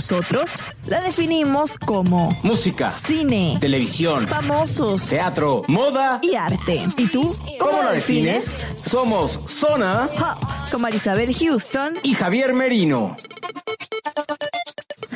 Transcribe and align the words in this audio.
Nosotros 0.00 0.50
la 0.86 0.98
definimos 1.02 1.76
como 1.78 2.34
Música, 2.42 2.90
cine, 3.06 3.58
televisión, 3.60 4.26
famosos 4.26 5.04
teatro, 5.06 5.60
moda. 5.68 6.20
y 6.22 6.36
arte. 6.36 6.82
¿Y 6.96 7.06
tú? 7.08 7.36
¿Cómo 7.58 7.82
la 7.82 7.92
defines? 7.92 8.64
Somos 8.82 9.32
Zona 9.46 10.08
Pop, 10.16 10.42
con 10.72 10.80
Marisabel 10.80 11.34
Houston. 11.36 11.98
y 12.02 12.14
Javier 12.14 12.54
Merino. 12.54 13.14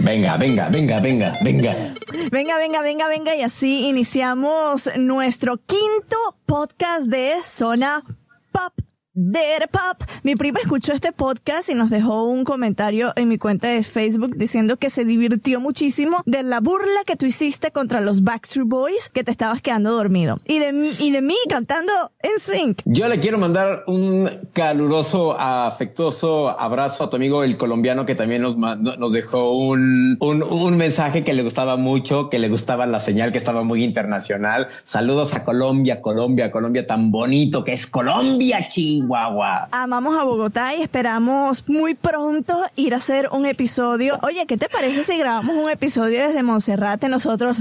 Venga, 0.00 0.36
venga, 0.36 0.68
venga, 0.68 1.00
venga, 1.00 1.32
venga. 1.42 1.94
Venga, 2.30 2.58
venga, 2.58 2.82
venga, 2.82 3.08
venga. 3.08 3.34
Y 3.36 3.40
así 3.40 3.88
iniciamos 3.88 4.90
nuestro 4.98 5.56
quinto 5.56 6.36
podcast 6.44 7.04
de 7.06 7.36
Zona 7.42 8.02
Pop. 8.52 8.83
Der 9.16 9.68
Pop. 9.70 10.02
Mi 10.24 10.34
prima 10.34 10.58
escuchó 10.58 10.92
este 10.92 11.12
podcast 11.12 11.68
y 11.68 11.74
nos 11.76 11.88
dejó 11.88 12.24
un 12.24 12.42
comentario 12.42 13.12
en 13.14 13.28
mi 13.28 13.38
cuenta 13.38 13.68
de 13.68 13.84
Facebook 13.84 14.34
diciendo 14.36 14.76
que 14.76 14.90
se 14.90 15.04
divirtió 15.04 15.60
muchísimo 15.60 16.20
de 16.26 16.42
la 16.42 16.58
burla 16.58 17.04
que 17.06 17.14
tú 17.14 17.24
hiciste 17.24 17.70
contra 17.70 18.00
los 18.00 18.24
Backstreet 18.24 18.66
Boys 18.66 19.10
que 19.10 19.22
te 19.22 19.30
estabas 19.30 19.62
quedando 19.62 19.92
dormido. 19.92 20.40
Y 20.46 20.58
de, 20.58 20.96
y 20.98 21.12
de 21.12 21.22
mí 21.22 21.36
cantando 21.48 21.92
en 22.24 22.40
sync. 22.40 22.82
Yo 22.86 23.06
le 23.06 23.20
quiero 23.20 23.38
mandar 23.38 23.84
un 23.86 24.28
caluroso, 24.52 25.38
afectuoso 25.38 26.50
abrazo 26.50 27.04
a 27.04 27.10
tu 27.10 27.14
amigo 27.14 27.44
el 27.44 27.56
colombiano 27.56 28.06
que 28.06 28.16
también 28.16 28.42
nos, 28.42 28.56
nos 28.56 29.12
dejó 29.12 29.52
un, 29.52 30.16
un, 30.18 30.42
un 30.42 30.76
mensaje 30.76 31.22
que 31.22 31.34
le 31.34 31.44
gustaba 31.44 31.76
mucho, 31.76 32.30
que 32.30 32.40
le 32.40 32.48
gustaba 32.48 32.84
la 32.86 32.98
señal, 32.98 33.30
que 33.30 33.38
estaba 33.38 33.62
muy 33.62 33.84
internacional. 33.84 34.70
Saludos 34.82 35.34
a 35.34 35.44
Colombia, 35.44 36.02
Colombia, 36.02 36.50
Colombia 36.50 36.84
tan 36.84 37.12
bonito 37.12 37.62
que 37.62 37.74
es 37.74 37.86
Colombia, 37.86 38.66
Chihuahua. 39.04 39.68
Amamos 39.72 40.18
a 40.18 40.24
Bogotá 40.24 40.74
y 40.74 40.82
esperamos 40.82 41.64
muy 41.68 41.94
pronto 41.94 42.58
ir 42.76 42.94
a 42.94 42.96
hacer 42.98 43.28
un 43.32 43.44
episodio. 43.46 44.18
Oye, 44.22 44.46
¿qué 44.46 44.56
te 44.56 44.68
parece 44.68 45.04
si 45.04 45.18
grabamos 45.18 45.56
un 45.56 45.70
episodio 45.70 46.26
desde 46.26 46.42
Monserrate? 46.42 47.08
Nosotros 47.08 47.58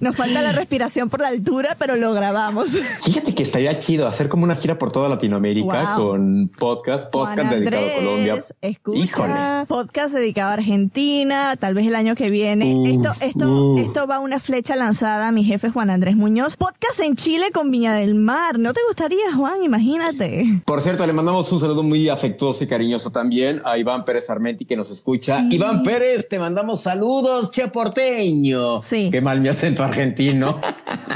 nos 0.00 0.16
falta 0.16 0.40
la 0.42 0.52
respiración 0.52 1.08
por 1.08 1.20
la 1.20 1.28
altura, 1.28 1.76
pero 1.78 1.96
lo 1.96 2.12
grabamos. 2.12 2.70
Fíjate 3.02 3.34
que 3.34 3.42
estaría 3.42 3.76
chido 3.78 4.06
hacer 4.06 4.28
como 4.28 4.44
una 4.44 4.56
gira 4.56 4.78
por 4.78 4.92
toda 4.92 5.08
Latinoamérica 5.08 5.96
Wow. 5.96 6.08
con 6.10 6.48
podcast, 6.58 7.10
podcast 7.10 7.48
Juan 7.48 7.60
dedicado 7.60 7.86
a 7.86 7.94
Colombia. 7.94 8.38
Escucha, 8.60 8.98
Híjole. 9.00 9.66
podcast 9.66 10.14
dedicado 10.14 10.50
a 10.50 10.54
Argentina, 10.54 11.56
tal 11.56 11.74
vez 11.74 11.86
el 11.86 11.94
año 11.96 12.14
que 12.14 12.30
viene. 12.30 12.74
Uf, 12.74 12.88
esto, 12.88 13.24
esto, 13.24 13.48
uf. 13.74 13.80
esto 13.80 14.06
va 14.06 14.18
una 14.20 14.38
flecha 14.40 14.76
lanzada 14.76 15.28
a 15.28 15.32
mi 15.32 15.44
jefe 15.44 15.70
Juan 15.70 15.90
Andrés 15.90 16.16
Muñoz. 16.16 16.56
Podcast 16.56 17.00
en 17.00 17.16
Chile 17.16 17.46
con 17.52 17.70
Viña 17.70 17.94
del 17.94 18.14
Mar. 18.14 18.58
¿No 18.58 18.72
te 18.72 18.80
gustaría, 18.86 19.32
Juan? 19.34 19.62
Imagínate. 19.62 20.19
Por 20.64 20.80
cierto, 20.80 21.06
le 21.06 21.12
mandamos 21.12 21.50
un 21.52 21.60
saludo 21.60 21.82
muy 21.82 22.08
afectuoso 22.08 22.62
y 22.64 22.66
cariñoso 22.66 23.10
también 23.10 23.62
a 23.64 23.78
Iván 23.78 24.04
Pérez 24.04 24.28
Armenti 24.30 24.64
que 24.64 24.76
nos 24.76 24.90
escucha. 24.90 25.38
Sí. 25.40 25.56
Iván 25.56 25.82
Pérez, 25.82 26.28
te 26.28 26.38
mandamos 26.38 26.82
saludos, 26.82 27.50
che 27.50 27.68
porteño. 27.68 28.82
Sí. 28.82 29.08
Qué 29.10 29.20
mal 29.20 29.40
mi 29.40 29.48
acento 29.48 29.82
argentino. 29.82 30.60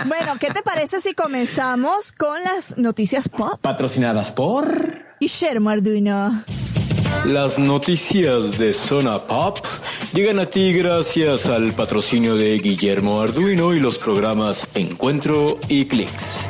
Bueno, 0.07 0.35
¿qué 0.39 0.49
te 0.49 0.61
parece 0.63 1.01
si 1.01 1.15
comenzamos 1.15 2.13
con 2.13 2.43
las 2.43 2.77
noticias 2.77 3.29
pop? 3.29 3.59
Patrocinadas 3.61 4.33
por... 4.33 5.05
Guillermo 5.21 5.71
Arduino. 5.71 6.45
Las 7.27 7.59
noticias 7.59 8.59
de 8.59 8.75
Zona 8.75 9.19
Pop 9.19 9.59
llegan 10.13 10.39
a 10.41 10.47
ti 10.47 10.73
gracias 10.73 11.47
al 11.47 11.73
patrocinio 11.73 12.37
de 12.37 12.59
Guillermo 12.59 13.21
Arduino 13.21 13.73
y 13.75 13.81
los 13.81 13.99
programas 13.99 14.67
Encuentro 14.75 15.59
y 15.69 15.87
Clicks. 15.87 16.41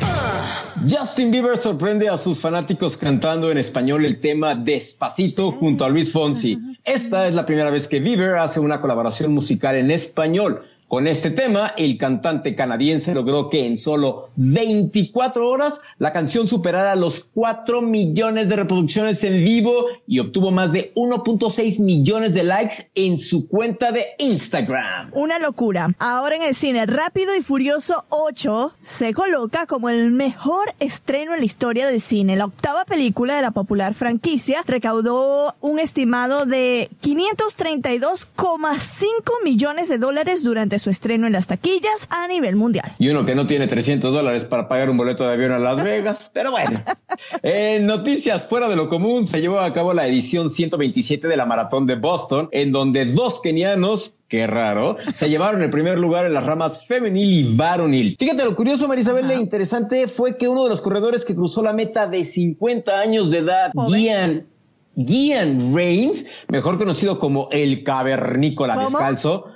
Justin 0.89 1.31
Bieber 1.31 1.57
sorprende 1.57 2.09
a 2.09 2.19
sus 2.19 2.41
fanáticos 2.41 2.97
cantando 2.97 3.51
en 3.51 3.59
español 3.59 4.05
el 4.05 4.21
tema 4.21 4.55
Despacito 4.55 5.53
junto 5.53 5.85
a 5.85 5.89
Luis 5.89 6.13
Fonsi. 6.13 6.59
Esta 6.85 7.27
es 7.29 7.35
la 7.35 7.47
primera 7.47 7.71
vez 7.71 7.89
que 7.89 8.01
Bieber 8.01 8.37
hace 8.37 8.61
una 8.61 8.81
colaboración 8.81 9.33
musical 9.33 9.77
en 9.77 9.91
español. 9.91 10.63
Con 10.95 11.09
este 11.09 11.33
tema, 11.33 11.75
el 11.77 11.99
cantante 11.99 12.55
canadiense 12.55 13.13
logró 13.15 13.51
que 13.51 13.67
en 13.67 13.79
solo 13.79 14.31
24 14.37 15.49
horas 15.49 15.81
la 15.99 16.13
canción 16.13 16.47
superara 16.47 16.95
los 16.95 17.27
4 17.35 17.83
millones 17.83 18.49
de 18.49 18.55
reproducciones 18.55 19.25
en 19.25 19.45
vivo 19.45 19.87
y 20.07 20.21
obtuvo 20.21 20.53
más 20.53 20.71
de 20.71 20.93
1.6 20.95 21.81
millones 21.81 22.33
de 22.33 22.45
likes 22.45 22.93
en 22.95 23.19
su 23.19 23.49
cuenta 23.49 23.91
de 23.91 24.05
Instagram. 24.19 25.11
Una 25.15 25.41
locura. 25.41 25.93
Ahora 25.99 26.37
en 26.37 26.45
el 26.45 26.55
cine 26.55 26.87
Rápido 26.87 27.35
y 27.35 27.43
Furioso 27.43 28.05
8 28.11 28.75
se 28.81 29.13
coloca 29.15 29.67
como 29.67 29.89
el 29.89 30.13
mejor 30.13 30.77
estreno 30.79 31.35
en 31.35 31.41
la 31.41 31.47
historia 31.47 31.89
del 31.89 32.01
cine. 32.01 32.37
La 32.37 32.45
octava 32.45 32.85
película 32.85 33.35
de 33.35 33.43
la 33.43 33.51
popular 33.51 33.95
franquicia 33.95 34.63
recaudó 34.65 35.57
un 35.61 35.81
estimado 35.81 36.47
de 36.47 36.89
532,5 37.03 39.09
millones 39.43 39.89
de 39.89 39.99
dólares 39.99 40.45
durante 40.45 40.84
su 40.85 40.91
estreno 40.91 41.27
en 41.27 41.33
las 41.33 41.47
taquillas 41.47 42.07
a 42.11 42.29
nivel 42.29 42.57
mundial. 42.57 42.93
Y 42.99 43.09
uno 43.09 43.25
que 43.25 43.35
no 43.35 43.47
tiene 43.47 43.67
300 43.67 44.13
dólares 44.13 44.45
para 44.45 44.69
pagar 44.69 44.91
un 44.91 44.99
boleto 44.99 45.27
de 45.27 45.33
avión 45.33 45.51
a 45.53 45.59
Las 45.59 45.83
Vegas. 45.83 46.31
Pero 46.35 46.51
bueno. 46.51 46.83
En 47.43 47.87
noticias 47.87 48.45
fuera 48.45 48.69
de 48.69 48.77
lo 48.77 48.87
común, 48.91 49.27
se 49.27 49.41
llevó 49.41 49.61
a 49.61 49.73
cabo 49.73 49.95
la 49.95 50.07
edición 50.07 50.51
127 50.51 51.27
de 51.27 51.37
la 51.39 51.47
Maratón 51.47 51.87
de 51.87 51.97
Boston, 51.97 52.51
en 52.53 52.71
donde 52.71 53.07
dos 53.07 53.41
kenianos, 53.41 54.13
qué 54.29 54.47
raro, 54.47 54.99
se 55.15 55.31
llevaron 55.31 55.63
el 55.63 55.71
primer 55.71 55.99
lugar 55.99 56.27
en 56.27 56.35
las 56.35 56.45
ramas 56.45 56.87
femenil 56.87 57.33
y 57.33 57.57
varonil. 57.57 58.17
Fíjate, 58.19 58.45
lo 58.45 58.55
curioso, 58.55 58.87
Marisabel, 58.87 59.27
lo 59.27 59.41
interesante 59.41 60.07
fue 60.07 60.37
que 60.37 60.49
uno 60.49 60.65
de 60.65 60.69
los 60.69 60.83
corredores 60.83 61.25
que 61.25 61.35
cruzó 61.35 61.63
la 61.63 61.73
meta 61.73 62.07
de 62.07 62.25
50 62.25 62.93
años 63.01 63.31
de 63.31 63.39
edad. 63.39 63.73
Gian, 63.89 64.47
Gian 64.97 65.75
Reigns, 65.75 66.27
mejor 66.49 66.77
conocido 66.77 67.19
como 67.19 67.49
el 67.53 67.85
cavernícola 67.85 68.75
¿Cómo? 68.75 68.91
descalzo, 68.91 69.54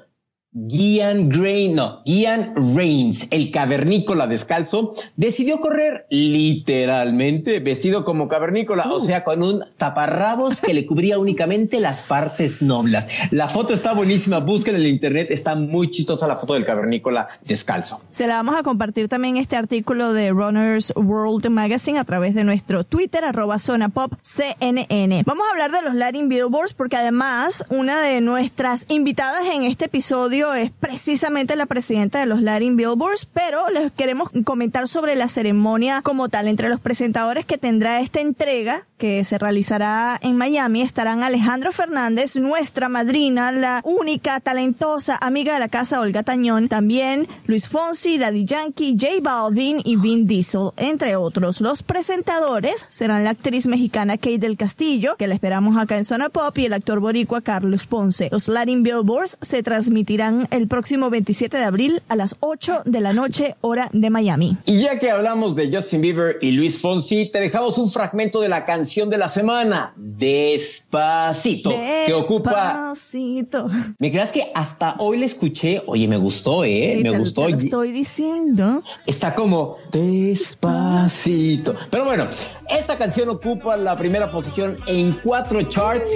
Gian 0.67 1.29
Grain, 1.29 1.75
no, 1.77 2.03
Gian 2.05 2.55
Reigns, 2.75 3.27
el 3.31 3.51
cavernícola 3.51 4.27
descalzo, 4.27 4.93
decidió 5.17 5.61
correr 5.61 6.07
literalmente 6.11 7.61
vestido 7.61 8.05
como 8.05 8.29
cavernícola, 8.29 8.87
Uh. 8.89 8.95
o 8.95 9.01
sea, 9.01 9.25
con 9.25 9.43
un 9.43 9.65
taparrabos 9.77 10.61
que 10.61 10.75
le 10.75 10.87
cubría 10.87 11.19
únicamente 11.19 11.81
las 11.81 12.03
partes 12.03 12.63
nobles. 12.63 13.07
La 13.31 13.49
foto 13.49 13.75
está 13.75 13.93
buenísima, 13.93 14.39
busquen 14.39 14.75
en 14.75 14.81
el 14.83 14.87
internet, 14.89 15.29
está 15.31 15.55
muy 15.55 15.91
chistosa 15.91 16.27
la 16.27 16.37
foto 16.37 16.55
del 16.55 16.65
cavernícola 16.65 17.29
descalzo. 17.45 18.01
Se 18.11 18.27
la 18.27 18.35
vamos 18.35 18.57
a 18.59 18.63
compartir 18.63 19.09
también 19.09 19.37
este 19.37 19.57
artículo 19.57 20.13
de 20.13 20.31
Runners 20.31 20.93
World 20.97 21.49
Magazine 21.51 21.99
a 21.99 22.05
través 22.05 22.35
de 22.35 22.45
nuestro 22.45 22.85
Twitter, 22.85 23.25
arroba 23.25 23.59
Zona 23.59 23.89
Pop 23.91 24.13
CNN. 24.23 25.23
Vamos 25.27 25.47
a 25.47 25.51
hablar 25.53 25.71
de 25.71 25.83
los 25.83 25.95
Latin 25.95 26.29
Billboards 26.29 26.73
porque 26.75 26.97
además 26.97 27.65
una 27.71 28.01
de 28.01 28.21
nuestras 28.21 28.87
invitadas 28.89 29.45
en 29.55 29.63
este 29.65 29.87
episodio 29.87 30.48
es 30.55 30.71
precisamente 30.71 31.57
la 31.57 31.67
presidenta 31.67 32.21
de 32.21 32.27
los 32.27 32.43
Latin 32.43 32.77
Billboards, 32.77 33.27
pero 33.27 33.69
les 33.71 33.93
queremos 33.93 34.31
comentar 34.45 34.89
sobre 34.89 35.15
la 35.17 35.29
ceremonia 35.29 36.03
como 36.03 36.29
tal. 36.29 36.49
Entre 36.49 36.69
los 36.69 36.81
presentadores 36.81 37.45
que 37.45 37.59
tendrá 37.59 38.01
esta 38.01 38.21
entrega, 38.21 38.87
que 38.99 39.25
se 39.25 39.39
realizará 39.39 40.19
en 40.23 40.37
Miami, 40.37 40.83
estarán 40.83 41.23
Alejandro 41.23 41.73
Fernández, 41.73 42.37
nuestra 42.37 42.89
madrina, 42.89 43.53
la 43.53 43.81
única, 43.85 44.41
talentosa 44.41 45.17
amiga 45.21 45.55
de 45.55 45.61
la 45.61 45.69
casa, 45.69 46.01
Olga 46.01 46.23
Tañón, 46.23 46.69
también 46.69 47.29
Luis 47.47 47.69
Fonsi, 47.69 48.19
Daddy 48.19 48.45
Yankee, 48.45 48.97
J 48.99 49.15
Balvin 49.23 49.81
y 49.85 49.97
Vin 49.97 50.27
Diesel, 50.27 50.71
entre 50.77 51.17
otros. 51.17 51.61
Los 51.61 51.83
presentadores 51.83 52.87
serán 52.89 53.25
la 53.25 53.31
actriz 53.31 53.67
mexicana 53.67 54.17
Kate 54.17 54.39
del 54.39 54.57
Castillo, 54.57 55.17
que 55.17 55.29
la 55.29 55.35
esperamos 55.35 55.77
acá 55.77 55.97
en 55.97 56.05
Zona 56.05 56.29
Pop, 56.29 56.59
y 56.59 56.67
el 56.67 56.73
actor 56.73 57.01
boricua 57.01 57.41
Carlos 57.41 57.87
Ponce. 57.87 58.29
Los 58.33 58.49
Latin 58.49 58.83
Billboards 58.83 59.39
se 59.41 59.63
transmitirán 59.63 60.28
el 60.51 60.69
próximo 60.69 61.11
27 61.11 61.57
de 61.57 61.65
abril 61.65 62.03
a 62.09 62.17
las 62.17 62.37
8 62.41 62.83
de 62.85 63.01
la 63.01 63.13
noche, 63.13 63.57
hora 63.61 63.91
de 63.93 64.11
Miami. 64.11 64.57
Y 64.67 64.81
ya 64.81 64.99
que 64.99 65.11
hablamos 65.11 65.55
de 65.57 65.71
Justin 65.75 66.01
Bieber 66.01 66.39
y 66.41 66.51
Luis 66.53 66.81
Fonsi, 66.81 67.27
te 67.27 67.41
dejamos 67.41 67.79
un 67.79 67.91
fragmento 67.91 68.41
de 68.41 68.49
la 68.49 68.65
canción 68.65 69.11
de 69.11 69.19
la 69.19 69.29
semana, 69.29 69.93
Despacito, 69.97 71.71
que 71.71 72.13
ocupa... 72.15 72.91
Despacito. 72.95 73.69
¿Me 73.99 74.11
creas 74.11 74.33
que 74.33 74.51
hasta 74.55 74.97
hoy 74.99 75.19
la 75.19 75.27
escuché? 75.27 75.83
Oye, 75.87 76.09
me 76.09 76.17
gustó, 76.17 76.65
¿eh? 76.65 76.95
Sí, 76.99 77.03
me 77.03 77.11
te- 77.11 77.19
gustó. 77.19 77.45
te 77.47 77.51
lo 77.53 77.59
estoy 77.59 77.93
diciendo. 77.93 78.83
Está 79.07 79.35
como 79.35 79.77
despacito. 79.93 81.75
Pero 81.91 82.05
bueno, 82.05 82.27
esta 82.69 82.97
canción 82.97 83.29
ocupa 83.29 83.77
la 83.77 83.97
primera 83.97 84.31
posición 84.31 84.77
en 84.87 85.13
cuatro 85.23 85.63
charts 85.63 86.11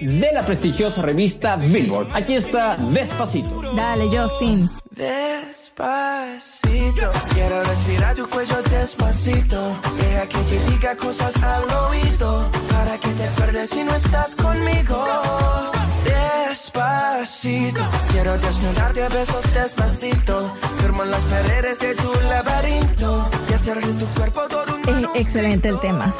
de 0.00 0.28
la 0.32 0.44
prestigiosa 0.44 1.02
revista 1.02 1.56
Billboard. 1.56 2.08
Aquí 2.14 2.34
está 2.34 2.76
Despacito. 2.76 3.62
Dale, 3.74 4.04
Justin. 4.06 4.70
Despacito, 4.90 5.50
quiero 7.34 7.62
respirar 7.64 8.14
tu 8.14 8.26
cuello 8.28 8.62
despacito. 8.70 9.76
Deja 9.98 10.26
que 10.26 10.38
te 10.38 10.70
diga 10.70 10.96
cosas 10.96 11.34
al 11.42 11.64
oído. 11.88 12.50
Para 12.70 12.98
que 12.98 13.08
te 13.08 13.26
pierdas 13.36 13.70
si 13.70 13.84
no 13.84 13.94
estás 13.94 14.34
conmigo. 14.34 15.06
Despacito, 16.04 17.82
quiero 18.10 18.38
desnudarte 18.38 19.02
a 19.02 19.08
besos 19.10 19.52
despacito. 19.52 20.54
Firmo 20.80 21.02
en 21.02 21.10
las 21.10 21.24
paredes 21.24 21.78
de 21.78 21.94
tu 21.94 22.12
laberinto. 22.30 23.28
Es 23.66 25.22
excelente 25.26 25.68
el 25.68 25.80
tema. 25.80 26.14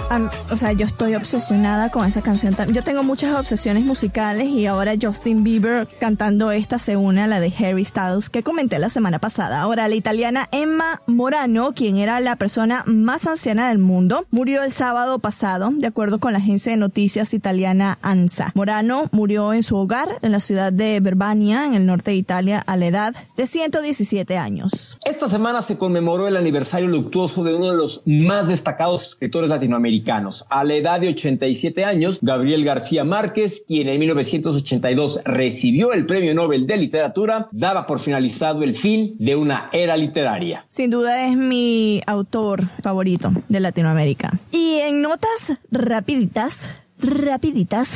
O 0.51 0.57
sea, 0.57 0.73
yo 0.73 0.85
estoy 0.85 1.15
obsesionada 1.15 1.91
con 1.91 2.05
esa 2.05 2.21
canción. 2.21 2.57
Yo 2.73 2.83
tengo 2.83 3.05
muchas 3.05 3.37
obsesiones 3.39 3.85
musicales 3.85 4.49
y 4.49 4.67
ahora 4.67 4.95
Justin 5.01 5.45
Bieber 5.45 5.87
cantando 6.01 6.51
esta 6.51 6.81
se 6.81 6.97
une 6.97 7.23
a 7.23 7.29
la 7.29 7.39
de 7.39 7.53
Harry 7.57 7.85
Styles 7.85 8.31
que 8.31 8.43
comenté 8.43 8.81
la 8.81 8.89
semana 8.89 9.21
pasada. 9.21 9.61
Ahora, 9.61 9.87
la 9.87 9.95
italiana 9.95 10.49
Emma 10.51 11.03
Morano, 11.07 11.73
quien 11.73 11.99
era 11.99 12.19
la 12.19 12.35
persona 12.35 12.83
más 12.87 13.29
anciana 13.29 13.69
del 13.69 13.79
mundo, 13.79 14.27
murió 14.33 14.65
el 14.65 14.73
sábado 14.73 15.21
pasado, 15.21 15.71
de 15.71 15.87
acuerdo 15.87 16.19
con 16.19 16.33
la 16.33 16.39
agencia 16.39 16.73
de 16.73 16.79
noticias 16.79 17.33
italiana 17.33 17.99
ANSA. 18.03 18.51
Morano 18.57 19.09
murió 19.13 19.53
en 19.53 19.63
su 19.63 19.77
hogar 19.77 20.19
en 20.23 20.33
la 20.33 20.41
ciudad 20.41 20.73
de 20.73 20.99
Verbania, 20.99 21.67
en 21.67 21.75
el 21.75 21.87
norte 21.87 22.11
de 22.11 22.17
Italia, 22.17 22.61
a 22.67 22.77
la 22.77 22.87
edad 22.87 23.15
de 23.37 23.47
117 23.47 24.37
años. 24.37 24.99
Esta 25.05 25.29
semana 25.29 25.63
se 25.63 25.79
conmemoró 25.79 26.27
el 26.27 26.37
aniversario 26.37 26.89
luctuoso 26.89 27.36
de 27.45 27.55
uno 27.55 27.71
de 27.71 27.77
los 27.77 28.03
más 28.07 28.49
destacados 28.49 29.09
escritores 29.09 29.51
latinoamericanos. 29.51 30.47
A 30.51 30.65
la 30.65 30.75
edad 30.75 31.01
de 31.01 31.09
87 31.09 31.85
años, 31.85 32.19
Gabriel 32.23 32.65
García 32.65 33.05
Márquez, 33.05 33.65
quien 33.67 33.89
en 33.89 33.99
1982 33.99 35.21
recibió 35.25 35.93
el 35.93 36.07
Premio 36.07 36.35
Nobel 36.35 36.67
de 36.67 36.77
Literatura, 36.77 37.49
daba 37.53 37.87
por 37.87 38.01
finalizado 38.01 38.63
el 38.63 38.75
fin 38.75 39.17
de 39.19 39.37
una 39.37 39.71
era 39.73 39.97
literaria. 39.97 40.65
Sin 40.69 40.91
duda 40.91 41.27
es 41.27 41.37
mi 41.37 42.01
autor 42.07 42.69
favorito 42.83 43.33
de 43.49 43.61
Latinoamérica. 43.61 44.39
Y 44.51 44.81
en 44.81 45.03
notas 45.03 45.59
rapiditas, 45.71 46.69
rapiditas, 46.99 47.91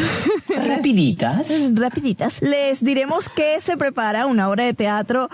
Rapiditas. 0.48 1.46
rapiditas, 1.74 2.42
les 2.42 2.82
diremos 2.84 3.28
que 3.28 3.60
se 3.60 3.76
prepara 3.76 4.26
una 4.26 4.48
obra 4.48 4.64
de 4.64 4.74
teatro. 4.74 5.28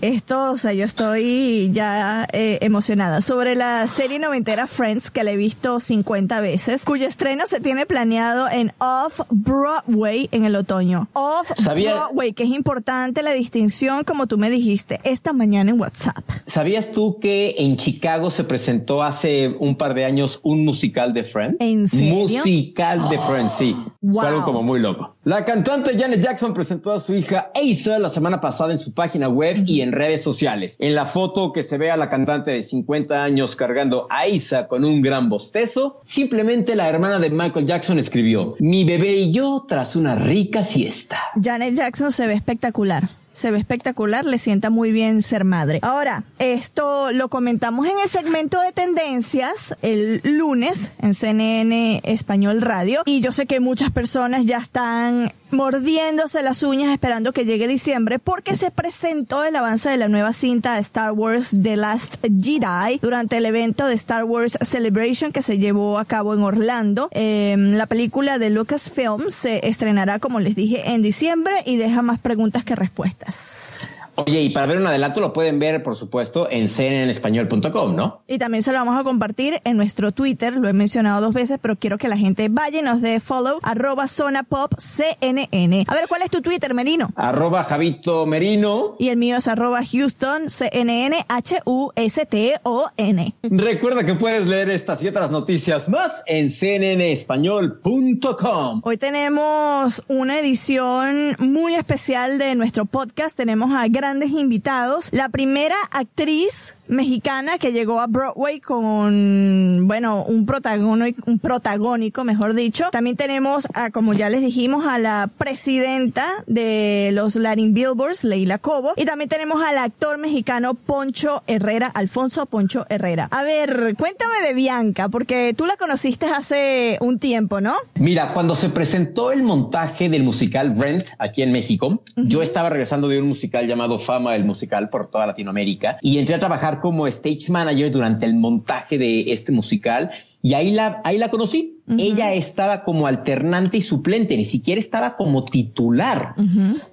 Esto, 0.00 0.52
o 0.52 0.58
sea, 0.58 0.72
yo 0.72 0.84
estoy 0.84 1.70
ya 1.72 2.26
eh, 2.32 2.58
emocionada 2.60 3.22
sobre 3.22 3.54
la 3.54 3.86
serie 3.86 4.18
noventera 4.18 4.66
Friends 4.66 5.10
que 5.10 5.24
la 5.24 5.32
he 5.32 5.36
visto 5.36 5.80
50 5.80 6.40
veces, 6.40 6.84
cuyo 6.84 7.06
estreno 7.06 7.44
se 7.48 7.60
tiene 7.60 7.86
planeado 7.86 8.48
en 8.50 8.72
Off 8.78 9.20
Broadway 9.30 10.28
en 10.32 10.44
el 10.44 10.54
otoño. 10.56 11.08
Off 11.14 11.50
Sabía- 11.56 11.94
Broadway, 11.94 12.32
que 12.32 12.42
es 12.44 12.50
importante 12.50 13.22
la 13.22 13.32
distinción, 13.32 14.04
como 14.04 14.26
tú 14.26 14.36
me 14.38 14.50
dijiste 14.50 15.00
esta 15.04 15.32
mañana 15.32 15.70
en 15.70 15.80
WhatsApp. 15.80 16.24
¿Sabías 16.46 16.92
tú 16.92 17.18
que 17.20 17.54
en 17.58 17.76
Chicago 17.76 18.30
se 18.30 18.44
presentó 18.44 19.02
hace 19.02 19.54
un 19.58 19.76
par 19.76 19.94
de 19.94 20.04
años 20.04 20.40
un 20.42 20.64
musical 20.64 21.14
de 21.14 21.24
Friends? 21.24 21.56
¿En 21.60 21.88
serio? 21.88 22.14
Musical 22.14 23.05
de 23.08 23.18
Friends, 23.18 23.52
sí. 23.52 23.76
Wow. 24.00 24.14
Fue 24.14 24.28
algo 24.28 24.44
como 24.44 24.62
muy 24.62 24.80
loco. 24.80 25.16
La 25.24 25.44
cantante 25.44 25.98
Janet 25.98 26.20
Jackson 26.20 26.54
presentó 26.54 26.92
a 26.92 27.00
su 27.00 27.14
hija 27.14 27.50
Asa 27.54 27.98
la 27.98 28.10
semana 28.10 28.40
pasada 28.40 28.72
en 28.72 28.78
su 28.78 28.92
página 28.92 29.28
web 29.28 29.64
y 29.66 29.80
en 29.80 29.92
redes 29.92 30.22
sociales. 30.22 30.76
En 30.78 30.94
la 30.94 31.06
foto 31.06 31.52
que 31.52 31.62
se 31.62 31.78
ve 31.78 31.90
a 31.90 31.96
la 31.96 32.08
cantante 32.08 32.50
de 32.50 32.62
50 32.62 33.22
años 33.22 33.56
cargando 33.56 34.06
a 34.10 34.22
Asa 34.22 34.68
con 34.68 34.84
un 34.84 35.02
gran 35.02 35.28
bostezo, 35.28 36.00
simplemente 36.04 36.76
la 36.76 36.88
hermana 36.88 37.18
de 37.18 37.30
Michael 37.30 37.66
Jackson 37.66 37.98
escribió, 37.98 38.52
mi 38.58 38.84
bebé 38.84 39.12
y 39.12 39.32
yo 39.32 39.64
tras 39.66 39.96
una 39.96 40.14
rica 40.14 40.64
siesta. 40.64 41.18
Janet 41.42 41.74
Jackson 41.74 42.12
se 42.12 42.26
ve 42.26 42.34
espectacular. 42.34 43.10
Se 43.36 43.50
ve 43.50 43.58
espectacular, 43.58 44.24
le 44.24 44.38
sienta 44.38 44.70
muy 44.70 44.92
bien 44.92 45.20
ser 45.20 45.44
madre. 45.44 45.80
Ahora, 45.82 46.24
esto 46.38 47.12
lo 47.12 47.28
comentamos 47.28 47.86
en 47.86 47.92
el 48.02 48.08
segmento 48.08 48.58
de 48.62 48.72
tendencias 48.72 49.76
el 49.82 50.22
lunes 50.24 50.90
en 51.02 51.12
CNN 51.12 52.00
Español 52.02 52.62
Radio 52.62 53.02
y 53.04 53.20
yo 53.20 53.32
sé 53.32 53.44
que 53.44 53.60
muchas 53.60 53.90
personas 53.90 54.46
ya 54.46 54.56
están 54.56 55.34
mordiéndose 55.50 56.42
las 56.42 56.62
uñas 56.62 56.92
esperando 56.92 57.32
que 57.32 57.44
llegue 57.44 57.68
diciembre 57.68 58.18
porque 58.18 58.56
se 58.56 58.70
presentó 58.70 59.44
el 59.44 59.56
avance 59.56 59.88
de 59.88 59.96
la 59.96 60.08
nueva 60.08 60.32
cinta 60.32 60.74
de 60.74 60.80
Star 60.80 61.12
Wars 61.12 61.50
The 61.62 61.76
Last 61.76 62.16
Jedi 62.22 62.98
durante 63.00 63.36
el 63.36 63.46
evento 63.46 63.86
de 63.86 63.94
Star 63.94 64.24
Wars 64.24 64.58
Celebration 64.60 65.32
que 65.32 65.42
se 65.42 65.58
llevó 65.58 65.98
a 65.98 66.04
cabo 66.04 66.34
en 66.34 66.40
Orlando. 66.40 67.08
Eh, 67.12 67.54
la 67.58 67.86
película 67.86 68.38
de 68.38 68.50
Lucasfilm 68.50 69.30
se 69.30 69.68
estrenará, 69.68 70.18
como 70.18 70.40
les 70.40 70.54
dije, 70.54 70.90
en 70.90 71.02
diciembre 71.02 71.62
y 71.64 71.76
deja 71.76 72.02
más 72.02 72.18
preguntas 72.18 72.64
que 72.64 72.74
respuestas. 72.74 73.88
Oye, 74.16 74.42
y 74.42 74.50
para 74.50 74.66
ver 74.66 74.78
un 74.78 74.86
adelanto 74.86 75.20
lo 75.20 75.32
pueden 75.32 75.58
ver, 75.58 75.82
por 75.82 75.96
supuesto, 75.96 76.48
en 76.50 76.68
cnnespañol.com, 76.68 77.94
¿no? 77.94 78.22
Y 78.26 78.38
también 78.38 78.62
se 78.62 78.72
lo 78.72 78.78
vamos 78.78 78.98
a 78.98 79.04
compartir 79.04 79.60
en 79.64 79.76
nuestro 79.76 80.12
Twitter, 80.12 80.54
lo 80.54 80.68
he 80.68 80.72
mencionado 80.72 81.20
dos 81.20 81.34
veces, 81.34 81.58
pero 81.60 81.76
quiero 81.76 81.98
que 81.98 82.08
la 82.08 82.16
gente 82.16 82.48
vaya 82.48 82.80
y 82.80 82.82
nos 82.82 83.02
dé 83.02 83.20
follow, 83.20 83.58
arroba 83.62 84.08
zona 84.08 84.42
pop 84.42 84.72
CNN. 84.78 85.84
A 85.86 85.94
ver, 85.94 86.08
¿cuál 86.08 86.22
es 86.22 86.30
tu 86.30 86.40
Twitter, 86.40 86.72
Merino? 86.72 87.10
Arroba 87.14 87.62
Javito 87.64 88.24
Merino. 88.24 88.96
Y 88.98 89.10
el 89.10 89.18
mío 89.18 89.36
es 89.36 89.48
arroba 89.48 89.80
Houston, 89.84 90.48
CNN, 90.48 91.26
H-U-S-T-O-N. 91.28 93.34
Recuerda 93.42 94.04
que 94.04 94.14
puedes 94.14 94.48
leer 94.48 94.70
estas 94.70 95.02
y 95.02 95.08
otras 95.08 95.30
noticias 95.30 95.88
más 95.88 96.22
en 96.26 96.48
cnnespañol.com. 96.48 98.80
Hoy 98.82 98.96
tenemos 98.96 100.02
una 100.08 100.40
edición 100.40 101.36
muy 101.38 101.74
especial 101.74 102.38
de 102.38 102.54
nuestro 102.54 102.86
podcast. 102.86 103.36
Tenemos 103.36 103.74
a 103.74 103.86
grandes 104.06 104.30
invitados. 104.30 105.08
La 105.10 105.30
primera 105.30 105.74
actriz 105.90 106.75
mexicana 106.88 107.58
que 107.58 107.72
llegó 107.72 108.00
a 108.00 108.06
Broadway 108.06 108.60
con, 108.60 109.86
bueno, 109.86 110.24
un 110.24 110.46
protagónico, 110.46 111.22
un 111.26 111.38
protagónico, 111.38 112.24
mejor 112.24 112.54
dicho. 112.54 112.84
También 112.92 113.16
tenemos 113.16 113.66
a, 113.74 113.90
como 113.90 114.14
ya 114.14 114.30
les 114.30 114.40
dijimos, 114.40 114.86
a 114.86 114.98
la 114.98 115.30
presidenta 115.38 116.26
de 116.46 117.10
los 117.12 117.36
Latin 117.36 117.74
Billboards, 117.74 118.24
Leila 118.24 118.58
Cobo. 118.58 118.92
Y 118.96 119.04
también 119.04 119.28
tenemos 119.28 119.62
al 119.62 119.78
actor 119.78 120.18
mexicano 120.18 120.74
Poncho 120.74 121.42
Herrera, 121.46 121.86
Alfonso 121.86 122.46
Poncho 122.46 122.86
Herrera. 122.88 123.28
A 123.30 123.42
ver, 123.42 123.94
cuéntame 123.98 124.46
de 124.46 124.54
Bianca, 124.54 125.08
porque 125.08 125.54
tú 125.56 125.66
la 125.66 125.76
conociste 125.76 126.26
hace 126.26 126.98
un 127.00 127.18
tiempo, 127.18 127.60
¿no? 127.60 127.74
Mira, 127.94 128.32
cuando 128.34 128.56
se 128.56 128.68
presentó 128.68 129.32
el 129.32 129.42
montaje 129.42 130.08
del 130.08 130.22
musical 130.22 130.78
Rent 130.78 131.08
aquí 131.18 131.42
en 131.42 131.52
México, 131.52 132.02
yo 132.16 132.42
estaba 132.42 132.68
regresando 132.68 133.08
de 133.08 133.20
un 133.20 133.28
musical 133.28 133.66
llamado 133.66 133.98
Fama, 133.98 134.36
el 134.36 134.44
musical 134.44 134.88
por 134.88 135.10
toda 135.10 135.26
Latinoamérica, 135.26 135.98
y 136.00 136.18
entré 136.18 136.34
a 136.34 136.38
trabajar 136.38 136.75
como 136.80 137.06
stage 137.06 137.50
manager 137.50 137.90
durante 137.90 138.26
el 138.26 138.34
montaje 138.34 138.98
de 138.98 139.32
este 139.32 139.52
musical. 139.52 140.10
Y 140.42 140.54
ahí 140.54 140.70
la, 140.70 141.00
ahí 141.04 141.18
la 141.18 141.28
conocí. 141.28 141.80
Ella 141.98 142.34
estaba 142.34 142.82
como 142.82 143.06
alternante 143.06 143.76
y 143.76 143.82
suplente, 143.82 144.36
ni 144.36 144.44
siquiera 144.44 144.80
estaba 144.80 145.16
como 145.16 145.44
titular. 145.44 146.34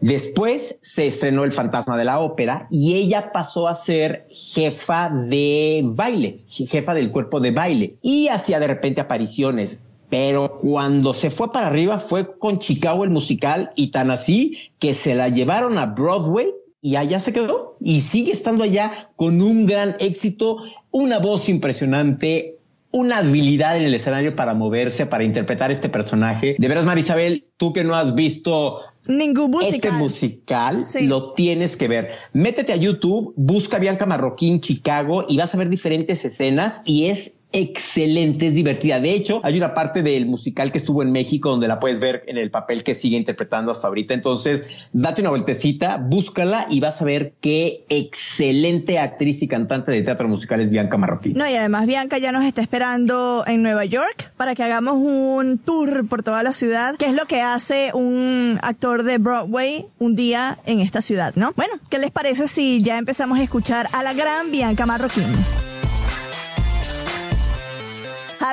Después 0.02 0.78
se 0.82 1.08
estrenó 1.08 1.44
El 1.44 1.52
Fantasma 1.52 1.98
de 1.98 2.06
la 2.06 2.20
Ópera 2.20 2.68
y 2.70 2.94
ella 2.94 3.32
pasó 3.32 3.68
a 3.68 3.76
ser 3.76 4.28
jefa 4.32 5.10
de 5.10 5.82
baile, 5.84 6.42
jefa 6.48 6.94
del 6.94 7.12
cuerpo 7.12 7.40
de 7.40 7.52
baile 7.52 7.96
y 8.04 8.28
hacía 8.28 8.60
de 8.60 8.68
repente 8.68 9.02
apariciones. 9.02 9.80
Pero 10.10 10.60
cuando 10.60 11.16
se 11.16 11.32
fue 11.32 11.52
para 11.52 11.68
arriba 11.68 11.98
fue 11.98 12.38
con 12.38 12.60
Chicago 12.60 13.04
el 13.04 13.10
musical 13.10 13.72
y 13.76 13.88
tan 13.88 14.12
así 14.12 14.58
que 14.78 14.94
se 14.94 15.16
la 15.16 15.30
llevaron 15.30 15.80
a 15.80 15.88
Broadway 15.88 16.54
y 16.84 16.98
allá 16.98 17.20
se 17.20 17.34
quedó 17.34 17.78
y 17.80 18.02
sigue 18.02 18.32
estando 18.34 18.64
allá 18.64 19.10
con 19.16 19.42
un 19.42 19.66
gran 19.66 19.96
éxito, 20.00 20.58
una 20.92 21.18
voz 21.18 21.48
impresionante, 21.50 22.58
una 22.92 23.20
habilidad 23.20 23.78
en 23.78 23.86
el 23.86 23.94
escenario 23.96 24.36
para 24.36 24.54
moverse, 24.54 25.06
para 25.08 25.24
interpretar 25.24 25.72
este 25.72 25.90
personaje. 25.90 26.56
De 26.60 26.68
veras, 26.68 26.86
Marisabel, 26.86 27.46
tú 27.58 27.74
que 27.74 27.84
no 27.84 27.96
has 27.96 28.14
visto 28.14 28.82
Ningún 29.08 29.50
musical. 29.52 29.74
este 29.76 29.92
musical, 29.92 30.86
Sí. 30.86 31.08
lo 31.08 31.34
tienes 31.34 31.76
que 31.78 31.88
ver. 31.88 32.10
Métete 32.34 32.74
a 32.74 32.76
YouTube, 32.76 33.34
busca 33.36 33.80
Bianca 33.80 34.06
Marroquín 34.06 34.62
Chicago 34.62 35.26
y 35.28 35.38
vas 35.38 35.56
a 35.56 35.58
ver 35.58 35.70
diferentes 35.70 36.24
escenas 36.26 36.82
y 36.86 37.06
es 37.06 37.34
excelente, 37.54 38.48
es 38.48 38.56
divertida. 38.56 39.00
De 39.00 39.14
hecho, 39.14 39.40
hay 39.44 39.58
una 39.58 39.74
parte 39.74 40.02
del 40.02 40.26
musical 40.26 40.72
que 40.72 40.80
estuvo 40.80 41.04
en 41.04 41.12
México 41.12 41.50
donde 41.50 41.68
la 41.68 41.80
puedes 41.80 42.00
ver 42.00 42.24
en 42.28 42.38
el 42.38 42.52
papel 42.52 42.84
que 42.84 42.96
sigue 42.96 43.16
interpretando 43.16 43.72
hasta 43.72 43.88
ahorita. 43.88 44.14
Entonces, 44.14 44.68
date 44.92 45.22
una 45.22 45.30
vueltecita, 45.30 45.98
búscala 45.98 46.66
y 46.70 46.80
vas 46.80 47.02
a 47.02 47.06
ver 47.06 47.34
qué 47.40 47.86
excelente 47.90 49.00
actriz 49.00 49.42
y 49.44 49.48
cantante 49.48 49.92
de 49.92 50.02
teatro 50.02 50.28
musical 50.28 50.60
es 50.62 50.72
Bianca 50.72 50.98
Marroquín. 50.98 51.34
No, 51.34 51.50
y 51.50 51.54
además 51.54 51.86
Bianca 51.86 52.18
ya 52.18 52.32
nos 52.32 52.44
está 52.44 52.62
esperando 52.62 53.44
en 53.46 53.62
Nueva 53.62 53.86
York 53.86 54.34
para 54.36 54.56
que 54.56 54.64
hagamos 54.64 54.96
un 54.96 55.60
tour 55.60 56.08
por 56.10 56.24
toda 56.24 56.42
la 56.42 56.54
ciudad, 56.54 56.96
que 56.98 57.06
es 57.06 57.14
lo 57.14 57.26
que 57.26 57.42
hace 57.42 57.92
un 57.94 58.60
actor 58.64 59.04
de 59.04 59.20
Broadway 59.20 59.86
un 60.00 60.16
día 60.16 60.58
en 60.66 60.80
esta 60.80 61.02
ciudad, 61.02 61.34
¿no? 61.36 61.54
Bueno, 61.56 61.76
¿qué 61.90 62.00
les 62.00 62.10
parece 62.10 62.48
si 62.48 62.82
ya 62.82 62.98
empezamos 62.98 63.38
a 63.38 63.44
escuchar 63.44 63.88
a 63.94 64.02
la 64.02 64.14
gran 64.14 64.52
Bianca 64.52 64.86
Marroquín? 64.88 65.24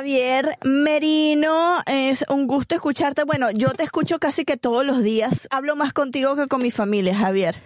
Javier 0.00 0.57
Merino, 0.64 1.83
es 1.85 2.25
un 2.30 2.47
gusto 2.47 2.75
escucharte. 2.75 3.25
Bueno, 3.25 3.50
yo 3.50 3.69
te 3.73 3.83
escucho 3.83 4.19
casi 4.19 4.47
que 4.47 4.57
todos 4.57 4.83
los 4.83 5.02
días. 5.02 5.47
Hablo 5.50 5.76
más 5.76 5.92
contigo 5.92 6.37
que 6.37 6.47
con 6.47 6.62
mi 6.62 6.71
familia, 6.71 7.14
Javier. 7.14 7.62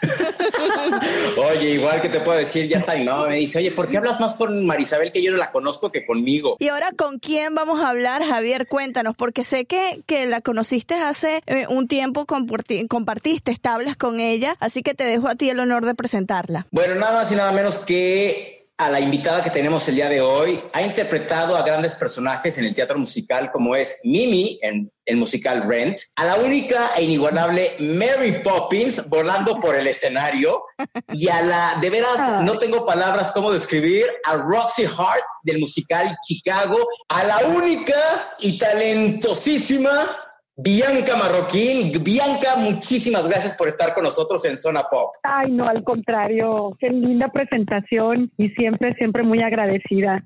oye, 1.36 1.72
igual 1.72 2.00
que 2.00 2.08
te 2.08 2.20
puedo 2.20 2.38
decir, 2.38 2.66
ya 2.66 2.78
está 2.78 2.96
mi 2.96 3.04
mamá 3.04 3.28
me 3.28 3.36
dice, 3.36 3.58
oye, 3.58 3.70
¿por 3.70 3.88
qué 3.88 3.98
hablas 3.98 4.20
más 4.20 4.36
con 4.36 4.64
Marisabel 4.64 5.12
que 5.12 5.22
yo 5.22 5.32
no 5.32 5.36
la 5.36 5.52
conozco 5.52 5.92
que 5.92 6.06
conmigo? 6.06 6.56
Y 6.60 6.68
ahora, 6.68 6.92
¿con 6.96 7.18
quién 7.18 7.54
vamos 7.54 7.78
a 7.80 7.90
hablar, 7.90 8.24
Javier? 8.24 8.66
Cuéntanos, 8.66 9.14
porque 9.14 9.44
sé 9.44 9.66
que, 9.66 10.00
que 10.06 10.24
la 10.24 10.40
conociste 10.40 10.94
hace 10.94 11.42
eh, 11.44 11.66
un 11.68 11.88
tiempo, 11.88 12.24
compartiste 12.24 13.54
tablas 13.60 13.96
con 13.96 14.20
ella, 14.20 14.56
así 14.60 14.82
que 14.82 14.94
te 14.94 15.04
dejo 15.04 15.28
a 15.28 15.34
ti 15.34 15.50
el 15.50 15.60
honor 15.60 15.84
de 15.84 15.94
presentarla. 15.94 16.66
Bueno, 16.70 16.94
nada 16.94 17.12
más 17.12 17.30
y 17.30 17.34
nada 17.34 17.52
menos 17.52 17.80
que 17.80 18.55
a 18.78 18.90
la 18.90 19.00
invitada 19.00 19.42
que 19.42 19.50
tenemos 19.50 19.88
el 19.88 19.94
día 19.94 20.08
de 20.08 20.20
hoy. 20.20 20.62
Ha 20.72 20.82
interpretado 20.82 21.56
a 21.56 21.62
grandes 21.62 21.94
personajes 21.94 22.58
en 22.58 22.64
el 22.66 22.74
teatro 22.74 22.98
musical 22.98 23.50
como 23.50 23.74
es 23.74 24.00
Mimi 24.04 24.58
en 24.62 24.92
el 25.06 25.16
musical 25.16 25.62
Rent, 25.62 25.98
a 26.16 26.24
la 26.24 26.34
única 26.36 26.90
e 26.96 27.04
inigualable 27.04 27.76
Mary 27.78 28.40
Poppins 28.42 29.08
volando 29.08 29.58
por 29.60 29.76
el 29.76 29.86
escenario 29.86 30.64
y 31.12 31.28
a 31.28 31.42
la, 31.42 31.78
de 31.80 31.90
veras, 31.90 32.42
no 32.42 32.58
tengo 32.58 32.84
palabras 32.84 33.30
cómo 33.30 33.52
describir, 33.52 34.04
a 34.24 34.34
Roxy 34.34 34.84
Hart 34.84 35.24
del 35.44 35.60
musical 35.60 36.16
Chicago, 36.26 36.76
a 37.08 37.22
la 37.22 37.38
única 37.46 37.94
y 38.40 38.58
talentosísima 38.58 40.25
Bianca 40.58 41.16
Marroquín. 41.16 41.92
Bianca, 42.02 42.56
muchísimas 42.56 43.28
gracias 43.28 43.54
por 43.56 43.68
estar 43.68 43.92
con 43.92 44.04
nosotros 44.04 44.42
en 44.46 44.56
Zona 44.56 44.84
Pop. 44.90 45.14
Ay, 45.22 45.52
no, 45.52 45.68
al 45.68 45.84
contrario, 45.84 46.74
qué 46.78 46.88
linda 46.88 47.28
presentación 47.28 48.30
y 48.38 48.48
siempre, 48.50 48.94
siempre 48.94 49.22
muy 49.22 49.42
agradecida 49.42 50.24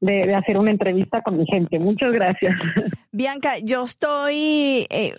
de, 0.00 0.34
hacer 0.34 0.58
una 0.58 0.70
entrevista 0.70 1.22
con 1.22 1.38
mi 1.38 1.46
gente. 1.46 1.78
Muchas 1.78 2.12
gracias. 2.12 2.54
Bianca, 3.12 3.58
yo 3.58 3.84
estoy 3.84 4.86
eh, 4.88 5.16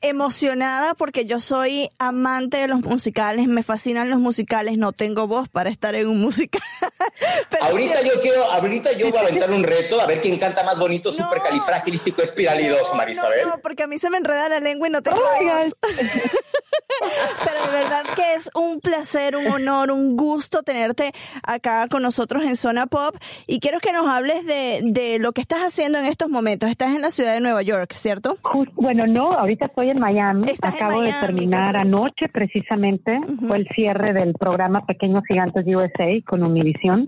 emocionada 0.00 0.94
porque 0.94 1.24
yo 1.24 1.40
soy 1.40 1.90
amante 1.98 2.58
de 2.58 2.68
los 2.68 2.82
musicales, 2.82 3.48
me 3.48 3.64
fascinan 3.64 4.10
los 4.10 4.20
musicales, 4.20 4.78
no 4.78 4.92
tengo 4.92 5.26
voz 5.26 5.48
para 5.48 5.68
estar 5.68 5.96
en 5.96 6.06
un 6.06 6.20
musical. 6.20 6.62
ahorita 7.60 8.00
yo 8.02 8.20
quiero, 8.20 8.44
ahorita 8.44 8.92
yo 8.92 9.10
voy 9.10 9.18
a 9.18 9.22
aventar 9.22 9.50
un 9.50 9.64
reto 9.64 10.00
a 10.00 10.06
ver 10.06 10.20
quién 10.20 10.38
canta 10.38 10.62
más 10.62 10.78
bonito, 10.78 11.10
no, 11.10 11.16
supercalifragilístico 11.16 12.22
espiralidoso, 12.22 12.94
Marisabel. 12.94 13.48
No, 13.48 13.58
porque 13.58 13.82
a 13.82 13.86
mí 13.88 13.98
se 13.98 14.08
me 14.08 14.18
enreda 14.18 14.48
la 14.48 14.60
lengua 14.60 14.86
y 14.86 14.90
no 14.92 15.02
tengo 15.02 15.18
voz. 15.18 15.76
Pero 17.44 17.66
de 17.66 17.72
verdad 17.72 18.04
que 18.14 18.34
es 18.34 18.50
un 18.54 18.80
placer, 18.80 19.34
un 19.34 19.48
honor, 19.48 19.90
un 19.90 20.16
gusto 20.16 20.62
tenerte 20.62 21.12
acá 21.42 21.86
con 21.88 22.02
nosotros 22.02 22.44
en 22.44 22.56
Zona 22.56 22.86
Pop 22.86 23.16
y 23.46 23.58
quiero 23.60 23.80
que 23.80 23.92
nos 23.92 24.08
hables 24.08 24.44
de, 24.46 24.80
de 24.84 25.18
lo 25.18 25.32
que 25.32 25.40
estás 25.40 25.60
haciendo 25.60 25.98
en 25.98 26.04
estos 26.04 26.28
momentos. 26.28 26.70
Estás 26.70 26.94
en 26.94 27.02
la 27.02 27.10
ciudad 27.10 27.31
de 27.32 27.40
Nueva 27.40 27.62
York, 27.62 27.92
¿cierto? 27.94 28.36
bueno, 28.74 29.06
no, 29.06 29.32
ahorita 29.32 29.66
estoy 29.66 29.90
en 29.90 29.98
Miami. 29.98 30.44
Acabo 30.62 31.02
de 31.02 31.12
terminar 31.20 31.76
anoche 31.76 32.28
precisamente. 32.28 33.20
Fue 33.46 33.56
el 33.56 33.68
cierre 33.74 34.12
del 34.12 34.34
programa 34.34 34.84
Pequeños 34.86 35.22
Gigantes 35.26 35.64
USA 35.66 36.08
con 36.26 36.42
Univision 36.42 37.04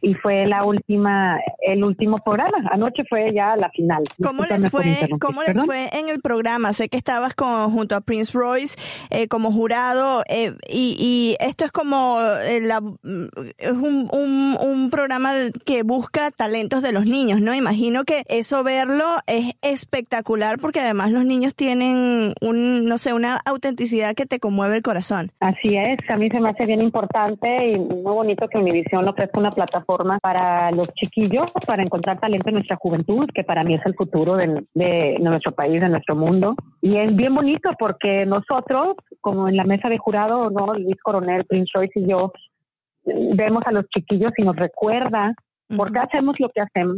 y 0.00 0.14
fue 0.14 0.46
la 0.46 0.64
última, 0.64 1.38
el 1.60 1.84
último 1.84 2.18
programa. 2.24 2.58
Anoche 2.70 3.02
fue 3.08 3.32
ya 3.34 3.56
la 3.56 3.70
final. 3.70 4.04
¿Cómo 4.22 4.44
les 4.44 4.70
fue? 4.70 4.84
¿Cómo 5.20 5.42
les 5.42 5.60
fue 5.64 5.88
en 5.92 6.08
el 6.08 6.20
programa? 6.20 6.72
Sé 6.72 6.88
que 6.88 6.96
estabas 6.96 7.34
con, 7.34 7.70
junto 7.70 7.96
a 7.96 8.00
Prince 8.00 8.32
Royce 8.32 8.76
eh, 9.10 9.28
como 9.28 9.52
jurado 9.52 10.22
eh, 10.28 10.52
y, 10.68 10.96
y, 10.98 11.36
esto 11.44 11.64
es 11.64 11.72
como 11.72 12.20
eh, 12.46 12.60
la, 12.60 12.80
es 13.58 13.70
un, 13.72 14.08
un, 14.12 14.56
un 14.60 14.90
programa 14.90 15.32
que 15.64 15.82
busca 15.82 16.30
talentos 16.30 16.82
de 16.82 16.92
los 16.92 17.06
niños, 17.06 17.40
¿no? 17.40 17.54
Imagino 17.54 18.04
que 18.04 18.22
eso 18.28 18.62
verlo 18.62 19.04
es 19.26 19.47
espectacular 19.62 20.56
porque 20.60 20.80
además 20.80 21.10
los 21.12 21.24
niños 21.24 21.54
tienen 21.54 22.32
un, 22.40 22.86
no 22.86 22.98
sé, 22.98 23.14
una 23.14 23.38
autenticidad 23.44 24.14
que 24.14 24.26
te 24.26 24.38
conmueve 24.38 24.76
el 24.76 24.82
corazón. 24.82 25.30
Así 25.40 25.76
es, 25.76 25.98
a 26.08 26.16
mí 26.16 26.28
se 26.28 26.40
me 26.40 26.50
hace 26.50 26.66
bien 26.66 26.80
importante 26.80 27.70
y 27.70 27.78
muy 27.78 28.12
bonito 28.12 28.48
que 28.48 28.58
Univision 28.58 29.08
ofrezca 29.08 29.38
una 29.38 29.50
plataforma 29.50 30.18
para 30.20 30.70
los 30.70 30.88
chiquillos, 30.94 31.52
para 31.66 31.82
encontrar 31.82 32.20
talento 32.20 32.48
en 32.48 32.56
nuestra 32.56 32.76
juventud, 32.76 33.28
que 33.34 33.44
para 33.44 33.64
mí 33.64 33.74
es 33.74 33.86
el 33.86 33.94
futuro 33.94 34.36
de, 34.36 34.64
de 34.74 35.16
nuestro 35.20 35.52
país, 35.52 35.80
de 35.80 35.88
nuestro 35.88 36.16
mundo. 36.16 36.54
Y 36.80 36.96
es 36.96 37.14
bien 37.14 37.34
bonito 37.34 37.70
porque 37.78 38.26
nosotros, 38.26 38.96
como 39.20 39.48
en 39.48 39.56
la 39.56 39.64
mesa 39.64 39.88
de 39.88 39.98
jurado, 39.98 40.50
¿no? 40.50 40.74
Luis 40.74 40.96
Coronel, 41.02 41.44
Prince 41.44 41.70
Royce 41.74 42.00
y 42.00 42.08
yo, 42.08 42.32
vemos 43.04 43.62
a 43.66 43.72
los 43.72 43.86
chiquillos 43.88 44.32
y 44.36 44.42
nos 44.42 44.56
recuerda 44.56 45.34
por 45.76 45.92
qué 45.92 45.98
hacemos 45.98 46.38
lo 46.38 46.48
que 46.50 46.60
hacemos 46.60 46.96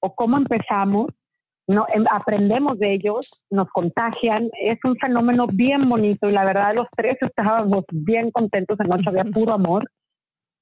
o 0.00 0.14
cómo 0.14 0.36
empezamos 0.36 1.08
no 1.68 1.86
em, 1.92 2.04
aprendemos 2.10 2.78
de 2.78 2.94
ellos, 2.94 3.30
nos 3.50 3.68
contagian, 3.70 4.50
es 4.60 4.78
un 4.84 4.96
fenómeno 4.96 5.46
bien 5.46 5.88
bonito 5.88 6.28
y 6.28 6.32
la 6.32 6.44
verdad 6.44 6.74
los 6.74 6.88
tres 6.96 7.16
estábamos 7.20 7.84
bien 7.90 8.30
contentos, 8.30 8.78
anoche 8.80 9.08
había 9.08 9.24
puro 9.24 9.52
amor 9.52 9.84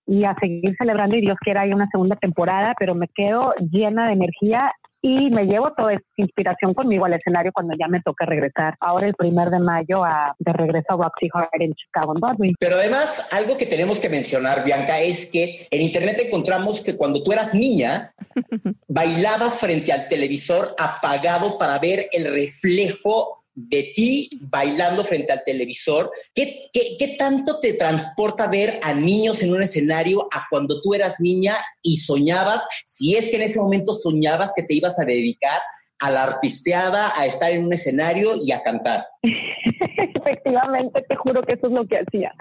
y 0.07 0.25
a 0.25 0.35
seguir 0.41 0.75
celebrando 0.77 1.17
y 1.17 1.21
Dios 1.21 1.39
quiera 1.41 1.63
hay 1.63 1.73
una 1.73 1.89
segunda 1.91 2.17
temporada, 2.17 2.75
pero 2.79 2.95
me 2.95 3.09
quedo 3.09 3.55
llena 3.71 4.07
de 4.07 4.15
energía 4.15 4.73
y 5.03 5.31
me 5.31 5.45
llevo 5.45 5.73
toda 5.73 5.95
esta 5.95 6.05
inspiración 6.17 6.75
conmigo 6.75 7.07
al 7.07 7.15
escenario 7.15 7.53
cuando 7.53 7.75
ya 7.79 7.89
me 7.89 8.01
toca 8.03 8.27
regresar. 8.27 8.77
Ahora 8.81 9.07
el 9.07 9.15
primer 9.15 9.51
de 9.51 9.59
mayo 9.59 10.05
a, 10.05 10.35
de 10.39 10.53
regreso 10.53 10.93
a 10.93 10.97
Roxy 10.97 11.29
Heart 11.33 11.51
en 11.61 11.75
Chicago, 11.75 12.13
en 12.15 12.21
Broadway. 12.21 12.55
Pero 12.59 12.77
además, 12.77 13.29
algo 13.33 13.57
que 13.57 13.67
tenemos 13.67 13.99
que 13.99 14.11
mencionar, 14.11 14.65
Bianca, 14.65 15.01
es 15.01 15.27
que 15.27 15.67
en 15.71 15.81
Internet 15.81 16.21
encontramos 16.27 16.83
que 16.83 16.97
cuando 16.97 17.23
tú 17.23 17.33
eras 17.33 17.55
niña, 17.55 18.13
bailabas 18.89 19.59
frente 19.59 19.93
al 19.93 20.07
televisor 20.09 20.75
apagado 20.79 21.57
para 21.57 21.79
ver 21.79 22.09
el 22.13 22.33
reflejo 22.33 23.40
de 23.69 23.93
ti 23.95 24.31
bailando 24.41 25.05
frente 25.05 25.33
al 25.33 25.43
televisor, 25.45 26.11
¿qué, 26.35 26.71
¿qué, 26.73 27.17
tanto 27.19 27.59
te 27.59 27.75
transporta 27.75 28.49
ver 28.49 28.81
a 28.83 28.95
niños 28.95 29.43
en 29.43 29.53
un 29.53 29.63
escenario 29.63 30.29
a 30.33 30.47
cuando 30.49 30.81
tú 30.81 30.95
eras 30.95 31.21
niña 31.21 31.57
y 31.83 31.99
soñabas, 31.99 32.65
si 32.87 33.17
es 33.17 33.29
que 33.29 33.37
en 33.37 33.43
ese 33.43 33.61
momento 33.61 33.93
soñabas 33.93 34.53
que 34.55 34.63
te 34.63 34.75
ibas 34.75 34.99
a 34.99 35.05
dedicar 35.05 35.61
a 35.99 36.11
la 36.11 36.23
artisteada, 36.23 37.13
a 37.15 37.27
estar 37.27 37.51
en 37.51 37.65
un 37.65 37.73
escenario 37.73 38.33
y 38.43 38.53
a 38.53 38.63
cantar? 38.63 39.07
efectivamente, 40.15 41.03
te 41.07 41.17
juro 41.17 41.43
que 41.43 41.53
eso 41.53 41.67
es 41.67 41.73
lo 41.73 41.87
que 41.87 41.99
hacía. 41.99 42.33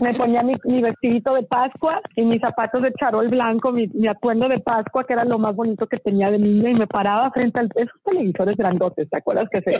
Me 0.00 0.14
ponía 0.14 0.42
mi, 0.42 0.80
vestidito 0.80 1.34
de 1.34 1.42
Pascua 1.42 2.00
y 2.14 2.22
mis 2.22 2.40
zapatos 2.40 2.82
de 2.82 2.92
charol 2.92 3.28
blanco, 3.28 3.72
mi, 3.72 3.88
atuendo 4.06 4.48
de 4.48 4.60
Pascua, 4.60 5.04
que 5.04 5.14
era 5.14 5.24
lo 5.24 5.38
más 5.38 5.56
bonito 5.56 5.86
que 5.86 5.98
tenía 5.98 6.30
de 6.30 6.38
niña, 6.38 6.70
y 6.70 6.74
me 6.74 6.86
paraba 6.86 7.30
frente 7.32 7.58
a 7.58 7.62
esos 7.62 8.02
televisores 8.04 8.56
grandotes, 8.56 9.10
¿te 9.10 9.16
acuerdas? 9.16 9.48
Que, 9.50 9.62
se, 9.62 9.70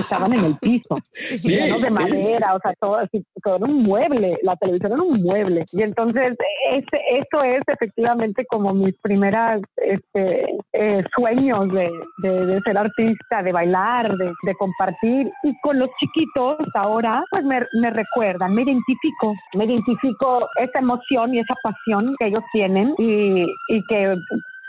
estaban 0.00 0.32
en 0.32 0.44
el 0.44 0.56
piso, 0.58 0.96
llenos 1.42 1.82
de 1.82 1.90
madera, 1.90 2.54
o 2.56 2.60
sea, 2.60 2.74
todo 2.80 2.96
así, 2.96 3.24
todo 3.42 3.56
era 3.56 3.66
un 3.66 3.82
mueble, 3.82 4.38
la 4.42 4.56
televisión 4.56 4.92
era 4.92 5.02
un 5.02 5.22
mueble. 5.22 5.64
Y 5.72 5.82
entonces, 5.82 6.36
ese, 6.70 6.98
eso 7.18 7.44
es 7.44 7.62
efectivamente 7.66 8.44
como 8.46 8.74
mis 8.74 8.96
primeras 8.98 9.62
este, 9.76 10.56
eh, 10.72 11.04
sueños 11.14 11.72
de, 11.72 11.90
de, 12.22 12.60
ser 12.62 12.76
artista, 12.76 13.42
de 13.42 13.52
bailar, 13.52 14.16
de, 14.16 14.32
de 14.42 14.54
compartir. 14.56 15.28
Y 15.44 15.54
con 15.60 15.78
los 15.78 15.91
chiquitos, 15.98 16.56
ahora, 16.74 17.24
pues 17.30 17.44
me, 17.44 17.60
me 17.74 17.90
recuerdan, 17.90 18.54
me 18.54 18.62
identifico, 18.62 19.34
me 19.56 19.64
identifico 19.64 20.48
esa 20.56 20.78
emoción 20.78 21.34
y 21.34 21.40
esa 21.40 21.54
pasión 21.62 22.06
que 22.18 22.26
ellos 22.26 22.44
tienen 22.52 22.94
y, 22.98 23.46
y 23.68 23.82
que 23.88 24.16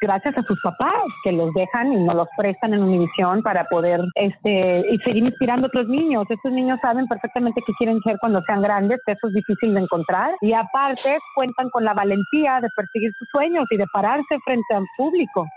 gracias 0.03 0.38
a 0.38 0.43
sus 0.43 0.60
papás 0.62 1.03
que 1.24 1.31
los 1.31 1.53
dejan 1.53 1.93
y 1.93 2.03
nos 2.03 2.15
los 2.15 2.27
prestan 2.36 2.74
en 2.74 2.83
Univisión 2.83 3.41
para 3.41 3.63
poder 3.63 4.01
este 4.15 4.83
y 4.91 4.98
seguir 5.00 5.24
inspirando 5.24 5.65
a 5.65 5.67
otros 5.67 5.88
niños. 5.88 6.25
Estos 6.29 6.51
niños 6.51 6.77
saben 6.81 7.07
perfectamente 7.07 7.62
qué 7.65 7.72
quieren 7.77 8.01
ser 8.01 8.17
cuando 8.19 8.41
sean 8.41 8.62
grandes, 8.62 9.00
que 9.05 9.13
eso 9.13 9.27
es 9.27 9.33
difícil 9.33 9.74
de 9.74 9.81
encontrar 9.81 10.31
y 10.41 10.51
aparte 10.53 11.17
cuentan 11.33 11.69
con 11.69 11.86
la 11.86 11.93
valentía 11.93 12.60
de 12.62 12.67
perseguir 12.75 13.12
sus 13.17 13.29
sueños 13.29 13.65
y 13.72 13.77
de 13.77 13.86
pararse 13.93 14.38
frente 14.43 14.74
al 14.74 14.86
público. 14.98 15.48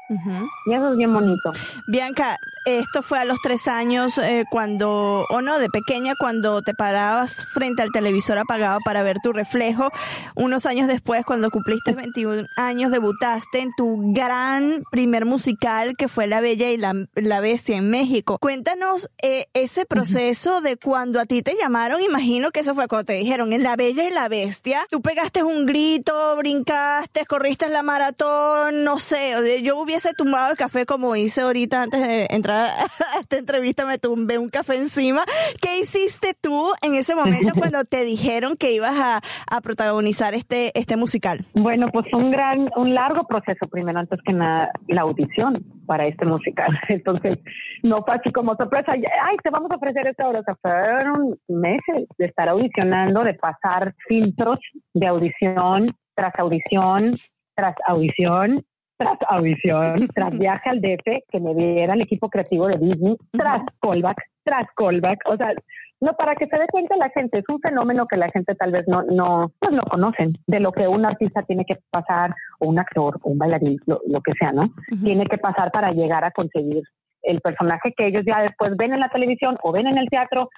Y 0.67 0.73
eso 0.73 0.93
es 0.93 0.97
bien 0.97 1.13
bonito. 1.13 1.51
Bianca, 1.89 2.37
esto 2.67 3.03
fue 3.03 3.19
a 3.19 3.25
los 3.25 3.41
tres 3.43 3.67
años 3.67 4.17
eh, 4.19 4.45
cuando, 4.49 5.27
o 5.29 5.43
no, 5.43 5.59
de 5.59 5.69
pequeña, 5.71 6.13
cuando 6.19 6.63
te 6.63 6.75
parabas 6.75 7.47
frente 7.53 7.83
al 7.83 7.91
televisor 7.91 8.39
apagado 8.39 8.79
para 8.85 9.03
ver 9.03 9.17
tu 9.23 9.33
reflejo. 9.33 9.91
Unos 10.37 10.67
años 10.67 10.87
después, 10.87 11.25
cuando 11.25 11.51
cumpliste 11.51 11.93
21 11.93 12.45
años, 12.57 12.93
debutaste 12.93 13.61
en 13.61 13.73
tu 13.77 14.13
gran 14.13 14.36
gran 14.37 14.83
primer 14.91 15.25
musical 15.25 15.97
que 15.97 16.09
fue 16.09 16.27
La 16.27 16.41
Bella 16.41 16.71
y 16.71 16.77
la, 16.77 17.41
Bestia 17.41 17.77
en 17.77 17.91
México. 17.91 18.39
Cuéntanos 18.39 19.09
eh, 19.23 19.47
ese 19.55 19.87
proceso 19.87 20.61
de 20.61 20.77
cuando 20.77 21.21
a 21.21 21.27
ti 21.27 21.43
te 21.43 21.55
llamaron, 21.55 22.03
imagino 22.03 22.51
que 22.51 22.61
eso 22.61 22.75
fue 22.75 22.87
cuando 22.87 23.07
te 23.07 23.15
dijeron 23.15 23.53
en 23.53 23.63
La 23.63 23.77
Bella 23.77 24.05
y 24.05 24.13
la 24.13 24.29
Bestia, 24.29 24.81
tú 24.91 25.01
pegaste 25.01 25.43
un 25.43 25.65
grito, 25.65 26.13
brincaste, 26.37 27.25
corriste 27.27 27.69
la 27.69 27.83
maratón, 27.83 28.85
no 28.85 28.99
sé, 28.99 29.63
yo 29.63 29.79
hubiese 29.79 30.13
tumbado 30.13 30.51
el 30.51 30.57
café 30.57 30.85
como 30.87 31.17
hice 31.17 31.43
ahorita 31.43 31.85
antes 31.85 32.03
de 32.07 32.27
entrar 32.31 32.69
a 33.17 33.21
esta 33.21 33.39
entrevista, 33.39 33.87
me 33.87 33.99
tumbé 33.99 34.39
un 34.39 34.49
café 34.49 34.77
encima. 34.77 35.23
¿Qué 35.63 35.79
hiciste 35.79 36.35
tú 36.39 36.69
en 36.83 36.95
ese 36.95 37.15
momento 37.15 37.53
cuando 37.59 37.85
te 37.85 38.05
dijeron 38.05 38.57
que 38.57 38.73
ibas 38.73 38.99
a, 38.99 39.21
a 39.51 39.61
protagonizar 39.63 40.35
este, 40.35 40.79
este 40.79 40.97
musical? 40.97 41.47
Bueno, 41.55 41.89
pues 41.93 42.07
un 42.13 42.31
gran, 42.31 42.71
un 42.77 42.95
largo 42.95 43.27
proceso 43.27 43.67
primero, 43.69 43.99
antes 43.99 44.16
que 44.25 44.33
nada, 44.33 44.71
la 44.89 45.03
audición 45.03 45.65
para 45.87 46.07
este 46.07 46.27
musical. 46.27 46.69
Entonces, 46.89 47.39
no 47.83 48.03
fue 48.03 48.15
así 48.15 48.33
como 48.33 48.57
sorpresa, 48.57 48.93
ay, 48.93 49.37
te 49.43 49.51
vamos 49.51 49.71
a 49.71 49.77
ofrecer 49.77 50.07
esta 50.07 50.29
hora. 50.29 50.41
O 50.41 50.55
fueron 50.63 51.39
meses 51.49 52.09
de 52.19 52.27
estar 52.27 52.49
audicionando, 52.49 53.25
de 53.25 53.35
pasar 53.35 53.95
filtros 54.09 54.59
de 54.95 55.07
audición 55.07 55.95
tras 56.15 56.33
audición, 56.39 57.15
tras 57.55 57.75
audición, 57.87 58.65
tras 58.97 59.19
audición, 59.29 60.09
tras 60.15 60.39
viaje 60.39 60.71
al 60.71 60.81
DF, 60.81 61.25
que 61.31 61.41
me 61.41 61.55
diera 61.55 61.95
el 61.95 62.03
equipo 62.03 62.29
creativo 62.29 62.67
de 62.69 62.79
Disney, 62.79 63.17
tras 63.33 63.63
callback, 63.81 64.23
tras 64.45 64.67
callback. 64.77 65.21
O 65.27 65.37
sea, 65.37 65.53
no, 66.01 66.13
para 66.15 66.35
que 66.35 66.47
se 66.47 66.59
dé 66.59 66.67
cuenta 66.71 66.97
la 66.97 67.09
gente, 67.11 67.39
es 67.39 67.49
un 67.49 67.61
fenómeno 67.61 68.07
que 68.07 68.17
la 68.17 68.31
gente 68.31 68.55
tal 68.55 68.73
vez 68.73 68.87
no, 68.87 69.03
no, 69.03 69.53
pues 69.59 69.73
no 69.73 69.83
conocen, 69.83 70.35
de 70.47 70.61
lo 70.61 70.73
que 70.73 70.87
un 70.87 71.07
artista 71.07 71.43
tiene 71.43 71.65
que 71.65 71.79
pasar, 71.91 72.35
o 72.59 72.69
un 72.69 72.79
actor, 72.79 73.19
o 73.23 73.31
un 73.31 73.39
bailarín, 73.39 73.79
lo, 73.87 74.21
que 74.21 74.33
sea, 74.39 74.53
¿no? 74.53 74.71
Tiene 75.03 75.25
que 75.27 75.39
pasar 75.39 75.71
para 75.71 75.93
llegar 75.93 76.25
a 76.25 76.33
conseguir 76.33 76.83
el 77.23 77.41
personaje 77.41 77.93
que 77.97 78.07
ellos 78.07 78.25
ya 78.27 78.43
después 78.43 78.77
ven 78.77 78.93
en 78.93 79.01
la 79.01 79.09
televisión 79.09 79.57
o 79.63 79.73
ven 79.73 79.87
en 79.87 79.99
el 79.99 80.09
teatro 80.09 80.49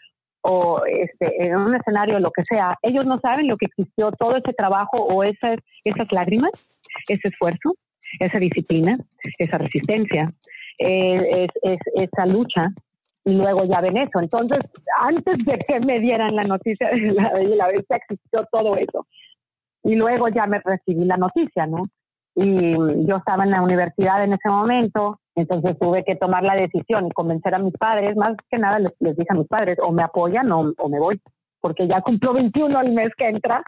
o 0.43 0.83
este, 0.87 1.47
en 1.47 1.57
un 1.57 1.75
escenario, 1.75 2.19
lo 2.21 2.31
que 2.31 2.45
sea, 2.45 2.75
ellos 2.83 3.07
no 3.07 3.19
saben 3.19 3.49
lo 3.49 3.57
que 3.57 3.67
existió, 3.67 4.13
todo 4.13 4.37
ese 4.37 4.53
trabajo 4.53 4.99
o 4.99 5.23
esas, 5.25 5.57
esas 5.85 6.11
lágrimas, 6.13 6.51
ese 7.09 7.29
esfuerzo, 7.29 7.75
esa 8.19 8.39
disciplina, 8.39 8.99
esa 9.39 9.59
resistencia, 9.59 10.31
eh, 10.79 11.47
es, 11.63 11.79
esa 11.95 12.27
lucha 12.27 12.69
y 13.25 13.37
luego 13.37 13.63
ya 13.65 13.81
ven 13.81 13.97
eso. 13.97 14.21
Entonces, 14.21 14.59
antes 15.01 15.45
de 15.45 15.59
que 15.59 15.81
me 15.81 16.01
dieran 16.01 16.35
la 16.35 16.45
noticia 16.45 16.89
de 16.91 17.13
la, 17.13 17.33
de 17.33 17.57
la 17.57 17.71
existió 17.71 18.47
todo 18.51 18.77
eso. 18.77 19.07
Y 19.85 19.95
luego 19.95 20.29
ya 20.29 20.47
me 20.47 20.61
recibí 20.61 21.05
la 21.05 21.17
noticia, 21.17 21.67
¿no? 21.67 21.89
Y 22.35 22.75
yo 23.07 23.17
estaba 23.17 23.45
en 23.45 23.51
la 23.51 23.63
universidad 23.63 24.23
en 24.23 24.33
ese 24.33 24.49
momento, 24.49 25.19
entonces 25.35 25.77
tuve 25.79 26.05
que 26.05 26.15
tomar 26.15 26.45
la 26.45 26.55
decisión 26.55 27.07
y 27.07 27.11
convencer 27.11 27.55
a 27.55 27.59
mis 27.59 27.73
padres, 27.73 28.17
más 28.17 28.37
que 28.49 28.59
nada 28.59 28.79
les, 28.79 29.17
dije 29.17 29.29
a 29.31 29.35
mis 29.35 29.49
padres, 29.49 29.79
o 29.83 29.91
me 29.91 30.05
apoyan 30.05 30.51
o 30.53 30.89
me 30.89 31.01
voy 31.01 31.21
porque 31.61 31.87
ya 31.89 32.01
cumplió 32.01 32.33
21 32.33 32.81
el 32.81 32.93
mes 32.93 33.11
que 33.17 33.29
entra 33.29 33.63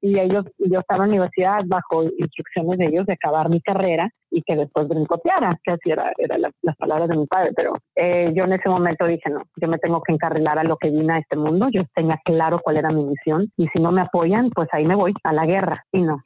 y 0.00 0.18
ellos, 0.18 0.44
yo 0.58 0.80
estaba 0.80 1.04
en 1.04 1.10
la 1.10 1.14
universidad 1.16 1.60
bajo 1.66 2.04
instrucciones 2.18 2.78
de 2.78 2.86
ellos 2.86 3.06
de 3.06 3.14
acabar 3.14 3.48
mi 3.48 3.60
carrera 3.60 4.10
y 4.30 4.42
que 4.42 4.56
después 4.56 4.88
brincoteara, 4.88 5.58
que 5.62 5.72
así 5.72 5.90
era, 5.90 6.12
era 6.16 6.38
las 6.38 6.76
palabras 6.76 7.08
de 7.08 7.16
mi 7.16 7.26
padre, 7.26 7.50
pero 7.54 7.74
eh, 7.96 8.32
yo 8.34 8.44
en 8.44 8.54
ese 8.54 8.68
momento 8.68 9.06
dije, 9.06 9.28
no, 9.30 9.42
yo 9.56 9.68
me 9.68 9.78
tengo 9.78 10.02
que 10.02 10.12
encarrilar 10.12 10.58
a 10.58 10.64
lo 10.64 10.76
que 10.76 10.90
vine 10.90 11.14
a 11.14 11.18
este 11.18 11.36
mundo, 11.36 11.68
yo 11.70 11.82
tenía 11.94 12.18
claro 12.24 12.60
cuál 12.62 12.78
era 12.78 12.90
mi 12.90 13.04
misión 13.04 13.50
y 13.56 13.68
si 13.68 13.78
no 13.78 13.92
me 13.92 14.00
apoyan, 14.00 14.48
pues 14.54 14.68
ahí 14.72 14.86
me 14.86 14.94
voy 14.94 15.12
a 15.24 15.32
la 15.32 15.44
guerra. 15.44 15.84
Y 15.92 16.00
no, 16.00 16.22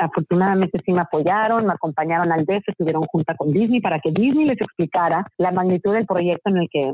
afortunadamente 0.00 0.80
sí 0.84 0.92
me 0.92 1.00
apoyaron, 1.00 1.66
me 1.66 1.72
acompañaron 1.72 2.30
al 2.30 2.44
DF, 2.44 2.68
estuvieron 2.68 3.04
junta 3.06 3.34
con 3.34 3.52
Disney 3.52 3.80
para 3.80 4.00
que 4.00 4.10
Disney 4.10 4.44
les 4.44 4.60
explicara 4.60 5.26
la 5.38 5.50
magnitud 5.50 5.94
del 5.94 6.06
proyecto 6.06 6.50
en 6.50 6.58
el 6.58 6.68
que, 6.70 6.92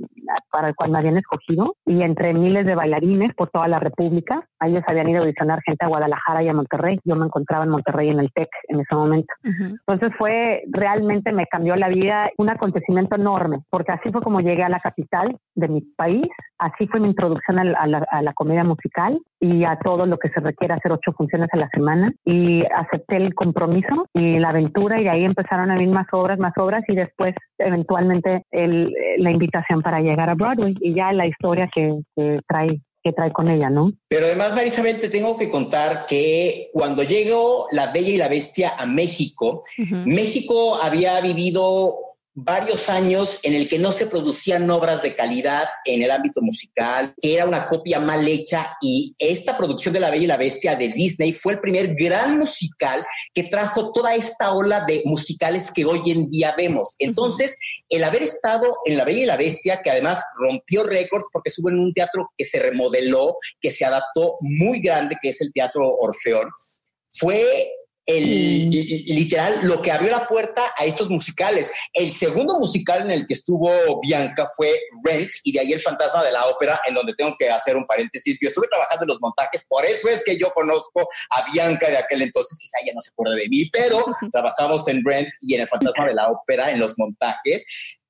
para 0.51 0.69
el 0.69 0.75
cual 0.77 0.91
me 0.91 0.99
habían 0.99 1.19
escogido 1.19 1.75
y 1.85 2.03
entre 2.03 2.33
miles 2.33 2.67
de 2.67 2.75
bailarines 2.75 3.35
por 3.35 3.46
toda 3.47 3.69
la 3.69 3.79
República, 3.79 4.43
ellos 4.61 4.83
habían 4.87 5.09
ido 5.09 5.19
a 5.19 5.23
audicionar 5.23 5.61
gente 5.63 5.85
a 5.85 5.89
Guadalajara 5.89 6.43
y 6.43 6.49
a 6.49 6.55
Monterrey, 6.55 6.99
yo 7.05 7.17
me 7.17 7.27
encontraba 7.27 7.65
en 7.65 7.71
Monterrey 7.71 8.09
en 8.09 8.21
el 8.21 8.31
TEC 8.33 8.49
en 8.69 8.81
ese 8.81 8.95
momento. 8.95 9.33
Entonces 9.45 10.13
fue 10.19 10.63
realmente 10.71 11.33
me 11.33 11.47
cambió 11.47 11.77
la 11.77 11.89
vida, 11.89 12.31
un 12.39 12.49
acontecimiento 12.49 13.17
enorme, 13.17 13.61
porque 13.71 13.93
así 13.93 14.11
fue 14.11 14.23
como 14.23 14.41
llegué 14.41 14.63
a 14.63 14.69
la 14.69 14.79
capital 14.79 15.37
de 15.55 15.69
mi 15.69 15.81
país, 15.97 16.27
así 16.59 16.87
fue 16.89 17.01
mi 17.01 17.09
introducción 17.09 17.59
a 17.59 17.87
la, 17.87 18.33
comedia 18.35 18.65
musical 18.65 19.19
y 19.41 19.65
a 19.65 19.79
todo 19.79 20.05
lo 20.05 20.19
que 20.19 20.29
se 20.29 20.41
requiere 20.41 20.75
hacer 20.75 20.93
ocho 20.93 21.13
funciones 21.13 21.49
a 21.53 21.57
la 21.57 21.69
semana. 21.69 22.13
Y 22.25 22.65
acepté 22.75 23.17
el 23.17 23.35
compromiso 23.35 24.07
y 24.13 24.39
la 24.39 24.51
aventura 24.51 25.01
y 25.01 25.09
ahí 25.09 25.25
empezaron 25.25 25.71
a 25.71 25.75
venir 25.75 25.95
más 25.95 26.07
obras, 26.13 26.39
más 26.39 26.53
obras 26.59 26.83
y 26.89 26.95
después 26.95 27.35
eventualmente 27.59 28.43
la 28.53 29.31
invitación 29.31 29.83
para 29.83 30.01
llegar 30.01 30.29
a 30.29 30.35
Broadway. 30.35 30.75
Y 30.81 30.95
ya 30.95 31.13
la 31.13 31.27
historia 31.27 31.69
que 31.73 31.99
trae 32.47 32.81
que 33.07 33.13
trae 33.13 33.33
con 33.33 33.49
ella, 33.49 33.71
¿no? 33.71 33.93
Pero 34.09 34.27
además, 34.27 34.53
Marisabel, 34.53 34.99
te 34.99 35.09
tengo 35.09 35.39
que 35.39 35.49
contar 35.49 36.07
que 36.07 36.71
cuando 36.73 37.05
llegó 37.05 37.69
La 37.71 37.93
Bella 37.93 38.11
y 38.11 38.17
la 38.17 38.27
Bestia 38.27 38.75
a 38.77 38.85
México, 38.85 39.63
México 40.05 40.77
había 40.83 41.21
vivido 41.21 42.06
varios 42.39 42.91
años 42.91 43.41
en 43.43 43.55
el 43.55 43.67
que 43.67 43.79
no 43.79 43.93
se 43.93 44.07
producían 44.07 44.71
obras 44.71 45.03
de 45.03 45.17
calidad 45.17 45.65
en 45.87 46.03
el 46.03 46.11
ámbito 46.11 46.43
musical, 46.43 47.15
que 47.21 47.35
era 47.35 47.47
una 47.47 47.67
copia 47.67 47.99
mal 47.99 48.29
hecha 48.29 48.77
y 48.83 49.15
esta 49.19 49.57
producción 49.57 49.95
de 49.95 50.01
La 50.01 50.11
Bella 50.11 50.25
y 50.25 50.27
la 50.27 50.37
Bestia 50.37 50.77
de 50.77 50.89
Disney 50.89 51.33
fue 51.33 51.55
el 51.55 51.61
primer 51.61 51.95
gran 51.95 52.39
musical 52.39 53.07
que 53.33 53.45
trajo 53.45 53.91
toda 53.91 54.15
esta 54.15 54.53
ola 54.53 54.85
de 54.87 55.03
musicales 55.07 55.73
que 55.73 55.87
hoy 55.87 56.11
en 56.11 56.31
día 56.31 56.55
vemos. 56.55 56.95
Entonces, 56.99 57.57
el 57.89 58.05
haber 58.05 58.23
estado 58.23 58.67
en 58.85 58.99
La 58.99 59.07
Bella 59.07 59.23
y 59.23 59.27
la 59.27 59.39
Bestia, 59.39 59.81
que 59.83 59.91
además 59.91 60.23
rompió 60.39 60.85
récords 60.85 61.25
porque 61.33 61.49
estuvo 61.49 61.71
en 61.71 61.79
un 61.79 61.95
teatro 61.95 62.31
que 62.37 62.45
se 62.45 62.59
remodeló, 62.59 63.39
que 63.63 63.71
se 63.71 63.87
adaptó 63.87 64.37
muy 64.41 64.81
grande, 64.83 65.17
que 65.23 65.31
es 65.31 65.41
el 65.41 65.55
Teatro 65.55 65.89
Orfeón, 65.89 66.51
fue 67.13 67.67
el, 68.07 68.71
literal, 68.71 69.59
lo 69.63 69.83
que 69.83 69.91
abrió 69.91 70.13
la 70.13 70.29
puerta 70.29 70.63
a 70.79 70.85
estos 70.85 71.11
musicales. 71.11 71.73
El 71.93 72.13
segundo 72.13 72.59
musical 72.59 73.03
en 73.03 73.11
el 73.11 73.27
que 73.27 73.35
estuvo 73.35 74.01
Bianca 74.01 74.47
fue 74.57 74.73
Rent 75.03 75.29
y 75.43 75.53
de 75.53 75.61
ahí 75.61 75.73
El 75.73 75.81
Fantasma 75.81 76.23
de 76.25 76.31
la 76.31 76.47
Ópera, 76.47 76.81
en 76.87 76.95
donde 76.95 77.15
tengo 77.15 77.35
que 77.37 77.51
hacer 77.51 77.77
un 77.77 77.85
paréntesis. 77.85 78.39
Yo 78.41 78.49
estuve 78.49 78.69
trabajando 78.69 79.05
en 79.05 79.09
los 79.09 79.21
montajes, 79.21 79.65
por 79.69 79.85
eso 79.85 80.09
es 80.09 80.23
que 80.25 80.39
yo 80.39 80.51
conozco 80.53 81.09
a 81.31 81.51
Bianca 81.53 81.91
de 81.91 81.99
aquel 81.99 82.23
entonces, 82.23 82.59
quizá 82.59 82.79
ella 82.83 82.93
no 82.95 83.01
se 83.01 83.11
acuerda 83.11 83.35
de 83.35 83.49
mí, 83.49 83.69
pero 83.71 84.05
trabajamos 84.33 84.87
en 84.89 85.05
Rent 85.05 85.29
y 85.41 85.55
en 85.55 85.63
El 85.63 85.69
Fantasma 85.69 86.07
de 86.07 86.15
la 86.15 86.31
Ópera 86.31 86.71
en 86.71 86.79
los 86.79 86.95
montajes. 86.97 87.67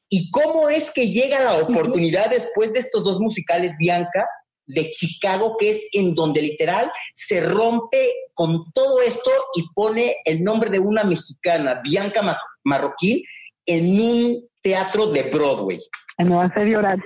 ¿Y 0.09 0.31
cómo 0.31 0.69
es 0.69 0.93
que 0.93 1.11
llega 1.11 1.41
la 1.41 1.55
oportunidad 1.55 2.31
después 2.31 2.73
de 2.73 2.79
estos 2.81 3.03
dos 3.03 3.19
musicales, 3.19 3.73
Bianca, 3.79 4.29
de 4.67 4.91
Chicago, 4.91 5.57
que 5.59 5.71
es 5.71 5.87
en 5.93 6.15
donde 6.15 6.43
literal 6.43 6.93
se 7.15 7.41
rompe 7.41 8.09
con 8.37 8.71
todo 8.73 9.01
esto 9.01 9.31
y 9.55 9.65
pone 9.75 10.17
el 10.25 10.45
nombre 10.45 10.69
de 10.69 10.79
una 10.79 11.03
mexicana, 11.05 11.81
Bianca 11.83 12.21
Marroquín, 12.65 13.23
en 13.65 13.99
un 13.99 14.49
teatro 14.63 15.07
de 15.07 15.31
Broadway. 15.33 15.79
Me 16.19 16.35
va 16.35 16.45
a 16.45 16.47
hacer 16.47 16.67
llorar. 16.67 16.99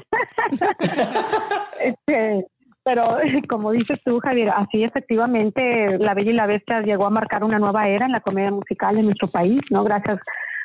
este, 1.81 2.47
pero 2.83 3.19
como 3.49 3.71
dices 3.71 4.03
tú, 4.05 4.19
Javier, 4.19 4.51
así 4.51 4.83
efectivamente 4.83 5.99
La 5.99 6.14
Bella 6.14 6.33
y 6.33 6.35
la 6.35 6.47
Bestia 6.47 6.81
llegó 6.81 7.07
a 7.07 7.11
marcar 7.11 7.45
una 7.45 7.61
nueva 7.61 7.88
era 7.88 8.07
en 8.07 8.12
la 8.12 8.21
comedia 8.21 8.51
musical 8.51 8.99
en 8.99 9.07
nuestro 9.07 9.29
país, 9.29 9.61
¿no? 9.71 9.85
Gracias 9.85 10.19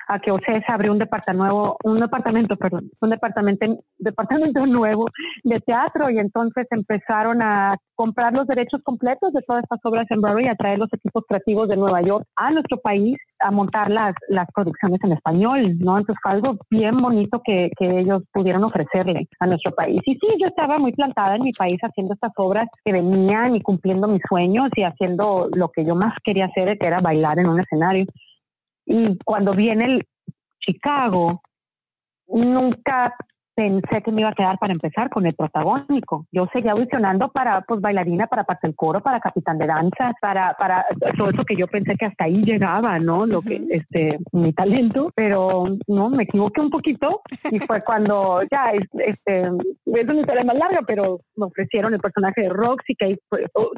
a 0.08 0.20
que 0.20 0.32
OCESA 0.32 0.74
abrió 0.74 0.92
un 0.92 1.00
departamento 1.00 1.36
nuevo, 1.36 1.78
un 1.84 2.00
departamento, 2.00 2.56
perdón, 2.56 2.90
un 3.02 3.10
departamento, 3.10 3.66
departamento 3.98 4.66
nuevo 4.66 5.08
de 5.44 5.60
teatro 5.62 6.10
y 6.10 6.20
entonces 6.20 6.68
empezaron 6.72 7.42
a 7.42 7.78
comprar 7.96 8.34
los 8.34 8.48
derechos 8.48 8.82
completos 8.84 9.34
de 9.34 9.42
todas 9.42 9.64
estas 9.64 9.80
obras 9.84 10.06
en 10.10 10.22
Broadway 10.22 10.48
a 10.48 10.56
traer 10.56 10.80
los 10.80 10.92
equipos 10.94 11.24
creativos 11.28 11.68
de 11.68 11.78
Nueva 11.78 12.02
York 12.02 12.26
a 12.36 12.52
nuestro 12.52 12.78
país 12.78 13.18
a 13.40 13.52
montar 13.52 13.90
las, 13.90 14.14
las 14.30 14.48
producciones 14.54 15.00
en 15.04 15.14
español, 15.14 15.76
¿no? 15.80 15.98
Entonces 15.98 16.22
fue 16.22 16.32
algo 16.32 16.58
bien 16.70 16.98
bonito 17.02 17.42
que, 17.44 17.70
que 17.78 18.00
ellos 18.00 18.24
pudieron 18.34 18.64
ofrecerle 18.64 19.28
a 19.40 19.48
nuestro 19.48 19.72
país. 19.72 20.02
Y 20.06 20.16
sí, 20.16 20.28
yo 20.40 20.48
estaba 20.48 20.78
muy 20.78 20.94
plantada 20.94 21.36
en 21.36 21.44
mi 21.44 21.52
país 21.52 21.78
haciendo 21.82 22.14
estas 22.14 22.32
obras 22.38 22.68
que 22.84 22.92
venían 22.92 23.56
y 23.56 23.62
cumpliendo 23.62 24.08
mis 24.08 24.22
sueños 24.28 24.70
y 24.76 24.84
haciendo 24.84 25.50
lo 25.54 25.70
que 25.70 25.86
yo 25.86 25.96
más 25.96 26.14
quería 26.24 26.46
hacer, 26.46 26.78
que 26.78 26.88
era 26.88 27.02
bailar 27.02 27.40
en 27.40 27.50
un 27.50 27.60
escenario. 27.60 28.06
Y 28.86 29.18
cuando 29.24 29.54
viene 29.54 29.86
el 29.86 30.08
Chicago, 30.60 31.42
nunca 32.28 33.16
pensé 33.56 34.02
que 34.04 34.12
me 34.12 34.22
iba 34.22 34.30
a 34.30 34.34
quedar 34.34 34.58
para 34.60 34.74
empezar 34.74 35.10
con 35.10 35.26
el 35.26 35.34
protagónico. 35.34 36.26
Yo 36.32 36.48
seguía 36.52 36.74
audicionando 36.74 37.30
para 37.30 37.62
pues 37.62 37.82
bailarina, 37.82 38.28
para 38.28 38.44
parte 38.44 38.68
del 38.68 38.76
coro, 38.76 39.02
para 39.02 39.20
capitán 39.20 39.58
de 39.58 39.68
danza, 39.68 40.14
para, 40.22 40.54
para 40.54 40.86
todo 41.18 41.30
eso 41.30 41.44
que 41.46 41.56
yo 41.56 41.68
pensé 41.68 41.96
que 41.96 42.06
hasta 42.06 42.26
ahí 42.26 42.44
llegaba, 42.44 43.00
¿no? 43.00 43.26
Lo 43.26 43.42
que, 43.42 43.62
este, 43.70 44.20
mi 44.34 44.54
talento, 44.54 45.12
pero 45.16 45.66
no, 45.88 46.10
me 46.10 46.24
equivoqué 46.24 46.62
un 46.62 46.70
poquito 46.70 47.22
y 47.52 47.60
fue 47.60 47.84
cuando 47.84 48.42
ya, 48.52 48.72
este, 49.00 49.42
es 49.42 50.10
una 50.10 50.20
historia 50.20 50.44
más 50.44 50.58
larga, 50.58 50.82
pero 50.86 51.22
me 51.36 51.46
ofrecieron 51.46 51.94
el 51.94 52.00
personaje 52.00 52.42
de 52.42 52.50
Roxy, 52.50 52.96
que 52.96 53.18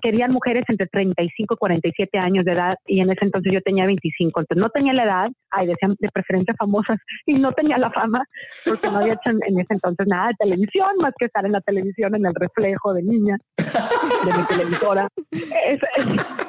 querían 0.01 0.31
mujeres 0.31 0.63
entre 0.67 0.87
35 0.87 1.53
y 1.53 1.57
47 1.57 2.17
años 2.17 2.45
de 2.45 2.53
edad, 2.53 2.75
y 2.85 3.01
en 3.01 3.11
ese 3.11 3.25
entonces 3.25 3.53
yo 3.53 3.61
tenía 3.61 3.85
25, 3.85 4.39
entonces 4.39 4.61
no 4.61 4.69
tenía 4.69 4.93
la 4.93 5.03
edad, 5.03 5.29
ay, 5.51 5.67
decían 5.67 5.95
de 5.99 6.09
preferencia 6.09 6.53
famosas, 6.57 6.97
y 7.25 7.33
no 7.35 7.51
tenía 7.51 7.77
la 7.77 7.89
fama, 7.89 8.23
porque 8.65 8.87
no 8.91 8.97
había 8.99 9.13
hecho 9.13 9.31
en, 9.31 9.59
ese 9.59 9.66
entonces 9.69 10.08
nada 10.08 10.30
de 10.30 10.36
televisión, 10.39 10.89
más 10.99 11.13
que 11.17 11.25
estar 11.25 11.45
en 11.45 11.53
la 11.53 11.62
televisión 11.62 12.15
en 12.15 12.25
el 12.25 12.36
reflejo 12.36 12.93
de 12.93 13.03
niña, 13.03 13.38
de 13.58 14.38
mi 14.38 14.43
televisora. 14.47 15.08
Eso, 15.32 15.86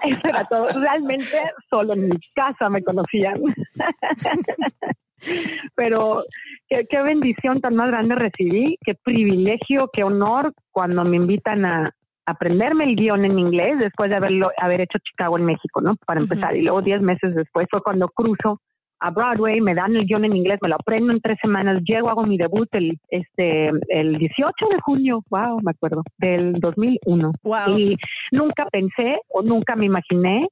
eso 0.04 0.20
era 0.24 0.44
todo. 0.44 0.66
Realmente 0.80 1.36
solo 1.68 1.94
en 1.94 2.08
mi 2.08 2.18
casa 2.34 2.68
me 2.68 2.82
conocían. 2.82 3.38
Pero 5.74 6.22
qué, 6.68 7.02
bendición 7.02 7.60
tan 7.60 7.74
más 7.74 7.88
grande 7.88 8.14
recibí, 8.14 8.78
qué 8.84 8.94
privilegio, 9.02 9.90
qué 9.92 10.04
honor 10.04 10.52
cuando 10.70 11.04
me 11.04 11.16
invitan 11.16 11.64
a 11.64 11.90
aprenderme 12.26 12.84
el 12.84 12.94
guion 12.94 13.24
en 13.24 13.38
inglés 13.38 13.78
después 13.78 14.10
de 14.10 14.16
haberlo 14.16 14.50
haber 14.58 14.82
hecho 14.82 14.98
Chicago 14.98 15.38
en 15.38 15.46
México, 15.46 15.80
¿no? 15.80 15.96
Para 16.06 16.20
empezar. 16.20 16.56
Y 16.56 16.62
luego 16.62 16.82
diez 16.82 17.00
meses 17.00 17.34
después 17.34 17.66
fue 17.70 17.82
cuando 17.82 18.08
cruzo 18.08 18.60
a 19.00 19.10
Broadway, 19.10 19.60
me 19.60 19.74
dan 19.74 19.94
el 19.94 20.06
guion 20.06 20.24
en 20.24 20.36
inglés, 20.36 20.58
me 20.60 20.68
lo 20.68 20.76
aprendo 20.76 21.12
en 21.12 21.20
tres 21.20 21.38
semanas, 21.40 21.82
llego, 21.84 22.10
hago 22.10 22.24
mi 22.24 22.36
debut 22.36 22.68
el, 22.72 22.98
este, 23.10 23.70
el 23.88 24.18
18 24.18 24.66
de 24.70 24.80
junio, 24.80 25.22
wow, 25.30 25.60
me 25.62 25.70
acuerdo, 25.70 26.02
del 26.18 26.54
2001. 26.54 27.32
Wow. 27.42 27.78
Y 27.78 27.96
nunca 28.32 28.66
pensé 28.70 29.20
o 29.28 29.42
nunca 29.42 29.76
me 29.76 29.86
imaginé 29.86 30.48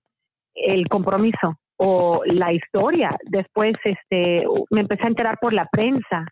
el 0.55 0.89
compromiso 0.89 1.59
o 1.77 2.23
la 2.25 2.53
historia. 2.53 3.17
Después 3.25 3.75
este, 3.85 4.45
me 4.71 4.81
empecé 4.81 5.05
a 5.05 5.09
enterar 5.09 5.39
por 5.41 5.53
la 5.53 5.67
prensa 5.71 6.27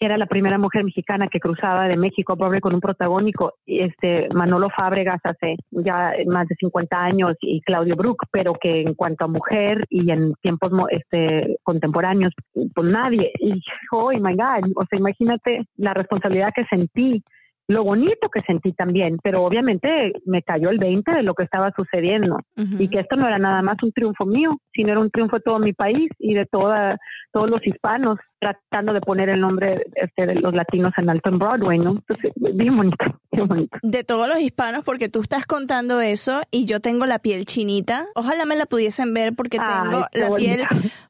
era 0.00 0.16
la 0.16 0.26
primera 0.26 0.56
mujer 0.56 0.82
mexicana 0.82 1.28
que 1.28 1.40
cruzaba 1.40 1.86
de 1.86 1.98
México 1.98 2.32
a 2.32 2.60
con 2.60 2.74
un 2.74 2.80
protagónico, 2.80 3.52
este 3.66 4.28
Manolo 4.34 4.70
Fábregas 4.70 5.20
hace 5.24 5.56
ya 5.70 6.14
más 6.26 6.48
de 6.48 6.54
50 6.54 6.96
años 6.96 7.36
y 7.42 7.60
Claudio 7.60 7.96
Brook, 7.96 8.24
pero 8.32 8.54
que 8.54 8.80
en 8.80 8.94
cuanto 8.94 9.26
a 9.26 9.28
mujer 9.28 9.84
y 9.90 10.10
en 10.10 10.32
tiempos 10.40 10.72
este 10.90 11.58
contemporáneos, 11.62 12.32
pues 12.74 12.90
nadie. 12.90 13.30
Y 13.40 13.60
oh 13.92 14.10
my 14.10 14.34
God, 14.34 14.72
o 14.74 14.86
sea, 14.88 14.98
imagínate 14.98 15.66
la 15.76 15.92
responsabilidad 15.92 16.52
que 16.54 16.64
sentí 16.64 17.22
lo 17.68 17.84
bonito 17.84 18.28
que 18.30 18.42
sentí 18.42 18.72
también, 18.72 19.18
pero 19.22 19.44
obviamente 19.44 20.12
me 20.24 20.42
cayó 20.42 20.70
el 20.70 20.78
20 20.78 21.12
de 21.12 21.22
lo 21.22 21.34
que 21.34 21.44
estaba 21.44 21.70
sucediendo. 21.76 22.40
Y 22.56 22.88
que 22.88 22.98
esto 22.98 23.14
no 23.14 23.28
era 23.28 23.38
nada 23.38 23.62
más 23.62 23.76
un 23.84 23.92
triunfo 23.92 24.26
mío, 24.26 24.58
sino 24.72 24.90
era 24.90 24.98
un 24.98 25.10
triunfo 25.10 25.36
de 25.36 25.42
todo 25.42 25.60
mi 25.60 25.72
país 25.72 26.10
y 26.18 26.34
de 26.34 26.46
toda, 26.46 26.98
todos 27.32 27.48
los 27.48 27.64
hispanos 27.64 28.18
tratando 28.40 28.94
de 28.94 29.00
poner 29.00 29.28
el 29.28 29.40
nombre 29.40 29.86
este, 29.94 30.26
de 30.26 30.34
los 30.36 30.54
latinos 30.54 30.92
en 30.96 31.10
alto 31.10 31.28
en 31.28 31.38
Broadway, 31.38 31.78
¿no? 31.78 31.90
Entonces, 31.90 32.32
bien 32.36 32.76
bonito, 32.76 33.04
bien 33.30 33.46
bonito. 33.46 33.78
De 33.82 34.02
todos 34.02 34.28
los 34.28 34.40
hispanos, 34.40 34.82
porque 34.84 35.08
tú 35.08 35.20
estás 35.20 35.46
contando 35.46 36.00
eso 36.00 36.40
y 36.50 36.64
yo 36.64 36.80
tengo 36.80 37.04
la 37.04 37.18
piel 37.18 37.44
chinita. 37.44 38.06
Ojalá 38.14 38.46
me 38.46 38.56
la 38.56 38.64
pudiesen 38.64 39.12
ver 39.12 39.34
porque 39.34 39.58
tengo 39.58 40.06
la 40.12 40.36
piel 40.36 40.62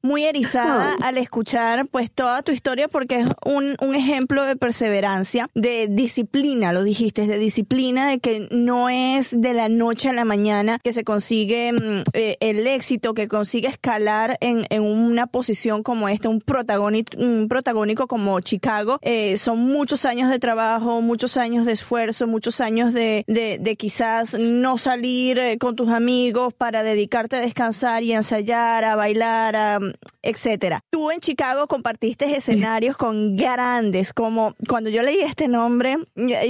muy 0.02 0.24
erizada 0.24 0.94
al 1.02 1.18
escuchar 1.18 1.86
pues 1.90 2.10
toda 2.10 2.42
tu 2.42 2.50
historia 2.50 2.88
porque 2.88 3.20
es 3.20 3.26
un, 3.46 3.76
un 3.80 3.94
ejemplo 3.94 4.44
de 4.44 4.56
perseverancia, 4.56 5.46
de 5.54 5.86
disciplina, 5.88 6.72
lo 6.72 6.82
dijiste, 6.82 7.26
de 7.26 7.38
disciplina, 7.38 8.08
de 8.08 8.18
que 8.18 8.48
no 8.50 8.88
es 8.88 9.40
de 9.40 9.54
la 9.54 9.68
noche 9.68 10.08
a 10.08 10.12
la 10.12 10.24
mañana 10.24 10.78
que 10.82 10.92
se 10.92 11.04
consigue 11.04 11.72
mm, 11.72 12.02
eh, 12.12 12.36
el 12.40 12.66
éxito, 12.66 13.14
que 13.14 13.28
consigue 13.28 13.68
escalar 13.68 14.36
en, 14.40 14.64
en 14.70 14.82
una 14.82 15.28
posición 15.28 15.84
como 15.84 16.08
esta, 16.08 16.28
un 16.28 16.40
protagonista 16.40 17.19
un 17.20 17.48
protagónico 17.48 18.06
como 18.06 18.40
Chicago, 18.40 18.98
eh, 19.02 19.36
son 19.36 19.58
muchos 19.58 20.04
años 20.04 20.30
de 20.30 20.38
trabajo, 20.38 21.02
muchos 21.02 21.36
años 21.36 21.66
de 21.66 21.72
esfuerzo, 21.72 22.26
muchos 22.26 22.60
años 22.60 22.92
de, 22.94 23.24
de, 23.26 23.76
quizás 23.76 24.38
no 24.38 24.76
salir 24.76 25.38
eh, 25.38 25.58
con 25.58 25.76
tus 25.76 25.88
amigos 25.88 26.52
para 26.54 26.82
dedicarte 26.82 27.36
a 27.36 27.40
descansar 27.40 28.02
y 28.02 28.12
ensayar, 28.12 28.84
a 28.84 28.96
bailar, 28.96 29.56
a, 29.56 29.78
etcétera. 30.22 30.80
Tú 30.90 31.10
en 31.10 31.20
Chicago 31.20 31.66
compartiste 31.66 32.36
escenarios 32.36 32.96
con 32.96 33.36
grandes, 33.36 34.12
como 34.12 34.54
cuando 34.68 34.90
yo 34.90 35.02
leí 35.02 35.20
este 35.20 35.48
nombre, 35.48 35.96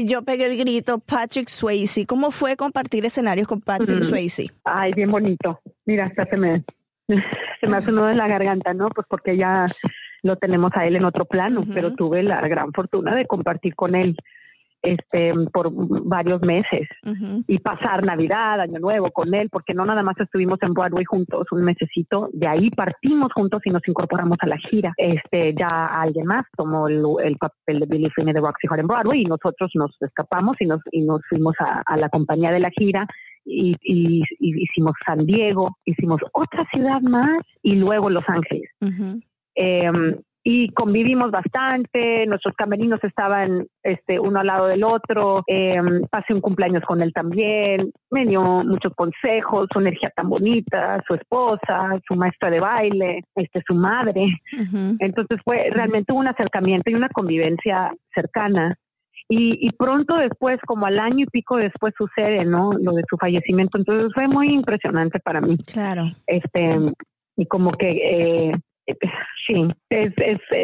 yo 0.05 0.23
pegué 0.23 0.47
el 0.47 0.57
grito 0.57 0.99
Patrick 0.99 1.49
Swayze. 1.49 2.07
¿Cómo 2.07 2.31
fue 2.31 2.57
compartir 2.57 3.05
escenarios 3.05 3.49
con 3.49 3.61
Patrick 3.61 4.05
Swayze? 4.05 4.51
Ay, 4.65 4.93
bien 4.93 5.11
bonito. 5.11 5.61
Mira, 5.85 6.07
hasta 6.07 6.27
se 6.27 6.37
me, 6.37 6.65
se 7.61 7.67
me 7.67 7.77
hace 7.77 7.91
uno 7.91 8.07
de 8.07 8.15
la 8.15 8.29
garganta, 8.29 8.73
¿no? 8.75 8.89
Pues 8.91 9.07
porque 9.09 9.37
ya 9.37 9.67
lo 10.23 10.37
tenemos 10.37 10.73
a 10.75 10.87
él 10.87 10.97
en 10.97 11.05
otro 11.05 11.25
plano, 11.25 11.63
pero 11.73 11.95
tuve 11.95 12.23
la 12.23 12.41
gran 12.49 12.73
fortuna 12.73 13.15
de 13.15 13.27
compartir 13.27 13.75
con 13.75 13.95
él 13.95 14.17
este 14.83 15.35
por 15.53 15.71
varios 15.73 16.41
meses 16.43 16.89
y 17.47 17.59
pasar 17.59 18.05
Navidad, 18.05 18.61
Año 18.61 18.79
Nuevo 18.79 19.11
con 19.11 19.35
él, 19.35 19.49
porque 19.51 19.75
no 19.75 19.85
nada 19.85 20.03
más 20.03 20.19
estuvimos 20.19 20.59
en 20.63 20.73
Broadway 20.73 21.05
juntos 21.05 21.47
un 21.51 21.63
mesecito, 21.63 22.29
de 22.33 22.47
ahí 22.47 22.71
partimos 22.71 23.33
juntos 23.33 23.61
y 23.65 23.71
nos 23.71 23.87
incorporamos 23.87 24.39
a 24.41 24.47
la 24.47 24.57
gira. 24.57 24.93
Este 24.97 25.55
ya 25.55 25.87
alguien 25.87 26.27
más 26.27 26.47
tomó 26.57 26.89
el, 26.89 27.37
papel 27.37 27.81
de 27.81 27.87
Billy 27.87 28.11
Finney 28.11 28.35
de 28.35 28.41
Roxy 28.41 28.67
Hart 28.69 28.81
en 28.81 28.87
Broadway 28.87 29.23
y 29.23 29.25
nosotros 29.25 29.71
nos 29.75 29.97
escapamos 30.01 30.57
y 30.61 30.67
nos 30.67 30.81
y 30.91 31.03
nos 31.03 31.21
fuimos 31.29 31.55
a, 31.59 31.97
la 31.97 32.09
compañía 32.09 32.51
de 32.51 32.61
la 32.61 32.71
gira 32.71 33.07
y, 33.45 33.77
hicimos 34.39 34.95
San 35.05 35.27
Diego, 35.27 35.77
hicimos 35.85 36.21
otra 36.33 36.65
ciudad 36.73 37.01
más 37.03 37.45
y 37.63 37.77
luego 37.77 38.09
Los 38.11 38.25
Ángeles. 38.29 38.71
Em, 39.55 40.17
y 40.43 40.71
convivimos 40.71 41.31
bastante, 41.31 42.25
nuestros 42.27 42.55
camerinos 42.57 43.03
estaban 43.05 43.67
este, 43.83 44.19
uno 44.19 44.41
al 44.41 44.47
lado 44.47 44.67
del 44.69 44.85
otro, 44.85 45.45
eh, 45.47 45.79
pasé 46.11 46.33
un 46.33 46.41
cumpleaños 46.41 46.83
con 46.85 47.03
él 47.03 47.13
también, 47.13 47.93
me 48.11 48.25
dio 48.25 48.43
muchos 48.65 48.95
consejos, 48.95 49.69
su 49.71 49.81
energía 49.81 50.11
tan 50.17 50.31
bonita, 50.31 51.03
su 51.07 51.15
esposa, 51.15 52.01
su 52.09 52.15
maestra 52.15 52.51
de 52.51 52.59
baile, 52.59 53.25
este, 53.35 53.63
su 53.67 53.75
madre. 53.75 54.41
Entonces 54.99 55.39
fue 55.45 55.69
realmente 55.71 56.15
un 56.15 56.27
acercamiento 56.27 56.91
y 56.91 56.95
una 56.95 57.11
convivencia 57.11 57.93
cercana. 58.15 58.77
Y, 59.29 59.65
y, 59.65 59.71
pronto 59.73 60.17
después, 60.17 60.59
como 60.67 60.87
al 60.87 60.99
año 60.99 61.25
y 61.25 61.31
pico 61.31 61.57
después 61.57 61.95
sucede, 61.97 62.45
¿no? 62.45 62.73
Lo 62.73 62.93
de 62.95 63.05
su 63.09 63.17
fallecimiento. 63.17 63.79
Entonces 63.79 64.13
fue 64.13 64.27
muy 64.27 64.53
impresionante 64.53 65.21
para 65.21 65.41
mí. 65.41 65.57
Claro. 65.73 66.03
Este, 66.27 66.77
y 67.37 67.47
como 67.47 67.71
que 67.71 67.91
eh, 67.91 68.53
sí, 69.47 69.69
es, 69.91 70.13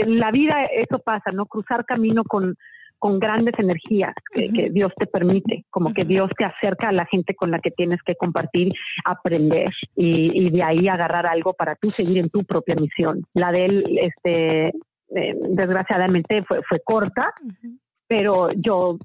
la 0.07 0.31
vida 0.31 0.65
eso 0.65 0.99
pasa, 0.99 1.31
¿no? 1.33 1.47
Cruzar 1.47 1.85
camino 1.85 2.25
con, 2.25 2.57
con 2.99 3.19
grandes 3.19 3.59
energías 3.59 4.15
que, 4.33 4.71
Dios 4.71 4.93
te 4.97 5.07
permite, 5.07 5.65
como 5.71 5.93
que 5.93 6.05
Dios 6.05 6.31
te 6.37 6.45
acerca 6.45 6.89
a 6.89 6.93
la 6.93 7.07
gente 7.07 7.35
con 7.35 7.51
la 7.51 7.59
que 7.59 7.71
tienes 7.71 8.01
que 8.03 8.15
compartir, 8.15 8.73
aprender 9.05 9.73
y, 9.95 10.51
de 10.51 10.63
ahí 10.63 10.89
agarrar 10.89 11.27
algo 11.27 11.53
para 11.55 11.75
tú 11.77 11.91
seguir 11.91 12.19
en 12.19 12.31
tu 12.31 12.45
propia 12.45 12.75
misión. 12.75 13.23
La 13.35 13.53
de 13.53 13.65
él, 13.67 13.99
este, 14.01 14.69
eh, 14.69 15.35
desgraciadamente 15.51 16.43
fue, 16.45 16.63
fue 16.63 16.81
corta, 16.85 17.33
pero 18.09 18.51
yo 18.53 18.99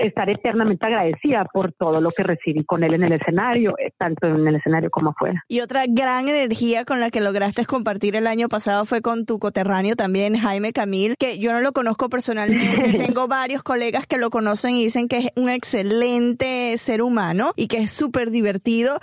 estaré 0.00 0.32
eternamente 0.32 0.86
agradecida 0.86 1.44
por 1.52 1.72
todo 1.72 2.00
lo 2.00 2.10
que 2.10 2.22
recibí 2.22 2.64
con 2.64 2.84
él 2.84 2.94
en 2.94 3.04
el 3.04 3.12
escenario, 3.12 3.74
eh, 3.78 3.92
tanto 3.96 4.26
en 4.26 4.46
el 4.46 4.56
escenario 4.56 4.90
como 4.90 5.10
afuera. 5.10 5.42
Y 5.48 5.60
otra 5.60 5.84
gran 5.88 6.28
energía 6.28 6.84
con 6.84 7.00
la 7.00 7.10
que 7.10 7.20
lograste 7.20 7.64
compartir 7.66 8.16
el 8.16 8.26
año 8.26 8.48
pasado 8.48 8.84
fue 8.84 9.02
con 9.02 9.26
tu 9.26 9.38
coterráneo 9.38 9.96
también, 9.96 10.36
Jaime 10.36 10.72
Camil, 10.72 11.14
que 11.18 11.38
yo 11.38 11.52
no 11.52 11.60
lo 11.60 11.72
conozco 11.72 12.08
personalmente, 12.08 12.92
tengo 12.98 13.28
varios 13.28 13.62
colegas 13.62 14.06
que 14.06 14.18
lo 14.18 14.30
conocen 14.30 14.74
y 14.74 14.84
dicen 14.84 15.08
que 15.08 15.18
es 15.18 15.28
un 15.36 15.50
excelente 15.50 16.76
ser 16.78 17.02
humano 17.02 17.52
y 17.56 17.68
que 17.68 17.78
es 17.78 17.90
súper 17.90 18.30
divertido. 18.30 18.98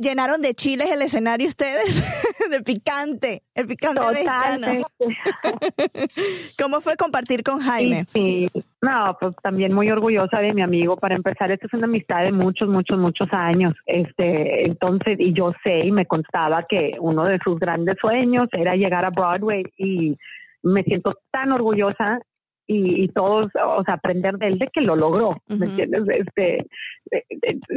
¿Llenaron 0.00 0.42
de 0.42 0.54
chiles 0.54 0.90
el 0.90 1.02
escenario 1.02 1.48
ustedes? 1.48 2.24
de 2.50 2.60
picante, 2.62 3.42
el 3.54 3.66
picante 3.66 4.06
mexicano. 4.06 4.66
¿Cómo 6.60 6.80
fue 6.80 6.96
compartir 6.96 7.42
con 7.42 7.60
Jaime? 7.60 8.06
sí. 8.12 8.48
No, 8.82 9.16
pues 9.20 9.34
también 9.42 9.74
muy 9.74 9.90
orgullosa 9.90 10.38
de 10.38 10.52
mi 10.54 10.62
amigo. 10.62 10.96
Para 10.96 11.14
empezar, 11.14 11.50
esta 11.50 11.66
es 11.66 11.74
una 11.74 11.84
amistad 11.84 12.22
de 12.22 12.32
muchos, 12.32 12.66
muchos, 12.68 12.98
muchos 12.98 13.28
años. 13.30 13.74
Este, 13.84 14.64
entonces, 14.64 15.20
y 15.20 15.34
yo 15.34 15.52
sé 15.62 15.80
y 15.80 15.92
me 15.92 16.06
constaba 16.06 16.64
que 16.66 16.96
uno 16.98 17.24
de 17.24 17.38
sus 17.44 17.58
grandes 17.58 17.96
sueños 18.00 18.48
era 18.52 18.76
llegar 18.76 19.04
a 19.04 19.10
Broadway 19.10 19.64
y 19.76 20.16
me 20.62 20.82
siento 20.82 21.14
tan 21.30 21.52
orgullosa 21.52 22.20
y, 22.72 23.08
todos, 23.08 23.50
o 23.54 23.82
sea, 23.84 23.94
aprender 23.94 24.36
de 24.38 24.46
él 24.48 24.58
de 24.58 24.68
que 24.68 24.80
lo 24.80 24.94
logró, 24.94 25.36
¿me 25.48 25.66
entiendes? 25.66 26.04
Este, 26.08 26.66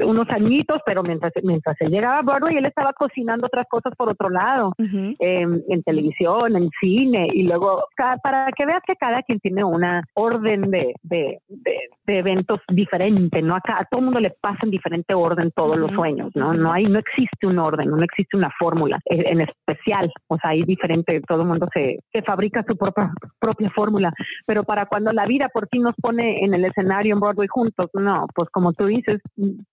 unos 0.05 0.29
añitos, 0.29 0.81
pero 0.85 1.01
mientras, 1.01 1.33
mientras 1.41 1.75
él 1.81 1.89
llegaba 1.89 2.19
a 2.19 2.21
Broadway, 2.21 2.57
él 2.57 2.65
estaba 2.65 2.93
cocinando 2.93 3.47
otras 3.47 3.65
cosas 3.69 3.93
por 3.97 4.09
otro 4.09 4.29
lado, 4.29 4.73
em, 4.77 5.61
en 5.67 5.83
televisión, 5.83 6.55
en 6.55 6.69
cine, 6.79 7.27
y 7.33 7.43
luego, 7.43 7.85
para 8.21 8.51
que 8.55 8.65
veas 8.65 8.81
que 8.85 8.95
cada 8.95 9.23
quien 9.23 9.39
tiene 9.39 9.63
una 9.63 10.03
orden 10.13 10.69
de, 10.69 10.93
de, 11.01 11.39
de 11.47 11.79
eventos 12.05 12.59
diferente, 12.67 13.41
¿no? 13.41 13.55
Acá 13.55 13.79
a 13.79 13.85
todo 13.85 13.99
el 13.99 14.05
mundo 14.05 14.19
le 14.19 14.31
pasa 14.41 14.59
en 14.63 14.71
diferente 14.71 15.13
orden 15.13 15.51
todos 15.55 15.77
los 15.77 15.91
sueños, 15.91 16.31
¿no? 16.35 16.53
No 16.53 16.71
hay, 16.71 16.85
no 16.85 16.99
existe 16.99 17.47
un 17.47 17.59
orden, 17.59 17.89
no 17.89 18.03
existe 18.03 18.35
una 18.37 18.51
fórmula 18.59 18.99
eh, 19.05 19.23
en 19.25 19.41
especial, 19.41 20.11
o 20.27 20.37
sea, 20.37 20.51
hay 20.51 20.63
diferente, 20.63 21.21
todo 21.27 21.41
el 21.41 21.47
mundo 21.47 21.67
se, 21.73 21.99
se 22.11 22.21
fabrica 22.21 22.63
su 22.67 22.75
propia, 22.75 23.11
propia 23.39 23.69
fórmula, 23.71 24.11
pero 24.45 24.63
para 24.63 24.85
cuando 24.85 25.11
la 25.11 25.25
vida 25.25 25.49
por 25.49 25.67
fin 25.69 25.83
nos 25.83 25.95
pone 25.95 26.43
en 26.43 26.53
el 26.53 26.65
escenario 26.65 27.13
en 27.13 27.19
Broadway 27.19 27.47
juntos, 27.47 27.89
no, 27.93 28.25
pues 28.35 28.49
como 28.49 28.73
tú 28.73 28.85
dices, 28.85 29.21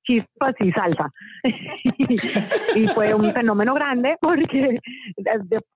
chispas 0.04 0.54
y 0.60 0.72
salsa. 0.72 1.10
y 2.76 2.86
fue 2.88 3.14
un 3.14 3.32
fenómeno 3.32 3.74
grande 3.74 4.16
porque 4.20 4.78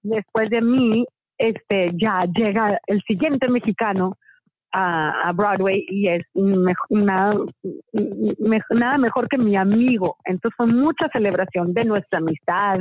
después 0.02 0.50
de 0.50 0.60
mí, 0.60 1.04
este, 1.38 1.90
ya 1.94 2.24
llega 2.32 2.78
el 2.86 3.02
siguiente 3.02 3.48
mexicano 3.48 4.16
a, 4.74 5.32
Broadway 5.32 5.86
y 5.88 6.08
es 6.08 6.22
nada, 6.90 7.34
nada 8.70 8.98
mejor 8.98 9.28
que 9.28 9.38
mi 9.38 9.56
amigo. 9.56 10.16
Entonces 10.24 10.56
fue 10.56 10.66
mucha 10.66 11.08
celebración 11.12 11.72
de 11.72 11.84
nuestra 11.84 12.18
amistad, 12.18 12.80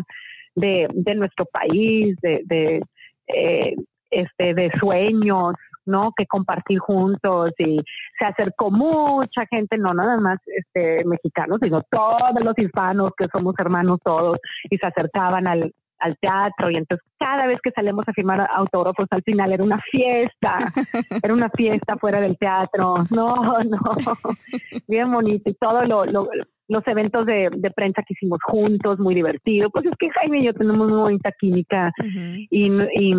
de, 0.55 0.87
de 0.91 1.15
nuestro 1.15 1.45
país, 1.45 2.17
de, 2.21 2.41
de, 2.45 2.81
eh, 3.27 3.75
este, 4.09 4.53
de 4.55 4.71
sueños, 4.79 5.53
¿no? 5.85 6.13
Que 6.17 6.25
compartir 6.25 6.79
juntos 6.79 7.51
y 7.59 7.79
se 8.17 8.25
acercó 8.25 8.71
mucha 8.71 9.45
gente, 9.45 9.77
no 9.77 9.93
nada 9.93 10.17
más 10.17 10.39
este, 10.47 11.05
mexicanos, 11.05 11.59
sino 11.61 11.81
todos 11.91 12.41
los 12.41 12.57
hispanos 12.57 13.11
que 13.17 13.27
somos 13.31 13.53
hermanos 13.59 13.99
todos 14.03 14.37
y 14.69 14.77
se 14.77 14.85
acercaban 14.87 15.45
al, 15.45 15.71
al 16.03 16.17
teatro 16.17 16.69
y 16.69 16.75
entonces 16.75 17.05
cada 17.17 17.47
vez 17.47 17.59
que 17.63 17.71
salimos 17.71 18.07
a 18.07 18.13
firmar 18.13 18.47
autógrafos 18.53 19.07
al 19.11 19.23
final 19.23 19.53
era 19.53 19.63
una 19.63 19.79
fiesta, 19.89 20.57
era 21.23 21.33
una 21.33 21.49
fiesta 21.49 21.95
fuera 21.97 22.19
del 22.19 22.37
teatro, 22.37 23.05
no, 23.09 23.63
no, 23.63 23.79
bien 24.87 25.11
bonito 25.11 25.49
y 25.49 25.53
todos 25.53 25.87
lo, 25.87 26.05
los 26.05 26.87
eventos 26.87 27.25
de, 27.25 27.49
prensa 27.75 28.03
que 28.05 28.13
hicimos 28.13 28.39
juntos, 28.43 28.99
muy 28.99 29.15
divertido, 29.15 29.69
pues 29.69 29.85
es 29.85 29.93
que 29.97 30.09
Jaime 30.09 30.39
y 30.39 30.45
yo 30.45 30.53
tenemos 30.53 30.89
muy 30.89 30.99
bonita 30.99 31.31
química 31.39 31.91
y, 32.49 33.13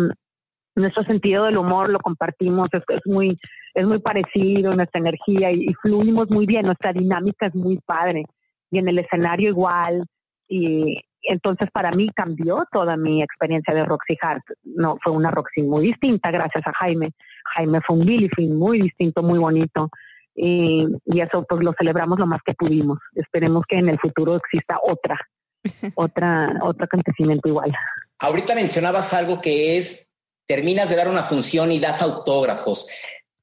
nuestro 0.77 1.05
sentido 1.05 1.45
del 1.45 1.57
humor 1.57 1.89
lo 1.89 1.99
compartimos, 1.99 2.67
es, 2.73 2.83
es, 2.89 2.99
muy, 3.05 3.37
es 3.73 3.87
muy 3.87 3.99
parecido, 3.99 4.75
nuestra 4.75 4.99
energía 4.99 5.49
y, 5.49 5.69
y 5.69 5.73
fluimos 5.75 6.29
muy 6.29 6.45
bien, 6.45 6.65
nuestra 6.65 6.91
dinámica 6.91 7.45
es 7.45 7.55
muy 7.55 7.79
padre 7.85 8.25
y 8.71 8.79
en 8.79 8.89
el 8.89 8.99
escenario 8.99 9.47
igual 9.47 10.03
y, 10.49 10.99
entonces 11.27 11.69
para 11.71 11.91
mí 11.91 12.09
cambió 12.15 12.65
toda 12.71 12.97
mi 12.97 13.21
experiencia 13.21 13.73
de 13.73 13.85
Roxy 13.85 14.17
Hart. 14.21 14.43
No, 14.63 14.97
fue 15.03 15.11
una 15.13 15.31
Roxy 15.31 15.61
muy 15.61 15.87
distinta 15.87 16.31
gracias 16.31 16.65
a 16.67 16.73
Jaime. 16.73 17.11
Jaime 17.55 17.81
fue 17.85 17.97
un 17.97 18.05
Billy 18.05 18.29
muy 18.49 18.81
distinto, 18.81 19.21
muy 19.23 19.39
bonito. 19.39 19.89
Y, 20.35 20.87
eso 21.19 21.45
pues 21.47 21.63
lo 21.63 21.73
celebramos 21.77 22.19
lo 22.19 22.27
más 22.27 22.41
que 22.45 22.53
pudimos. 22.53 22.99
Esperemos 23.15 23.63
que 23.67 23.77
en 23.77 23.89
el 23.89 23.99
futuro 23.99 24.35
exista 24.35 24.77
otra, 24.83 25.17
otra, 25.95 26.59
otro 26.63 26.85
acontecimiento 26.85 27.47
igual. 27.47 27.73
Ahorita 28.19 28.55
mencionabas 28.55 29.13
algo 29.13 29.41
que 29.41 29.77
es, 29.77 30.09
terminas 30.45 30.89
de 30.89 30.95
dar 30.95 31.07
una 31.07 31.23
función 31.23 31.71
y 31.71 31.79
das 31.79 32.01
autógrafos. 32.01 32.87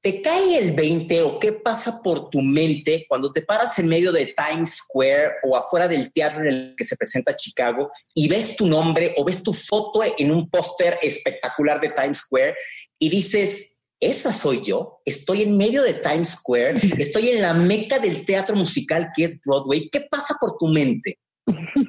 ¿Te 0.03 0.21
cae 0.21 0.57
el 0.57 0.73
20 0.73 1.21
o 1.21 1.39
qué 1.39 1.53
pasa 1.53 2.01
por 2.01 2.29
tu 2.29 2.41
mente 2.41 3.05
cuando 3.07 3.31
te 3.31 3.41
paras 3.41 3.79
en 3.79 3.87
medio 3.87 4.11
de 4.11 4.35
Times 4.35 4.71
Square 4.71 5.35
o 5.43 5.55
afuera 5.55 5.87
del 5.87 6.11
teatro 6.11 6.41
en 6.41 6.47
el 6.47 6.75
que 6.75 6.83
se 6.83 6.97
presenta 6.97 7.37
Chicago 7.37 7.89
y 8.13 8.27
ves 8.27 8.57
tu 8.57 8.67
nombre 8.67 9.13
o 9.15 9.23
ves 9.23 9.41
tu 9.41 9.53
foto 9.53 10.01
en 10.03 10.29
un 10.29 10.49
póster 10.49 10.99
espectacular 11.01 11.79
de 11.79 11.87
Times 11.87 12.17
Square 12.17 12.53
y 12.99 13.07
dices, 13.07 13.79
esa 13.97 14.33
soy 14.33 14.59
yo, 14.61 14.99
estoy 15.05 15.43
en 15.43 15.55
medio 15.55 15.81
de 15.81 15.93
Times 15.93 16.31
Square, 16.31 16.79
estoy 16.97 17.29
en 17.29 17.41
la 17.41 17.53
meca 17.53 17.97
del 17.97 18.25
teatro 18.25 18.57
musical 18.57 19.07
que 19.15 19.23
es 19.23 19.39
Broadway, 19.39 19.87
¿qué 19.89 20.01
pasa 20.11 20.35
por 20.37 20.57
tu 20.57 20.67
mente? 20.67 21.17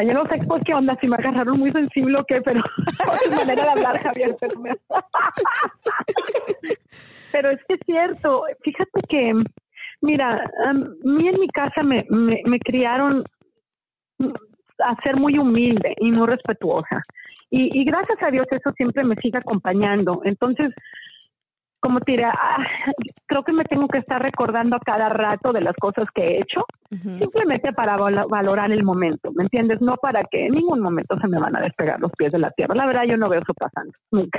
Yo 0.00 0.14
no 0.14 0.26
sé 0.26 0.38
pues, 0.46 0.62
qué 0.64 0.74
onda, 0.74 0.96
si 1.00 1.06
me 1.06 1.16
agarraron 1.16 1.58
muy 1.58 1.70
sensible 1.70 2.18
o 2.18 2.24
qué, 2.24 2.40
pero 2.40 2.62
es 3.26 3.36
manera 3.36 3.64
de 3.64 3.70
hablar, 3.70 4.02
Javier. 4.02 4.36
Pero, 4.40 4.54
pero 7.32 7.50
es 7.50 7.60
que 7.68 7.74
es 7.74 7.80
cierto. 7.84 8.44
Fíjate 8.62 9.00
que, 9.08 9.34
mira, 10.00 10.50
a 10.66 10.72
mí 10.72 11.28
en 11.28 11.40
mi 11.40 11.48
casa 11.48 11.82
me, 11.82 12.06
me, 12.08 12.40
me 12.44 12.58
criaron 12.58 13.22
a 14.78 14.96
ser 15.02 15.16
muy 15.16 15.38
humilde 15.38 15.94
y 15.98 16.10
muy 16.10 16.26
respetuosa. 16.26 17.02
Y, 17.50 17.78
y, 17.78 17.84
gracias 17.84 18.22
a 18.22 18.30
Dios 18.30 18.46
eso 18.50 18.72
siempre 18.72 19.04
me 19.04 19.16
sigue 19.16 19.38
acompañando. 19.38 20.22
Entonces, 20.24 20.74
como 21.82 22.00
te 22.00 22.12
diré, 22.12 22.24
ah, 22.24 22.58
creo 23.26 23.42
que 23.42 23.52
me 23.52 23.64
tengo 23.64 23.88
que 23.88 23.98
estar 23.98 24.22
recordando 24.22 24.76
a 24.76 24.78
cada 24.78 25.08
rato 25.08 25.52
de 25.52 25.60
las 25.60 25.74
cosas 25.76 26.08
que 26.14 26.22
he 26.22 26.40
hecho, 26.40 26.64
simplemente 27.18 27.72
para 27.72 27.96
valorar 27.96 28.70
el 28.70 28.84
momento, 28.84 29.32
¿me 29.32 29.42
entiendes? 29.42 29.80
No 29.80 29.96
para 29.96 30.22
que 30.30 30.46
en 30.46 30.52
ningún 30.52 30.80
momento 30.80 31.18
se 31.18 31.26
me 31.26 31.40
van 31.40 31.56
a 31.56 31.60
despegar 31.60 31.98
los 31.98 32.12
pies 32.12 32.32
de 32.32 32.38
la 32.38 32.50
tierra. 32.52 32.74
La 32.74 32.86
verdad, 32.86 33.02
yo 33.08 33.16
no 33.16 33.28
veo 33.28 33.40
eso 33.40 33.52
pasando, 33.54 33.92
nunca. 34.12 34.38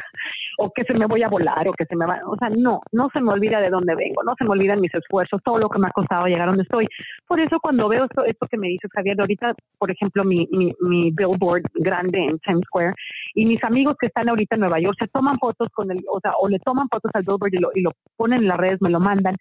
O 0.59 0.71
que 0.71 0.83
se 0.85 0.93
me 0.93 1.05
voy 1.05 1.23
a 1.23 1.27
volar, 1.27 1.67
o 1.67 1.73
que 1.73 1.85
se 1.85 1.95
me 1.97 2.05
va, 2.05 2.21
o 2.25 2.37
sea, 2.37 2.49
no, 2.49 2.79
no 2.91 3.09
se 3.11 3.19
me 3.19 3.31
olvida 3.31 3.59
de 3.59 3.69
dónde 3.69 3.95
vengo, 3.95 4.23
no 4.23 4.35
se 4.37 4.45
me 4.45 4.51
olvidan 4.51 4.79
mis 4.79 4.93
esfuerzos, 4.93 5.41
todo 5.43 5.57
lo 5.57 5.69
que 5.69 5.79
me 5.79 5.87
ha 5.87 5.91
costado 5.91 6.27
llegar 6.27 6.43
a 6.43 6.51
donde 6.51 6.63
estoy. 6.63 6.87
Por 7.27 7.41
eso 7.41 7.59
cuando 7.59 7.89
veo 7.89 8.05
esto, 8.05 8.23
esto 8.23 8.47
que 8.47 8.57
me 8.57 8.67
dices, 8.67 8.89
Javier, 8.93 9.19
ahorita, 9.19 9.53
por 9.77 9.91
ejemplo, 9.91 10.23
mi, 10.23 10.47
mi, 10.51 10.73
mi 10.79 11.11
billboard 11.11 11.63
grande 11.75 12.19
en 12.23 12.39
Times 12.39 12.63
Square, 12.67 12.93
y 13.35 13.45
mis 13.45 13.61
amigos 13.65 13.97
que 13.99 14.07
están 14.07 14.29
ahorita 14.29 14.55
en 14.55 14.61
Nueva 14.61 14.79
York 14.79 14.95
se 14.99 15.07
toman 15.07 15.37
fotos 15.39 15.67
con 15.73 15.91
el, 15.91 15.99
o 16.09 16.19
sea, 16.21 16.33
o 16.39 16.47
le 16.47 16.59
toman 16.59 16.87
fotos 16.87 17.11
al 17.13 17.23
y 17.51 17.57
lo, 17.57 17.71
y 17.73 17.81
lo 17.81 17.91
ponen 18.15 18.41
en 18.41 18.47
las 18.47 18.57
redes, 18.57 18.81
me 18.81 18.89
lo 18.89 18.99
mandan. 18.99 19.35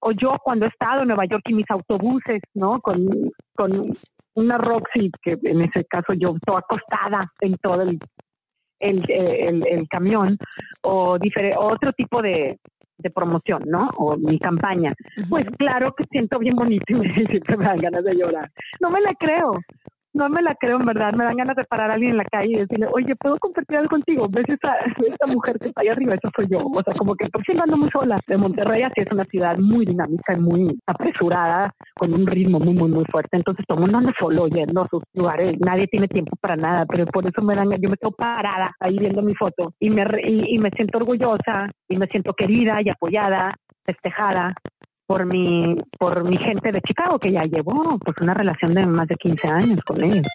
O 0.00 0.12
yo 0.12 0.36
cuando 0.42 0.66
he 0.66 0.68
estado 0.68 1.02
en 1.02 1.08
Nueva 1.08 1.24
York 1.24 1.42
y 1.48 1.54
mis 1.54 1.70
autobuses, 1.70 2.40
¿no? 2.54 2.78
Con, 2.78 3.06
con 3.54 3.82
una 4.34 4.58
Roxy, 4.58 5.10
que 5.22 5.36
en 5.42 5.62
ese 5.62 5.84
caso 5.84 6.12
yo 6.12 6.34
estoy 6.36 6.56
acostada 6.56 7.24
en 7.40 7.56
todo 7.56 7.82
el, 7.82 7.98
el, 8.80 9.02
el, 9.66 9.88
camión, 9.88 10.36
o 10.82 11.18
otro 11.58 11.92
tipo 11.92 12.20
de, 12.20 12.58
de 12.98 13.10
promoción, 13.10 13.62
¿no? 13.66 13.84
O 13.96 14.16
mi 14.16 14.38
campaña. 14.38 14.92
Pues 15.28 15.44
claro 15.58 15.92
que 15.94 16.04
siento 16.04 16.38
bien 16.38 16.54
bonito 16.54 16.84
y 16.88 16.94
me, 16.94 17.08
me 17.56 17.64
dan 17.64 17.78
ganas 17.78 18.04
de 18.04 18.14
llorar. 18.14 18.50
No 18.80 18.90
me 18.90 19.00
la 19.00 19.14
creo 19.14 19.52
no 20.16 20.28
me 20.28 20.42
la 20.42 20.54
creo 20.54 20.78
en 20.80 20.86
verdad, 20.86 21.12
me 21.12 21.24
dan 21.24 21.36
ganas 21.36 21.56
de 21.56 21.64
parar 21.64 21.90
a 21.90 21.94
alguien 21.94 22.12
en 22.12 22.18
la 22.18 22.24
calle 22.24 22.50
y 22.50 22.58
decirle, 22.58 22.88
oye, 22.92 23.14
¿puedo 23.16 23.38
compartir 23.38 23.76
algo 23.76 23.90
contigo? 23.90 24.26
¿Ves 24.30 24.48
esa, 24.48 24.76
esta 25.06 25.26
mujer 25.26 25.58
que 25.58 25.68
está 25.68 25.82
ahí 25.82 25.88
arriba? 25.88 26.14
Esa 26.14 26.30
soy 26.34 26.46
yo. 26.50 26.58
O 26.58 26.82
sea, 26.82 26.94
como 26.94 27.14
que 27.14 27.28
por 27.28 27.42
si 27.42 27.52
ando 27.52 27.76
muy 27.76 27.88
sola. 27.90 28.16
De 28.26 28.36
Monterrey 28.36 28.82
así 28.82 29.02
es 29.02 29.12
una 29.12 29.24
ciudad 29.24 29.56
muy 29.58 29.84
dinámica 29.84 30.34
y 30.34 30.40
muy 30.40 30.78
apresurada, 30.86 31.70
con 31.94 32.12
un 32.14 32.26
ritmo 32.26 32.58
muy, 32.58 32.74
muy, 32.74 32.90
muy 32.90 33.04
fuerte. 33.10 33.36
Entonces 33.36 33.64
todo 33.68 33.78
el 33.78 33.82
mundo 33.82 33.98
anda 33.98 34.12
solo 34.18 34.46
yendo 34.48 34.82
a 34.82 34.88
sus 34.88 35.02
lugares. 35.14 35.54
Nadie 35.60 35.86
tiene 35.88 36.08
tiempo 36.08 36.34
para 36.40 36.56
nada, 36.56 36.86
pero 36.86 37.06
por 37.06 37.26
eso 37.26 37.42
me 37.42 37.54
dan, 37.54 37.70
yo 37.70 37.90
me 37.90 37.96
quedo 37.96 38.12
parada 38.12 38.72
ahí 38.80 38.98
viendo 38.98 39.22
mi 39.22 39.34
foto 39.34 39.72
y 39.78 39.90
me, 39.90 40.04
y 40.24 40.58
me 40.58 40.70
siento 40.70 40.98
orgullosa 40.98 41.68
y 41.88 41.96
me 41.96 42.06
siento 42.06 42.32
querida 42.32 42.80
y 42.82 42.88
apoyada, 42.88 43.54
festejada 43.84 44.54
por 45.06 45.24
mi, 45.26 45.76
por 45.98 46.24
mi 46.28 46.36
gente 46.38 46.72
de 46.72 46.80
Chicago, 46.80 47.18
que 47.18 47.32
ya 47.32 47.42
llevó 47.42 47.98
pues 47.98 48.16
una 48.20 48.34
relación 48.34 48.74
de 48.74 48.86
más 48.86 49.08
de 49.08 49.16
15 49.16 49.48
años 49.48 49.80
con 49.86 50.02
ellos. 50.04 50.26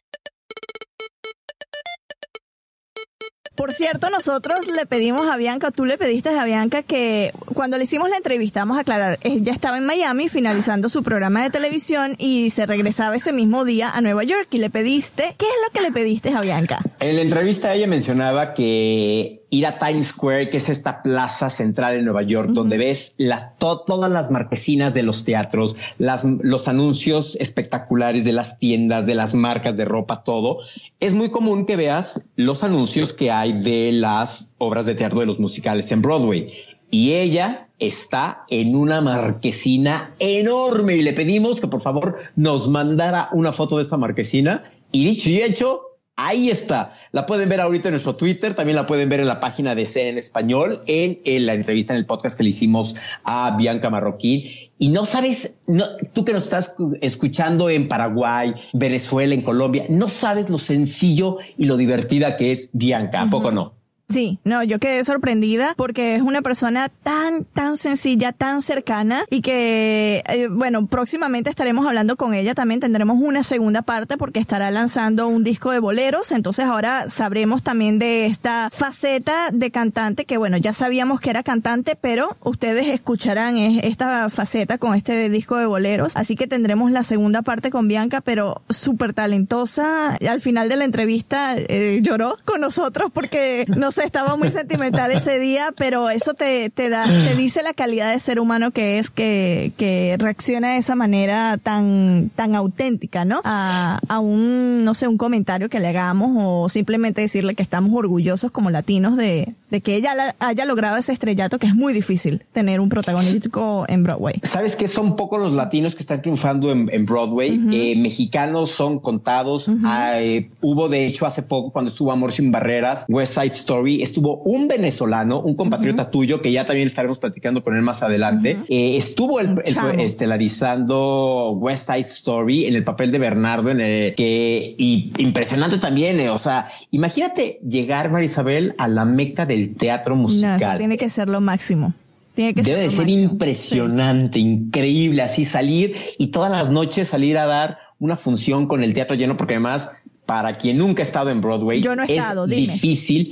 Por 3.55 3.73
cierto, 3.73 4.09
nosotros 4.09 4.65
le 4.65 4.85
pedimos 4.85 5.27
a 5.27 5.35
Bianca, 5.35 5.71
tú 5.71 5.85
le 5.85 5.97
pediste 5.97 6.29
a 6.29 6.45
Bianca 6.45 6.83
que 6.83 7.33
cuando 7.53 7.77
le 7.77 7.83
hicimos 7.83 8.09
la 8.09 8.15
entrevista, 8.15 8.61
vamos 8.61 8.77
a 8.77 8.81
aclarar, 8.81 9.19
ella 9.23 9.51
estaba 9.51 9.77
en 9.77 9.85
Miami 9.85 10.29
finalizando 10.29 10.87
su 10.87 11.03
programa 11.03 11.43
de 11.43 11.49
televisión 11.49 12.15
y 12.17 12.49
se 12.51 12.65
regresaba 12.65 13.17
ese 13.17 13.33
mismo 13.33 13.65
día 13.65 13.91
a 13.91 13.99
Nueva 13.99 14.23
York 14.23 14.47
y 14.51 14.59
le 14.59 14.69
pediste, 14.69 15.35
¿qué 15.37 15.45
es 15.45 15.55
lo 15.65 15.71
que 15.73 15.81
le 15.81 15.91
pediste 15.91 16.33
a 16.33 16.41
Bianca? 16.41 16.79
En 17.01 17.17
la 17.17 17.21
entrevista 17.21 17.73
ella 17.75 17.87
mencionaba 17.87 18.53
que 18.53 19.41
ir 19.53 19.67
a 19.67 19.77
Times 19.77 20.07
Square, 20.07 20.49
que 20.49 20.57
es 20.57 20.69
esta 20.69 21.03
plaza 21.03 21.49
central 21.49 21.95
en 21.95 22.05
Nueva 22.05 22.21
York, 22.21 22.51
donde 22.51 22.77
ves 22.77 23.13
las, 23.17 23.57
todas 23.57 24.09
las 24.09 24.31
marquesinas 24.31 24.93
de 24.93 25.03
los 25.03 25.25
teatros, 25.25 25.75
las, 25.97 26.23
los 26.23 26.69
anuncios 26.69 27.35
espectaculares 27.35 28.23
de 28.23 28.31
las 28.31 28.57
tiendas, 28.59 29.05
de 29.05 29.13
las 29.13 29.33
marcas 29.33 29.75
de 29.75 29.83
ropa, 29.83 30.23
todo. 30.23 30.59
Es 31.01 31.13
muy 31.13 31.31
común 31.31 31.65
que 31.65 31.75
veas 31.75 32.25
los 32.37 32.63
anuncios 32.63 33.11
que 33.11 33.29
hay 33.29 33.40
de 33.47 33.91
las 33.91 34.49
obras 34.57 34.85
de 34.85 34.95
teatro 34.95 35.19
de 35.19 35.25
los 35.25 35.39
musicales 35.39 35.91
en 35.91 36.01
Broadway. 36.01 36.53
Y 36.89 37.13
ella 37.13 37.69
está 37.79 38.43
en 38.49 38.75
una 38.75 39.01
marquesina 39.01 40.13
enorme 40.19 40.95
y 40.95 41.01
le 41.01 41.13
pedimos 41.13 41.59
que 41.59 41.67
por 41.67 41.81
favor 41.81 42.17
nos 42.35 42.69
mandara 42.69 43.29
una 43.31 43.51
foto 43.51 43.77
de 43.77 43.83
esta 43.83 43.97
marquesina. 43.97 44.71
Y 44.91 45.05
dicho 45.05 45.29
y 45.29 45.41
hecho, 45.41 45.81
Ahí 46.23 46.51
está. 46.51 46.93
La 47.11 47.25
pueden 47.25 47.49
ver 47.49 47.59
ahorita 47.61 47.87
en 47.87 47.93
nuestro 47.93 48.15
Twitter. 48.15 48.53
También 48.53 48.75
la 48.75 48.85
pueden 48.85 49.09
ver 49.09 49.21
en 49.21 49.27
la 49.27 49.39
página 49.39 49.73
de 49.73 49.87
C 49.87 50.07
en 50.07 50.19
español, 50.19 50.83
en, 50.85 51.19
la 51.47 51.55
entrevista 51.55 51.93
en 51.93 51.97
el 51.97 52.05
podcast 52.05 52.37
que 52.37 52.43
le 52.43 52.49
hicimos 52.49 52.95
a 53.23 53.57
Bianca 53.57 53.89
Marroquín. 53.89 54.43
Y 54.77 54.89
no 54.89 55.05
sabes, 55.05 55.55
no, 55.65 55.85
tú 56.13 56.23
que 56.23 56.33
nos 56.33 56.43
estás 56.43 56.75
escuchando 57.01 57.71
en 57.71 57.87
Paraguay, 57.87 58.53
Venezuela, 58.73 59.33
en 59.33 59.41
Colombia, 59.41 59.85
no 59.89 60.07
sabes 60.09 60.51
lo 60.51 60.59
sencillo 60.59 61.37
y 61.57 61.65
lo 61.65 61.75
divertida 61.75 62.35
que 62.35 62.51
es 62.51 62.69
Bianca. 62.71 63.21
¿A 63.21 63.29
poco 63.31 63.49
no? 63.49 63.80
Sí, 64.11 64.39
no, 64.43 64.63
yo 64.63 64.79
quedé 64.79 65.03
sorprendida 65.03 65.73
porque 65.77 66.15
es 66.15 66.21
una 66.21 66.41
persona 66.41 66.89
tan, 66.89 67.45
tan 67.45 67.77
sencilla, 67.77 68.33
tan 68.33 68.61
cercana 68.61 69.25
y 69.29 69.41
que, 69.41 70.23
eh, 70.27 70.47
bueno, 70.49 70.85
próximamente 70.87 71.49
estaremos 71.49 71.87
hablando 71.87 72.15
con 72.17 72.33
ella. 72.33 72.53
También 72.53 72.79
tendremos 72.79 73.19
una 73.21 73.43
segunda 73.43 73.81
parte 73.81 74.17
porque 74.17 74.39
estará 74.39 74.69
lanzando 74.71 75.27
un 75.27 75.43
disco 75.43 75.71
de 75.71 75.79
boleros. 75.79 76.31
Entonces 76.31 76.65
ahora 76.65 77.07
sabremos 77.09 77.63
también 77.63 77.99
de 77.99 78.25
esta 78.25 78.69
faceta 78.71 79.49
de 79.51 79.71
cantante 79.71 80.25
que, 80.25 80.37
bueno, 80.37 80.57
ya 80.57 80.73
sabíamos 80.73 81.21
que 81.21 81.29
era 81.29 81.43
cantante, 81.43 81.95
pero 81.99 82.35
ustedes 82.43 82.87
escucharán 82.87 83.57
esta 83.57 84.29
faceta 84.29 84.77
con 84.77 84.95
este 84.95 85.29
disco 85.29 85.57
de 85.57 85.65
boleros. 85.65 86.15
Así 86.15 86.35
que 86.35 86.47
tendremos 86.47 86.91
la 86.91 87.03
segunda 87.03 87.41
parte 87.41 87.69
con 87.69 87.87
Bianca, 87.87 88.21
pero 88.21 88.61
súper 88.69 89.13
talentosa. 89.13 90.15
Al 90.15 90.41
final 90.41 90.67
de 90.69 90.75
la 90.75 90.85
entrevista 90.85 91.55
eh, 91.57 91.99
lloró 92.01 92.37
con 92.45 92.61
nosotros 92.61 93.11
porque 93.13 93.65
no 93.67 93.91
sé 94.01 94.05
estaba 94.07 94.35
muy 94.35 94.49
sentimental 94.49 95.11
ese 95.11 95.39
día, 95.39 95.73
pero 95.77 96.09
eso 96.09 96.33
te, 96.33 96.69
te 96.69 96.89
da, 96.89 97.05
te 97.05 97.35
dice 97.35 97.63
la 97.63 97.73
calidad 97.73 98.11
de 98.11 98.19
ser 98.19 98.39
humano 98.39 98.71
que 98.71 98.99
es 98.99 99.09
que, 99.09 99.71
que 99.77 100.15
reacciona 100.19 100.73
de 100.73 100.77
esa 100.77 100.95
manera 100.95 101.57
tan, 101.57 102.31
tan 102.35 102.55
auténtica, 102.55 103.25
¿no? 103.25 103.41
A, 103.43 103.99
a 104.07 104.19
un, 104.19 104.83
no 104.83 104.93
sé, 104.93 105.07
un 105.07 105.17
comentario 105.17 105.69
que 105.69 105.79
le 105.79 105.87
hagamos 105.87 106.31
o 106.35 106.69
simplemente 106.69 107.21
decirle 107.21 107.55
que 107.55 107.63
estamos 107.63 107.91
orgullosos 107.93 108.51
como 108.51 108.69
latinos 108.69 109.17
de, 109.17 109.53
de 109.69 109.81
que 109.81 109.95
ella 109.95 110.35
haya 110.39 110.65
logrado 110.65 110.97
ese 110.97 111.13
estrellato 111.13 111.59
que 111.59 111.67
es 111.67 111.75
muy 111.75 111.93
difícil 111.93 112.43
tener 112.51 112.79
un 112.79 112.89
protagonístico 112.89 113.85
en 113.87 114.03
Broadway. 114.03 114.35
¿Sabes 114.43 114.75
qué? 114.75 114.87
Son 114.87 115.15
pocos 115.15 115.39
los 115.39 115.53
latinos 115.53 115.95
que 115.95 116.01
están 116.01 116.21
triunfando 116.21 116.71
en, 116.71 116.89
en 116.91 117.05
Broadway. 117.05 117.59
eh, 117.71 117.95
mexicanos 117.97 118.71
son 118.71 118.99
contados. 118.99 119.69
Hay, 119.85 120.49
hubo, 120.61 120.89
de 120.89 121.05
hecho, 121.05 121.25
hace 121.25 121.43
poco 121.43 121.71
cuando 121.71 121.89
estuvo 121.89 122.11
Amor 122.11 122.31
sin 122.31 122.51
Barreras, 122.51 123.05
West 123.07 123.33
Side 123.33 123.51
Story, 123.53 123.90
estuvo 124.01 124.37
un 124.45 124.67
venezolano, 124.67 125.41
un 125.41 125.55
compatriota 125.55 126.09
tuyo, 126.09 126.41
que 126.41 126.51
ya 126.51 126.65
también 126.65 126.87
estaremos 126.87 127.17
platicando 127.19 127.63
con 127.63 127.75
él 127.75 127.81
más 127.81 128.03
adelante. 128.03 128.57
Eh, 128.69 128.95
estuvo 128.97 129.39
el, 129.39 129.55
estelarizando 129.99 131.51
West 131.51 131.87
Side 131.87 131.99
Story 132.07 132.65
en 132.65 132.75
el 132.75 132.83
papel 132.83 133.11
de 133.11 133.19
Bernardo, 133.19 133.69
en 133.71 133.81
el 133.81 134.15
que, 134.15 134.75
y 134.77 135.11
impresionante 135.17 135.77
también. 135.77 136.19
eh, 136.19 136.29
o 136.29 136.37
sea, 136.37 136.69
imagínate 136.91 137.59
llegar, 137.67 138.11
Marisabel, 138.11 138.75
a 138.77 138.87
la 138.87 139.05
meca 139.05 139.45
del 139.45 139.75
teatro 139.75 140.15
No, 140.15 140.25
eso 140.25 140.33
musical. 140.45 140.77
tiene 140.77 140.97
que 140.97 141.09
ser 141.09 141.27
lo 141.29 141.41
máximo. 141.41 141.93
Tiene 142.35 142.53
que 142.53 142.61
Debe 142.61 142.75
ser 142.77 142.83
de 142.83 142.89
ser 142.95 143.05
máximo. 143.07 143.31
impresionante, 143.33 144.39
increíble, 144.39 145.21
así 145.21 145.43
salir 145.45 145.95
y 146.17 146.27
todas 146.27 146.49
las 146.51 146.69
noches 146.69 147.09
salir 147.09 147.37
a 147.37 147.45
dar 147.45 147.77
una 147.99 148.15
función 148.15 148.67
con 148.67 148.83
el 148.83 148.93
teatro 148.93 149.15
lleno, 149.15 149.35
porque 149.37 149.55
además, 149.55 149.91
para 150.25 150.57
quien 150.57 150.77
nunca 150.77 151.01
ha 151.01 151.05
estado 151.05 151.29
en 151.29 151.41
Broadway, 151.41 151.81
Yo 151.81 151.95
no 151.95 152.03
he 152.03 152.05
es 152.05 152.11
estado, 152.11 152.47
difícil. 152.47 153.25
Sí. 153.25 153.31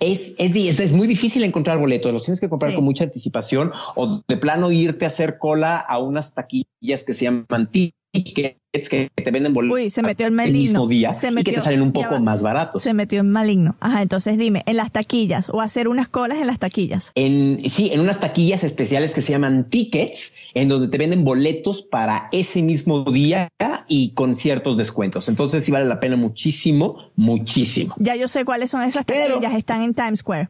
Es, 0.00 0.32
es, 0.38 0.54
es, 0.54 0.80
es 0.80 0.92
muy 0.92 1.06
difícil 1.06 1.44
encontrar 1.44 1.78
boletos, 1.78 2.12
los 2.12 2.24
tienes 2.24 2.40
que 2.40 2.48
comprar 2.48 2.72
Sí. 2.72 2.76
con 2.76 2.84
mucha 2.84 3.04
anticipación 3.04 3.72
o 3.94 4.22
de 4.26 4.36
plano 4.36 4.70
irte 4.72 5.04
a 5.04 5.08
hacer 5.08 5.38
cola 5.38 5.78
a 5.78 5.98
unas 5.98 6.34
taquillas 6.34 7.04
que 7.04 7.12
se 7.12 7.24
llaman 7.24 7.70
tickets 8.22 8.88
que 8.88 9.08
te 9.14 9.30
venden 9.30 9.54
boletos 9.54 9.78
Uy, 9.78 9.90
se 9.90 10.02
metió 10.02 10.26
el 10.26 10.32
mismo 10.32 10.88
día 10.88 11.14
Se 11.14 11.28
y 11.28 11.44
que 11.44 11.52
te 11.52 11.60
salen 11.60 11.80
un 11.82 11.92
poco 11.92 12.18
más 12.20 12.42
baratos. 12.42 12.82
Se 12.82 12.92
metió 12.92 13.20
en 13.20 13.30
maligno. 13.30 13.76
Ajá, 13.80 14.02
entonces 14.02 14.36
dime, 14.36 14.62
en 14.66 14.76
las 14.76 14.90
taquillas 14.90 15.48
o 15.48 15.60
hacer 15.60 15.86
unas 15.86 16.08
colas 16.08 16.38
en 16.38 16.48
las 16.48 16.58
taquillas. 16.58 17.12
En, 17.14 17.68
sí, 17.70 17.90
en 17.92 18.00
unas 18.00 18.18
taquillas 18.18 18.64
especiales 18.64 19.14
que 19.14 19.20
se 19.20 19.30
llaman 19.32 19.68
tickets, 19.70 20.32
en 20.54 20.68
donde 20.68 20.88
te 20.88 20.98
venden 20.98 21.24
boletos 21.24 21.82
para 21.82 22.28
ese 22.32 22.62
mismo 22.62 23.04
día 23.04 23.48
y 23.86 24.10
con 24.10 24.34
ciertos 24.34 24.76
descuentos. 24.76 25.28
Entonces 25.28 25.64
sí 25.64 25.70
vale 25.70 25.86
la 25.86 26.00
pena 26.00 26.16
muchísimo, 26.16 27.12
muchísimo. 27.16 27.94
Ya 27.98 28.16
yo 28.16 28.26
sé 28.28 28.44
cuáles 28.44 28.70
son 28.70 28.82
esas 28.82 29.04
Pero- 29.04 29.34
taquillas, 29.34 29.54
están 29.54 29.82
en 29.82 29.94
Times 29.94 30.20
Square. 30.20 30.48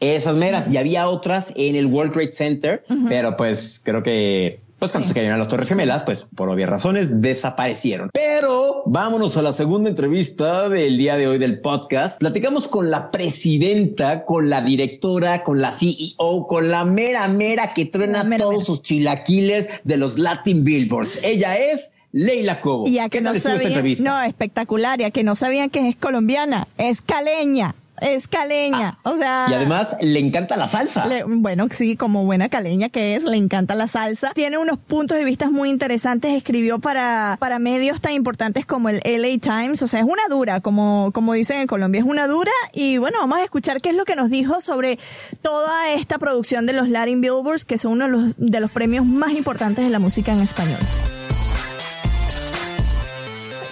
Esas 0.00 0.36
meras, 0.36 0.72
y 0.72 0.76
había 0.78 1.08
otras 1.08 1.52
en 1.56 1.76
el 1.76 1.86
World 1.86 2.12
Trade 2.12 2.32
Center, 2.32 2.84
pero 3.08 3.36
pues 3.36 3.80
creo 3.84 4.02
que 4.02 4.60
pues 4.78 4.92
cuando 4.92 5.08
se 5.08 5.14
cayeron 5.14 5.38
las 5.38 5.48
Torres 5.48 5.68
Gemelas, 5.68 6.02
pues 6.02 6.26
por 6.34 6.48
obvias 6.50 6.68
razones 6.68 7.20
desaparecieron. 7.20 8.10
Pero 8.12 8.82
vámonos 8.86 9.36
a 9.36 9.42
la 9.42 9.52
segunda 9.52 9.88
entrevista 9.88 10.68
del 10.68 10.98
día 10.98 11.16
de 11.16 11.26
hoy 11.28 11.38
del 11.38 11.60
podcast. 11.60 12.18
Platicamos 12.20 12.68
con 12.68 12.90
la 12.90 13.10
presidenta, 13.10 14.24
con 14.24 14.50
la 14.50 14.60
directora, 14.60 15.44
con 15.44 15.60
la 15.60 15.72
CEO, 15.72 16.46
con 16.46 16.68
la 16.70 16.84
mera 16.84 17.26
mera 17.28 17.72
que 17.74 17.86
truena 17.86 18.22
mera, 18.24 18.44
todos 18.44 18.54
mera. 18.56 18.64
sus 18.66 18.82
chilaquiles 18.82 19.68
de 19.84 19.96
los 19.96 20.18
Latin 20.18 20.62
Billboards. 20.64 21.20
Ella 21.22 21.56
es 21.56 21.90
Leila 22.12 22.60
Cobo. 22.60 22.86
Y 22.86 22.98
a 22.98 23.08
que 23.08 23.18
¿Qué 23.18 23.20
no 23.22 23.34
sabían, 23.38 23.68
entrevista? 23.68 24.04
no, 24.04 24.22
espectacular, 24.22 25.00
y 25.00 25.04
a 25.04 25.10
que 25.10 25.22
no 25.22 25.36
sabían 25.36 25.70
que 25.70 25.88
es 25.88 25.96
colombiana, 25.96 26.68
es 26.78 27.02
caleña, 27.02 27.74
es 28.00 28.28
caleña. 28.28 28.98
o 29.02 29.16
sea, 29.16 29.46
Y 29.50 29.54
además 29.54 29.96
le 30.00 30.18
encanta 30.20 30.56
la 30.56 30.66
salsa. 30.66 31.06
Le- 31.06 31.24
bueno, 31.24 31.66
sí, 31.70 31.96
como 31.96 32.24
buena 32.24 32.48
caleña 32.48 32.88
que 32.88 33.16
es, 33.16 33.24
le 33.24 33.36
encanta 33.36 33.74
la 33.74 33.88
salsa. 33.88 34.32
Tiene 34.34 34.58
unos 34.58 34.78
puntos 34.78 35.16
de 35.18 35.24
vista 35.24 35.50
muy 35.50 35.70
interesantes. 35.70 36.34
Escribió 36.34 36.78
para, 36.78 37.36
para 37.40 37.58
medios 37.58 38.00
tan 38.00 38.12
importantes 38.12 38.66
como 38.66 38.88
el 38.88 39.00
LA 39.04 39.38
Times. 39.40 39.82
O 39.82 39.86
sea, 39.86 40.00
es 40.00 40.06
una 40.06 40.22
dura, 40.28 40.60
como, 40.60 41.10
como 41.12 41.32
dicen 41.32 41.60
en 41.60 41.66
Colombia, 41.66 42.00
es 42.00 42.06
una 42.06 42.26
dura. 42.26 42.52
Y 42.72 42.98
bueno, 42.98 43.18
vamos 43.20 43.38
a 43.38 43.44
escuchar 43.44 43.80
qué 43.80 43.90
es 43.90 43.94
lo 43.96 44.04
que 44.04 44.14
nos 44.16 44.30
dijo 44.30 44.60
sobre 44.60 44.98
toda 45.42 45.90
esta 45.92 46.18
producción 46.18 46.66
de 46.66 46.72
los 46.72 46.88
Latin 46.88 47.20
Billboards, 47.20 47.64
que 47.64 47.78
son 47.78 47.92
uno 47.92 48.04
de 48.06 48.10
los, 48.10 48.34
de 48.36 48.60
los 48.60 48.70
premios 48.70 49.04
más 49.06 49.32
importantes 49.32 49.84
de 49.84 49.90
la 49.90 49.98
música 49.98 50.32
en 50.32 50.40
español. 50.40 50.78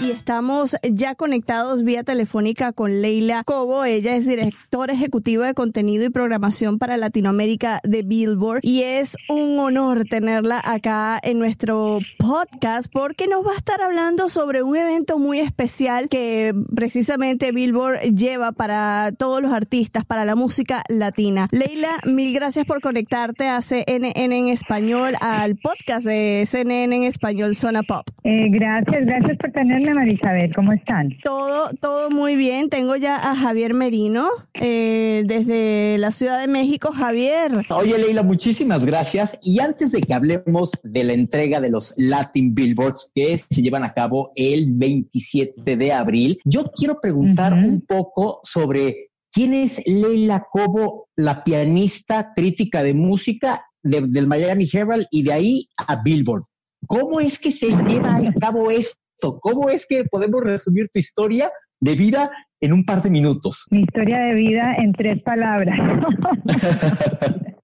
Y 0.01 0.11
estamos 0.11 0.77
ya 0.83 1.15
conectados 1.15 1.85
vía 1.85 2.03
telefónica 2.03 2.73
con 2.73 3.01
Leila 3.01 3.43
Cobo. 3.45 3.85
Ella 3.85 4.17
es 4.17 4.27
directora 4.27 4.93
ejecutiva 4.93 5.47
de 5.47 5.55
contenido 5.55 6.05
y 6.05 6.11
programación 6.11 6.79
para 6.79 6.97
Latinoamérica 6.97 7.81
de 7.85 8.03
Billboard. 8.03 8.61
Y 8.63 8.83
es 8.83 9.17
un 9.29 9.59
honor 9.59 10.05
tenerla 10.05 10.61
acá 10.65 11.19
en 11.23 11.39
nuestro 11.39 12.01
podcast 12.19 12.91
porque 12.93 13.29
nos 13.29 13.47
va 13.47 13.53
a 13.53 13.57
estar 13.57 13.81
hablando 13.81 14.29
sobre 14.29 14.63
un 14.63 14.77
evento 14.77 15.19
muy 15.19 15.39
especial 15.39 16.09
que 16.09 16.53
precisamente 16.75 17.53
Billboard 17.53 18.01
lleva 18.15 18.53
para 18.53 19.13
todos 19.17 19.41
los 19.41 19.53
artistas, 19.53 20.05
para 20.05 20.25
la 20.25 20.35
música 20.35 20.83
latina. 20.89 21.49
Leila, 21.53 21.91
mil 22.05 22.35
gracias 22.35 22.67
por 22.67 22.81
conectarte 22.81 23.49
a 23.49 23.63
CNN 23.63 24.37
en 24.37 24.49
español, 24.49 25.15
al 25.21 25.57
podcast 25.57 26.05
de 26.05 26.45
CNN 26.47 26.97
en 26.97 27.05
español, 27.05 27.55
Zona 27.55 27.83
Pop. 27.83 28.05
Eh, 28.25 28.49
gracias, 28.51 29.07
gracias 29.07 29.39
por 29.39 29.51
tenerme, 29.51 29.84
Marisabel. 29.93 30.55
¿Cómo 30.55 30.73
están? 30.73 31.11
Todo, 31.23 31.71
todo 31.81 32.09
muy 32.11 32.37
bien. 32.37 32.71
Tengo 32.71 32.97
ya 32.97 33.17
a 33.17 33.35
Javier 33.37 33.75
Merino 33.75 34.29
eh, 34.55 35.25
desde 35.27 35.99
la 35.99 36.13
Ciudad 36.13 36.41
de 36.41 36.47
México. 36.47 36.93
Javier, 36.93 37.53
Oye, 37.71 37.99
Leila, 37.99 38.23
muchísimas 38.23 38.87
gracias. 38.87 39.39
Y 39.43 39.59
antes 39.61 39.93
de 39.93 40.01
que 40.01 40.15
hablemos 40.15 40.71
de 40.83 41.05
la 41.05 41.13
entrega 41.13 41.61
de 41.61 41.71
los 41.71 41.93
Latin 41.97 42.55
Billboards 42.55 43.11
que 43.15 43.37
se 43.37 43.61
llevan 43.63 43.85
a 43.85 43.93
cabo 43.93 44.31
el 44.37 44.67
27 44.73 45.77
de 45.77 45.93
abril, 45.93 46.41
yo 46.45 46.71
quiero 46.77 47.01
preguntar 47.01 47.53
un 47.53 47.81
poco 47.81 48.41
sobre 48.45 49.11
quién 49.33 49.53
es 49.55 49.83
Leila 49.87 50.47
Cobo, 50.51 51.09
la 51.17 51.43
pianista 51.45 52.33
crítica 52.35 52.83
de 52.83 52.95
música 52.95 53.65
de- 53.83 54.03
del 54.03 54.27
Miami 54.27 54.69
Herald 54.73 55.07
y 55.11 55.23
de 55.25 55.33
ahí 55.33 55.69
a 55.77 55.97
Billboard. 56.03 56.45
¿Cómo 56.87 57.19
es 57.21 57.39
que 57.39 57.51
se 57.51 57.69
lleva 57.69 58.17
a 58.17 58.33
cabo 58.39 58.71
esto? 58.71 59.01
¿Cómo 59.21 59.71
es 59.71 59.87
que 59.87 60.05
podemos 60.05 60.43
resumir 60.43 60.89
tu 60.93 60.99
historia 60.99 61.51
de 61.81 61.95
vida 61.97 62.31
en 62.61 62.73
un 62.73 62.85
par 62.85 63.03
de 63.03 63.11
minutos? 63.11 63.67
Mi 63.71 63.81
historia 63.83 64.19
de 64.21 64.35
vida 64.35 64.75
en 64.79 64.93
tres 64.93 65.23
palabras. 65.23 65.79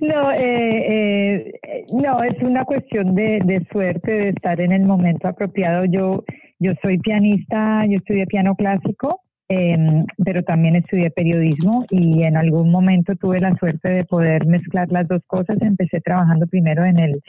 no, 0.00 0.32
eh, 0.32 1.52
eh, 1.62 1.84
no, 1.92 2.22
es 2.22 2.40
una 2.42 2.64
cuestión 2.64 3.14
de, 3.14 3.66
suerte, 3.70 4.10
de 4.10 4.28
estar 4.30 4.60
en 4.60 4.72
el 4.72 4.82
momento 4.82 5.28
apropiado. 5.28 5.84
Yo, 5.86 6.24
yo 6.58 6.72
soy 6.82 6.98
pianista, 6.98 7.84
yo 7.86 7.98
estudié 7.98 8.26
piano 8.26 8.54
clásico, 8.54 9.20
eh, 9.48 9.76
pero 10.24 10.42
también 10.42 10.76
estudié 10.76 11.10
periodismo 11.10 11.86
y 11.90 12.22
en 12.24 12.36
algún 12.36 12.70
momento 12.70 13.14
tuve 13.16 13.40
la 13.40 13.56
suerte 13.56 13.88
de 13.88 14.04
poder 14.04 14.46
mezclar 14.46 14.90
las 14.90 15.08
dos 15.08 15.22
cosas. 15.26 15.56
Empecé 15.60 16.00
trabajando 16.00 16.46
primero 16.46 16.84
en 16.84 16.98
el 16.98 17.22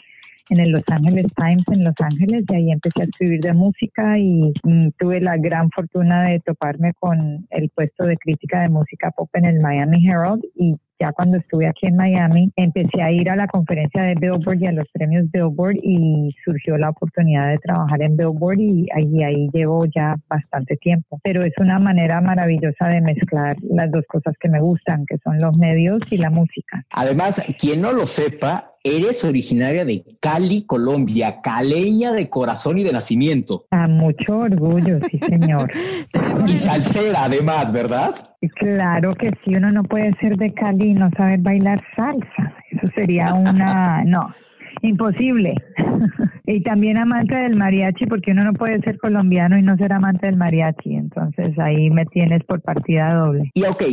en 0.49 0.59
el 0.59 0.71
Los 0.71 0.83
Angeles 0.87 1.27
Times 1.35 1.65
en 1.71 1.83
Los 1.83 1.95
Ángeles 1.99 2.45
y 2.49 2.55
ahí 2.55 2.71
empecé 2.71 3.01
a 3.01 3.05
escribir 3.05 3.41
de 3.41 3.53
música 3.53 4.17
y 4.17 4.53
mm, 4.63 4.89
tuve 4.97 5.21
la 5.21 5.37
gran 5.37 5.69
fortuna 5.71 6.29
de 6.29 6.39
toparme 6.39 6.93
con 6.99 7.47
el 7.49 7.69
puesto 7.69 8.05
de 8.05 8.17
crítica 8.17 8.61
de 8.61 8.69
música 8.69 9.11
pop 9.11 9.29
en 9.33 9.45
el 9.45 9.59
Miami 9.59 10.07
Herald 10.07 10.43
y 10.55 10.75
ya 10.99 11.11
cuando 11.11 11.37
estuve 11.37 11.67
aquí 11.67 11.87
en 11.87 11.95
Miami, 11.95 12.51
empecé 12.55 13.01
a 13.01 13.11
ir 13.11 13.29
a 13.29 13.35
la 13.35 13.47
conferencia 13.47 14.03
de 14.03 14.15
Billboard 14.15 14.61
y 14.61 14.67
a 14.67 14.71
los 14.71 14.87
premios 14.91 15.25
Billboard 15.31 15.77
y 15.81 16.35
surgió 16.43 16.77
la 16.77 16.89
oportunidad 16.89 17.49
de 17.49 17.57
trabajar 17.59 18.01
en 18.01 18.17
Billboard 18.17 18.59
y 18.59 18.87
ahí, 18.95 19.23
ahí 19.23 19.49
llevo 19.53 19.85
ya 19.85 20.15
bastante 20.29 20.77
tiempo. 20.77 21.19
Pero 21.23 21.43
es 21.43 21.53
una 21.59 21.79
manera 21.79 22.21
maravillosa 22.21 22.87
de 22.87 23.01
mezclar 23.01 23.55
las 23.69 23.91
dos 23.91 24.05
cosas 24.07 24.33
que 24.39 24.49
me 24.49 24.59
gustan, 24.59 25.05
que 25.05 25.17
son 25.23 25.37
los 25.39 25.57
medios 25.57 25.99
y 26.09 26.17
la 26.17 26.29
música. 26.29 26.83
Además, 26.91 27.41
quien 27.59 27.81
no 27.81 27.93
lo 27.93 28.05
sepa, 28.05 28.71
eres 28.83 29.23
originaria 29.23 29.85
de 29.85 30.03
Cali, 30.19 30.65
Colombia, 30.65 31.37
caleña 31.43 32.13
de 32.13 32.29
corazón 32.29 32.77
y 32.77 32.83
de 32.83 32.93
nacimiento. 32.93 33.65
A 33.71 33.87
mucho 33.87 34.37
orgullo, 34.37 34.99
sí, 35.11 35.19
señor. 35.19 35.71
y 36.47 36.55
salsera, 36.55 37.25
además, 37.25 37.71
¿verdad? 37.71 38.15
Claro 38.55 39.15
que 39.15 39.31
sí, 39.43 39.55
uno 39.55 39.71
no 39.71 39.83
puede 39.83 40.15
ser 40.17 40.37
de 40.37 40.53
Cali 40.53 40.86
y 40.87 40.93
no 40.93 41.09
saber 41.17 41.39
bailar 41.39 41.81
salsa. 41.95 42.53
Eso 42.69 42.91
sería 42.95 43.33
una, 43.33 44.03
no, 44.05 44.33
imposible. 44.81 45.55
y 46.45 46.61
también 46.61 46.99
amante 46.99 47.35
del 47.35 47.55
mariachi, 47.55 48.05
porque 48.05 48.31
uno 48.31 48.43
no 48.43 48.53
puede 48.53 48.79
ser 48.81 48.97
colombiano 48.97 49.57
y 49.57 49.61
no 49.61 49.77
ser 49.77 49.93
amante 49.93 50.27
del 50.27 50.37
mariachi. 50.37 50.95
Entonces 50.95 51.57
ahí 51.59 51.89
me 51.89 52.05
tienes 52.05 52.43
por 52.43 52.61
partida 52.61 53.13
doble. 53.13 53.51
Y 53.53 53.63
ok, 53.63 53.83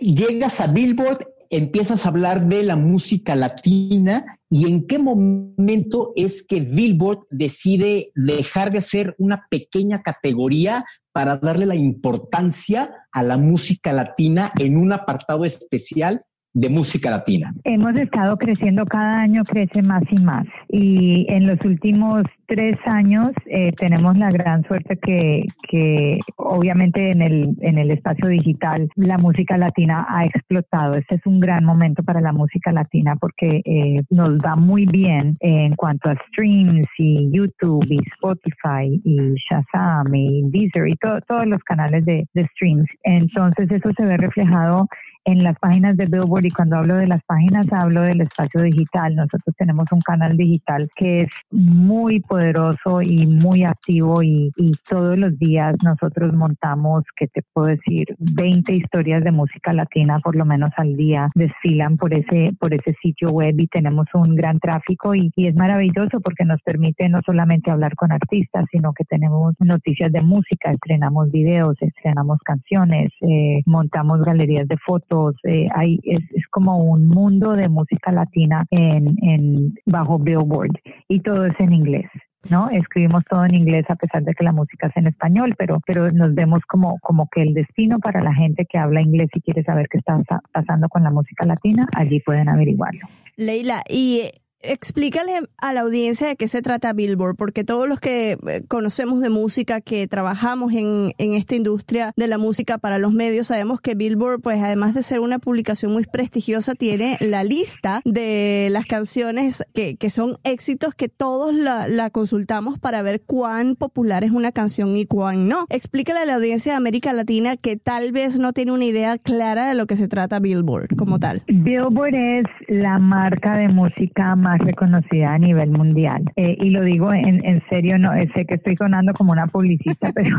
llegas 0.00 0.60
a 0.60 0.66
Billboard, 0.66 1.26
empiezas 1.50 2.04
a 2.04 2.08
hablar 2.08 2.42
de 2.42 2.62
la 2.62 2.76
música 2.76 3.34
latina 3.36 4.38
y 4.50 4.68
en 4.68 4.86
qué 4.86 4.98
momento 4.98 6.12
es 6.16 6.46
que 6.46 6.60
Billboard 6.60 7.26
decide 7.30 8.10
dejar 8.14 8.70
de 8.70 8.80
ser 8.80 9.14
una 9.18 9.46
pequeña 9.50 10.02
categoría 10.02 10.84
para 11.12 11.36
darle 11.36 11.66
la 11.66 11.76
importancia 11.76 12.90
a 13.12 13.22
la 13.22 13.36
música 13.36 13.92
latina 13.92 14.52
en 14.58 14.76
un 14.76 14.92
apartado 14.92 15.44
especial 15.44 16.24
de 16.54 16.68
música 16.68 17.10
latina? 17.10 17.52
Hemos 17.64 17.96
estado 17.96 18.36
creciendo, 18.36 18.86
cada 18.86 19.20
año 19.20 19.42
crece 19.44 19.82
más 19.82 20.04
y 20.10 20.18
más. 20.20 20.46
Y 20.68 21.26
en 21.28 21.48
los 21.48 21.60
últimos 21.64 22.22
tres 22.46 22.76
años 22.86 23.32
eh, 23.46 23.72
tenemos 23.72 24.16
la 24.16 24.30
gran 24.30 24.62
suerte 24.64 24.96
que, 24.96 25.44
que 25.68 26.20
obviamente 26.36 27.10
en 27.10 27.22
el, 27.22 27.56
en 27.60 27.78
el 27.78 27.90
espacio 27.90 28.28
digital 28.28 28.88
la 28.94 29.18
música 29.18 29.58
latina 29.58 30.06
ha 30.08 30.24
explotado. 30.26 30.94
Este 30.94 31.16
es 31.16 31.26
un 31.26 31.40
gran 31.40 31.64
momento 31.64 32.04
para 32.04 32.20
la 32.20 32.32
música 32.32 32.70
latina 32.72 33.16
porque 33.16 33.60
eh, 33.64 34.02
nos 34.10 34.38
va 34.38 34.54
muy 34.54 34.86
bien 34.86 35.36
en 35.40 35.74
cuanto 35.74 36.08
a 36.08 36.16
streams 36.28 36.86
y 36.98 37.30
YouTube 37.32 37.86
y 37.90 37.98
Spotify 38.14 39.00
y 39.04 39.34
Shazam 39.50 40.14
y 40.14 40.42
Deezer 40.50 40.88
y 40.88 40.96
todos 40.96 41.46
los 41.46 41.62
canales 41.64 42.04
de, 42.04 42.28
de 42.32 42.46
streams. 42.48 42.88
Entonces 43.02 43.68
eso 43.72 43.90
se 43.96 44.04
ve 44.04 44.16
reflejado 44.16 44.86
en 45.24 45.42
las 45.42 45.58
páginas 45.58 45.96
de 45.96 46.06
Billboard 46.06 46.44
y 46.44 46.50
cuando 46.50 46.76
hablo 46.76 46.96
de 46.96 47.06
las 47.06 47.22
páginas 47.24 47.66
hablo 47.72 48.02
del 48.02 48.20
espacio 48.20 48.62
digital. 48.62 49.14
Nosotros 49.16 49.54
tenemos 49.56 49.90
un 49.90 50.00
canal 50.00 50.36
digital 50.36 50.88
que 50.96 51.22
es 51.22 51.30
muy 51.50 52.20
poderoso 52.20 53.00
y 53.00 53.26
muy 53.26 53.64
activo 53.64 54.22
y, 54.22 54.52
todos 54.88 55.16
los 55.16 55.38
días 55.38 55.76
nosotros 55.82 56.34
montamos, 56.34 57.04
que 57.16 57.26
te 57.28 57.42
puedo 57.52 57.68
decir, 57.68 58.06
20 58.18 58.74
historias 58.74 59.24
de 59.24 59.30
música 59.30 59.72
latina 59.72 60.18
por 60.22 60.36
lo 60.36 60.44
menos 60.44 60.70
al 60.76 60.96
día 60.96 61.30
desfilan 61.34 61.96
por 61.96 62.12
ese, 62.12 62.52
por 62.58 62.74
ese 62.74 62.94
sitio 63.00 63.30
web 63.30 63.54
y 63.58 63.66
tenemos 63.68 64.06
un 64.14 64.34
gran 64.34 64.58
tráfico 64.58 65.14
y, 65.14 65.32
es 65.36 65.54
maravilloso 65.54 66.20
porque 66.20 66.44
nos 66.44 66.60
permite 66.62 67.08
no 67.08 67.20
solamente 67.24 67.70
hablar 67.70 67.94
con 67.94 68.12
artistas, 68.12 68.64
sino 68.70 68.92
que 68.92 69.04
tenemos 69.04 69.54
noticias 69.58 70.12
de 70.12 70.22
música, 70.22 70.72
estrenamos 70.72 71.30
videos, 71.30 71.76
estrenamos 71.80 72.38
canciones, 72.44 73.12
eh, 73.20 73.62
montamos 73.66 74.22
galerías 74.22 74.66
de 74.68 74.76
fotos 74.78 75.13
eh, 75.44 75.68
hay, 75.74 75.98
es, 76.04 76.22
como 76.50 76.78
un 76.78 77.08
mundo 77.08 77.52
de 77.52 77.68
música 77.68 78.12
latina 78.12 78.66
en, 78.70 79.16
en 79.22 79.74
bajo 79.86 80.18
Billboard 80.18 80.78
y 81.08 81.20
todo 81.20 81.46
es 81.46 81.58
en 81.58 81.72
inglés. 81.72 82.06
¿no? 82.50 82.68
Escribimos 82.70 83.24
todo 83.28 83.44
en 83.44 83.54
inglés 83.54 83.86
a 83.88 83.96
pesar 83.96 84.22
de 84.22 84.34
que 84.34 84.44
la 84.44 84.52
música 84.52 84.88
es 84.88 84.96
en 84.96 85.06
español, 85.06 85.54
pero, 85.58 85.80
pero 85.86 86.10
nos 86.12 86.34
vemos 86.34 86.60
como, 86.68 86.98
como 87.00 87.28
que 87.30 87.42
el 87.42 87.54
destino 87.54 87.98
para 87.98 88.22
la 88.22 88.34
gente 88.34 88.66
que 88.66 88.78
habla 88.78 89.00
inglés 89.00 89.30
y 89.34 89.40
quiere 89.40 89.62
saber 89.64 89.88
qué 89.90 89.98
está 89.98 90.18
pasando 90.52 90.88
con 90.88 91.02
la 91.02 91.10
música 91.10 91.44
latina, 91.44 91.86
allí 91.96 92.20
pueden 92.20 92.48
averiguarlo. 92.48 93.06
Leila, 93.36 93.82
y 93.88 94.30
explícale 94.66 95.32
a 95.58 95.72
la 95.72 95.80
audiencia 95.80 96.26
de 96.26 96.36
qué 96.36 96.48
se 96.48 96.62
trata 96.62 96.92
Billboard, 96.92 97.36
porque 97.36 97.64
todos 97.64 97.88
los 97.88 98.00
que 98.00 98.32
eh, 98.32 98.62
conocemos 98.68 99.20
de 99.20 99.28
música, 99.28 99.80
que 99.80 100.06
trabajamos 100.06 100.72
en, 100.72 101.12
en, 101.18 101.34
esta 101.34 101.54
industria 101.54 102.12
de 102.16 102.28
la 102.28 102.38
música 102.38 102.78
para 102.78 102.98
los 102.98 103.12
medios, 103.12 103.48
sabemos 103.48 103.80
que 103.80 103.94
Billboard, 103.94 104.40
pues 104.40 104.62
además 104.62 104.94
de 104.94 105.02
ser 105.02 105.20
una 105.20 105.38
publicación 105.38 105.92
muy 105.92 106.04
prestigiosa, 106.04 106.74
tiene 106.74 107.16
la 107.20 107.44
lista 107.44 108.00
de 108.04 108.68
las 108.70 108.86
canciones 108.86 109.64
que, 109.74 109.96
que 109.96 110.10
son 110.10 110.36
éxitos 110.44 110.94
que 110.94 111.08
todos 111.08 111.54
la, 111.54 111.88
la, 111.88 112.10
consultamos 112.10 112.78
para 112.78 113.02
ver 113.02 113.22
cuán 113.22 113.74
popular 113.76 114.24
es 114.24 114.30
una 114.30 114.52
canción 114.52 114.96
y 114.96 115.06
cuán 115.06 115.48
no. 115.48 115.66
Explícale 115.68 116.20
a 116.20 116.24
la 116.24 116.36
audiencia 116.36 116.72
de 116.72 116.76
América 116.76 117.12
Latina 117.12 117.56
que 117.56 117.76
tal 117.76 118.12
vez 118.12 118.38
no 118.38 118.52
tiene 118.52 118.72
una 118.72 118.84
idea 118.84 119.18
clara 119.18 119.68
de 119.68 119.74
lo 119.74 119.86
que 119.86 119.96
se 119.96 120.08
trata 120.08 120.38
Billboard 120.38 120.96
como 120.96 121.18
tal. 121.18 121.42
Billboard 121.48 122.14
es 122.14 122.44
la 122.68 122.98
marca 122.98 123.56
de 123.56 123.68
música 123.68 124.36
más 124.36 124.53
reconocida 124.60 125.34
a 125.34 125.38
nivel 125.38 125.70
mundial. 125.70 126.24
Eh, 126.36 126.56
y 126.60 126.70
lo 126.70 126.82
digo 126.82 127.12
en, 127.12 127.44
en, 127.44 127.62
serio, 127.68 127.98
no 127.98 128.12
sé 128.34 128.44
que 128.46 128.54
estoy 128.54 128.76
sonando 128.76 129.12
como 129.12 129.32
una 129.32 129.46
publicista, 129.46 130.10
pero, 130.14 130.36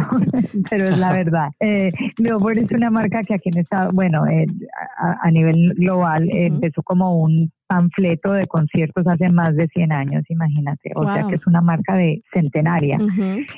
pero 0.70 0.84
es 0.86 0.98
la 0.98 1.14
verdad. 1.14 1.50
Eh, 1.60 1.92
Billboard 2.18 2.60
es 2.60 2.72
una 2.72 2.90
marca 2.90 3.24
que 3.24 3.36
aquí 3.36 3.50
en 3.50 3.60
Estados 3.60 3.94
bueno, 3.94 4.26
eh, 4.28 4.46
a, 5.22 5.32
nivel 5.32 5.74
global 5.76 6.30
empezó 6.32 6.84
como 6.84 7.22
un 7.22 7.52
panfleto 7.68 8.34
de 8.34 8.48
conciertos 8.48 9.08
hace 9.08 9.30
más 9.30 9.56
de 9.56 9.68
100 9.68 9.92
años, 9.92 10.24
imagínate. 10.30 10.92
O 10.96 11.04
sea 11.12 11.26
que 11.28 11.36
es 11.36 11.48
una 11.48 11.62
marca 11.62 11.96
de 11.96 12.22
centenaria. 12.34 12.98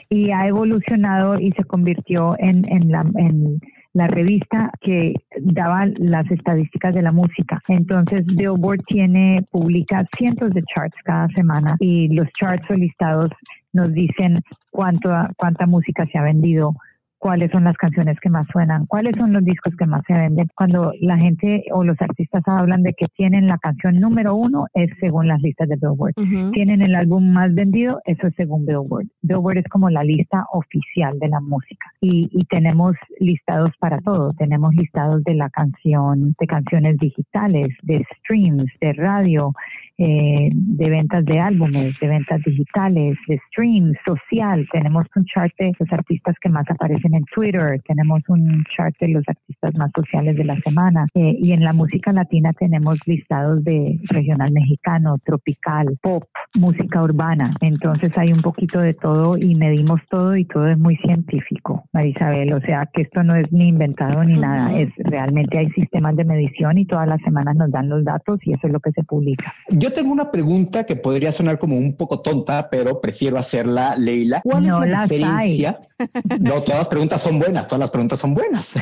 Y 0.09 0.31
ha 0.31 0.47
evolucionado 0.47 1.39
y 1.39 1.51
se 1.51 1.63
convirtió 1.63 2.35
en, 2.39 2.65
en 2.71 2.91
la... 2.91 3.05
En, 3.15 3.59
la 3.97 4.05
revista 4.05 4.69
que 4.79 5.15
daba 5.41 5.87
las 5.97 6.29
estadísticas 6.29 6.93
de 6.93 7.01
la 7.01 7.11
música. 7.11 7.59
Entonces, 7.67 8.27
Billboard 8.27 8.83
tiene, 8.85 9.43
publica 9.49 10.05
cientos 10.15 10.51
de 10.51 10.61
charts 10.71 10.95
cada 11.03 11.27
semana 11.29 11.75
y 11.79 12.07
los 12.09 12.27
charts 12.33 12.69
o 12.69 12.75
listados 12.75 13.31
nos 13.73 13.91
dicen 13.93 14.41
cuánto, 14.69 15.09
cuánta 15.35 15.65
música 15.65 16.05
se 16.11 16.19
ha 16.19 16.21
vendido, 16.21 16.75
cuáles 17.19 17.51
son 17.51 17.63
las 17.63 17.75
canciones 17.77 18.19
que 18.19 18.29
más 18.29 18.45
suenan, 18.47 18.85
cuáles 18.85 19.15
son 19.17 19.33
los 19.33 19.43
discos 19.43 19.75
que 19.75 19.85
más 19.85 20.03
se 20.07 20.13
venden. 20.13 20.47
Cuando 20.55 20.91
la 21.01 21.17
gente 21.17 21.63
o 21.71 21.83
los 21.83 21.99
artistas 22.01 22.43
hablan 22.45 22.83
de 22.83 22.93
que 22.93 23.07
tienen 23.15 23.47
la 23.47 23.57
canción 23.57 23.99
número 23.99 24.35
uno, 24.35 24.67
es 24.73 24.89
según 24.99 25.27
las 25.27 25.41
listas 25.41 25.67
de 25.69 25.75
Billboard. 25.75 26.13
Tienen 26.51 26.81
el 26.81 26.95
álbum 26.95 27.31
más 27.31 27.53
vendido, 27.53 27.99
eso 28.05 28.27
es 28.27 28.35
según 28.35 28.65
Billboard. 28.65 29.07
Billboard 29.21 29.57
es 29.57 29.67
como 29.69 29.89
la 29.89 30.03
lista 30.03 30.45
oficial 30.51 31.17
de 31.19 31.29
la 31.29 31.39
música. 31.39 31.91
Y, 32.01 32.29
y 32.31 32.45
tenemos 32.45 32.95
listados 33.19 33.71
para 33.79 33.99
todo. 33.99 34.33
Tenemos 34.33 34.73
listados 34.75 35.23
de 35.23 35.33
la 35.33 35.49
canción, 35.49 36.35
de 36.39 36.47
canciones 36.47 36.97
digitales, 36.97 37.69
de 37.83 38.05
streams, 38.19 38.71
de 38.79 38.93
radio, 38.93 39.53
eh, 39.99 40.49
de 40.53 40.89
ventas 40.91 41.25
de 41.25 41.39
álbumes, 41.39 41.99
de 41.99 42.07
ventas 42.07 42.41
digitales, 42.43 43.17
de 43.27 43.39
streams, 43.47 43.97
social. 44.05 44.67
Tenemos 44.71 45.07
un 45.15 45.25
chart 45.25 45.51
de 45.57 45.71
los 45.79 45.91
artistas 45.91 46.35
que 46.39 46.49
más 46.49 46.69
aparecen 46.69 47.06
en 47.13 47.23
Twitter, 47.25 47.81
tenemos 47.87 48.21
un 48.27 48.45
chart 48.75 48.95
de 48.99 49.09
los 49.09 49.23
artistas 49.27 49.75
más 49.75 49.91
sociales 49.95 50.35
de 50.35 50.45
la 50.45 50.55
semana. 50.57 51.05
Eh, 51.13 51.37
y 51.39 51.51
en 51.51 51.63
la 51.63 51.73
música 51.73 52.11
latina 52.11 52.53
tenemos 52.53 52.99
listados 53.05 53.63
de 53.63 53.99
regional 54.09 54.51
mexicano, 54.51 55.17
tropical, 55.23 55.97
pop, 56.01 56.23
música 56.59 57.01
urbana. 57.01 57.51
Entonces 57.61 58.17
hay 58.17 58.31
un 58.31 58.41
poquito 58.41 58.79
de 58.79 58.93
todo 58.93 59.37
y 59.37 59.55
medimos 59.55 60.01
todo 60.09 60.35
y 60.35 60.45
todo 60.45 60.67
es 60.67 60.77
muy 60.77 60.97
científico, 60.97 61.83
Marisabel. 61.93 62.53
O 62.53 62.61
sea 62.61 62.89
que 62.93 63.03
esto 63.03 63.23
no 63.23 63.35
es 63.35 63.51
ni 63.51 63.67
inventado 63.67 64.23
ni 64.23 64.39
nada, 64.39 64.77
es 64.77 64.89
realmente 64.97 65.57
hay 65.57 65.69
sistemas 65.71 66.15
de 66.15 66.25
medición 66.25 66.77
y 66.77 66.85
todas 66.85 67.07
las 67.07 67.21
semanas 67.21 67.55
nos 67.55 67.71
dan 67.71 67.89
los 67.89 68.03
datos 68.03 68.39
y 68.43 68.53
eso 68.53 68.67
es 68.67 68.73
lo 68.73 68.79
que 68.79 68.91
se 68.91 69.03
publica. 69.03 69.51
Yo 69.69 69.93
tengo 69.93 70.11
una 70.11 70.31
pregunta 70.31 70.85
que 70.85 70.95
podría 70.95 71.31
sonar 71.31 71.59
como 71.59 71.77
un 71.77 71.95
poco 71.95 72.21
tonta, 72.21 72.69
pero 72.69 72.99
prefiero 73.01 73.37
hacerla, 73.37 73.95
Leila. 73.95 74.41
¿Cuál 74.43 74.65
es 74.65 74.89
la 74.89 75.01
diferencia? 75.03 75.79
no, 76.39 76.61
todas 76.61 76.87
preguntas 76.97 77.21
son 77.21 77.37
buenas, 77.37 77.67
todas 77.67 77.81
las 77.81 77.91
preguntas 77.91 78.19
son 78.19 78.33
buenas. 78.33 78.73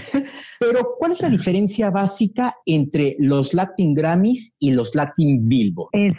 pero 0.59 0.95
¿cuál 0.97 1.11
es 1.11 1.21
la 1.21 1.29
diferencia 1.29 1.91
básica 1.91 2.55
entre 2.65 3.17
los 3.19 3.53
Latin 3.53 3.93
Grammys 3.93 4.55
y 4.57 4.71
los 4.71 4.95
Latin 4.95 5.49
Billboard? 5.49 5.89
Es 5.91 6.15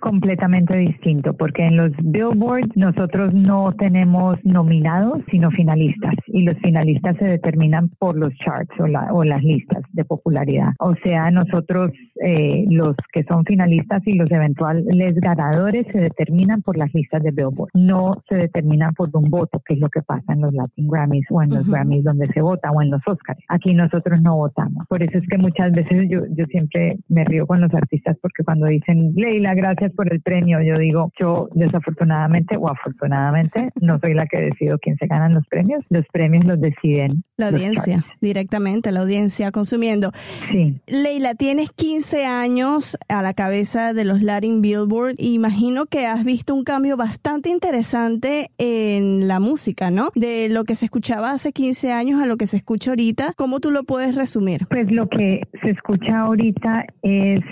completamente 0.00 0.26
completamente 0.36 0.76
distinto, 0.76 1.32
porque 1.34 1.64
en 1.64 1.76
los 1.76 1.92
Billboard 2.02 2.70
nosotros 2.74 3.32
no 3.32 3.72
tenemos 3.78 4.36
nominados, 4.44 5.22
sino 5.30 5.50
finalistas, 5.50 6.14
y 6.26 6.42
los 6.42 6.56
finalistas 6.58 7.16
se 7.16 7.24
determinan 7.24 7.88
por 7.98 8.18
los 8.18 8.34
charts 8.34 8.70
o, 8.78 8.84
o 9.14 9.24
las 9.24 9.42
listas 9.42 9.82
de 9.92 10.04
popularidad. 10.04 10.72
O 10.80 10.94
sea, 10.96 11.30
nosotros, 11.30 11.92
eh, 12.22 12.66
los 12.68 12.94
que 13.12 13.24
son 13.24 13.44
finalistas 13.44 14.02
y 14.06 14.12
los 14.12 14.30
eventuales 14.30 15.14
ganadores 15.16 15.86
se 15.92 15.98
determinan 15.98 16.60
por 16.60 16.76
las 16.76 16.92
listas 16.92 17.22
de 17.22 17.30
Billboard, 17.30 17.70
no 17.72 18.22
se 18.28 18.34
determinan 18.34 18.92
por 18.92 19.08
un 19.14 19.30
voto, 19.30 19.62
que 19.64 19.74
es 19.74 19.80
lo 19.80 19.88
que 19.88 20.02
pasa 20.02 20.34
en 20.34 20.42
los 20.42 20.52
Latin 20.52 20.88
Grammys 20.88 21.05
o 21.30 21.42
en 21.42 21.50
los 21.50 21.68
Grammys 21.68 22.04
donde 22.04 22.28
se 22.28 22.40
vota 22.40 22.70
o 22.70 22.82
en 22.82 22.90
los 22.90 23.00
Oscars. 23.06 23.40
Aquí 23.48 23.74
nosotros 23.74 24.20
no 24.22 24.36
votamos. 24.36 24.86
Por 24.88 25.02
eso 25.02 25.18
es 25.18 25.24
que 25.28 25.38
muchas 25.38 25.72
veces 25.72 26.08
yo, 26.08 26.20
yo 26.30 26.46
siempre 26.46 26.98
me 27.08 27.24
río 27.24 27.46
con 27.46 27.60
los 27.60 27.72
artistas 27.74 28.16
porque 28.20 28.44
cuando 28.44 28.66
dicen, 28.66 29.12
Leila, 29.14 29.54
gracias 29.54 29.92
por 29.92 30.12
el 30.12 30.20
premio, 30.20 30.60
yo 30.62 30.78
digo, 30.78 31.12
yo 31.18 31.48
desafortunadamente 31.54 32.56
o 32.56 32.68
afortunadamente 32.68 33.70
no 33.80 33.98
soy 33.98 34.14
la 34.14 34.26
que 34.26 34.38
decido 34.38 34.78
quién 34.78 34.96
se 34.96 35.06
ganan 35.06 35.34
los 35.34 35.46
premios, 35.48 35.84
los 35.90 36.04
premios 36.12 36.44
los 36.44 36.60
deciden. 36.60 37.24
La 37.36 37.48
audiencia, 37.48 38.04
directamente, 38.20 38.92
la 38.92 39.00
audiencia 39.00 39.52
consumiendo. 39.52 40.12
Sí. 40.50 40.80
Leila, 40.86 41.34
tienes 41.34 41.70
15 41.70 42.26
años 42.26 42.96
a 43.08 43.22
la 43.22 43.34
cabeza 43.34 43.92
de 43.92 44.04
los 44.04 44.22
Latin 44.22 44.62
Billboard. 44.62 45.16
Imagino 45.18 45.86
que 45.86 46.06
has 46.06 46.24
visto 46.24 46.54
un 46.54 46.64
cambio 46.64 46.96
bastante 46.96 47.50
interesante 47.50 48.50
en 48.58 49.28
la 49.28 49.40
música, 49.40 49.90
¿no? 49.90 50.08
De 50.14 50.48
lo 50.48 50.64
que 50.64 50.74
se 50.74 50.86
escuchaba 50.96 51.32
hace 51.32 51.52
15 51.52 51.92
años 51.92 52.22
a 52.22 52.26
lo 52.26 52.38
que 52.38 52.46
se 52.46 52.56
escucha 52.56 52.92
ahorita. 52.92 53.34
¿Cómo 53.36 53.60
tú 53.60 53.70
lo 53.70 53.84
puedes 53.84 54.14
resumir? 54.14 54.66
Pues 54.70 54.90
lo 54.90 55.06
que 55.10 55.42
se 55.62 55.68
escucha 55.68 56.20
ahorita 56.20 56.86
es, 57.02 57.42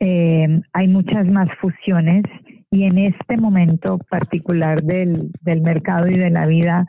eh, 0.00 0.62
hay 0.72 0.88
muchas 0.88 1.26
más 1.26 1.50
fusiones 1.60 2.22
y 2.70 2.84
en 2.84 2.96
este 2.96 3.36
momento 3.36 3.98
particular 4.08 4.82
del, 4.82 5.30
del 5.42 5.60
mercado 5.60 6.08
y 6.08 6.16
de 6.16 6.30
la 6.30 6.46
vida 6.46 6.86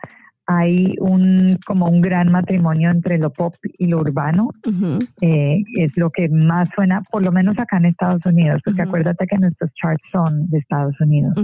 hay 0.51 0.95
un 0.99 1.59
como 1.63 1.85
un 1.85 2.01
gran 2.01 2.31
matrimonio 2.31 2.89
entre 2.89 3.19
lo 3.19 3.29
pop 3.29 3.53
y 3.77 3.85
lo 3.85 3.99
urbano 3.99 4.49
eh, 5.21 5.61
es 5.77 5.91
lo 5.95 6.09
que 6.09 6.27
más 6.27 6.67
suena 6.73 7.03
por 7.11 7.21
lo 7.21 7.31
menos 7.31 7.59
acá 7.59 7.77
en 7.77 7.85
Estados 7.85 8.25
Unidos 8.25 8.59
porque 8.65 8.81
acuérdate 8.81 9.27
que 9.27 9.37
nuestros 9.37 9.71
charts 9.75 10.09
son 10.09 10.49
de 10.49 10.57
Estados 10.57 10.99
Unidos. 10.99 11.35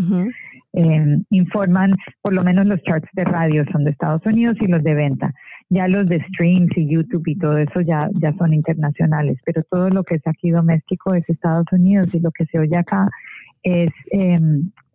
Eh, 0.73 1.17
informan 1.29 1.95
por 2.23 2.33
lo 2.33 2.43
menos 2.43 2.65
los 2.65 2.81
charts 2.81 3.07
de 3.13 3.25
radio 3.25 3.63
son 3.71 3.83
de 3.83 3.91
Estados 3.91 4.25
Unidos 4.25 4.57
y 4.59 4.65
los 4.65 4.83
de 4.83 4.95
venta. 4.95 5.31
Ya 5.69 5.87
los 5.87 6.07
de 6.09 6.23
streams 6.29 6.75
y 6.75 6.89
YouTube 6.89 7.27
y 7.27 7.37
todo 7.37 7.59
eso 7.59 7.81
ya 7.81 8.09
ya 8.19 8.33
son 8.39 8.55
internacionales 8.55 9.37
pero 9.45 9.61
todo 9.69 9.91
lo 9.91 10.03
que 10.03 10.15
es 10.15 10.25
aquí 10.25 10.49
doméstico 10.49 11.13
es 11.13 11.29
Estados 11.29 11.67
Unidos 11.71 12.15
y 12.15 12.21
lo 12.21 12.31
que 12.31 12.47
se 12.47 12.57
oye 12.57 12.75
acá 12.75 13.07
es 13.61 13.91
eh, 14.11 14.39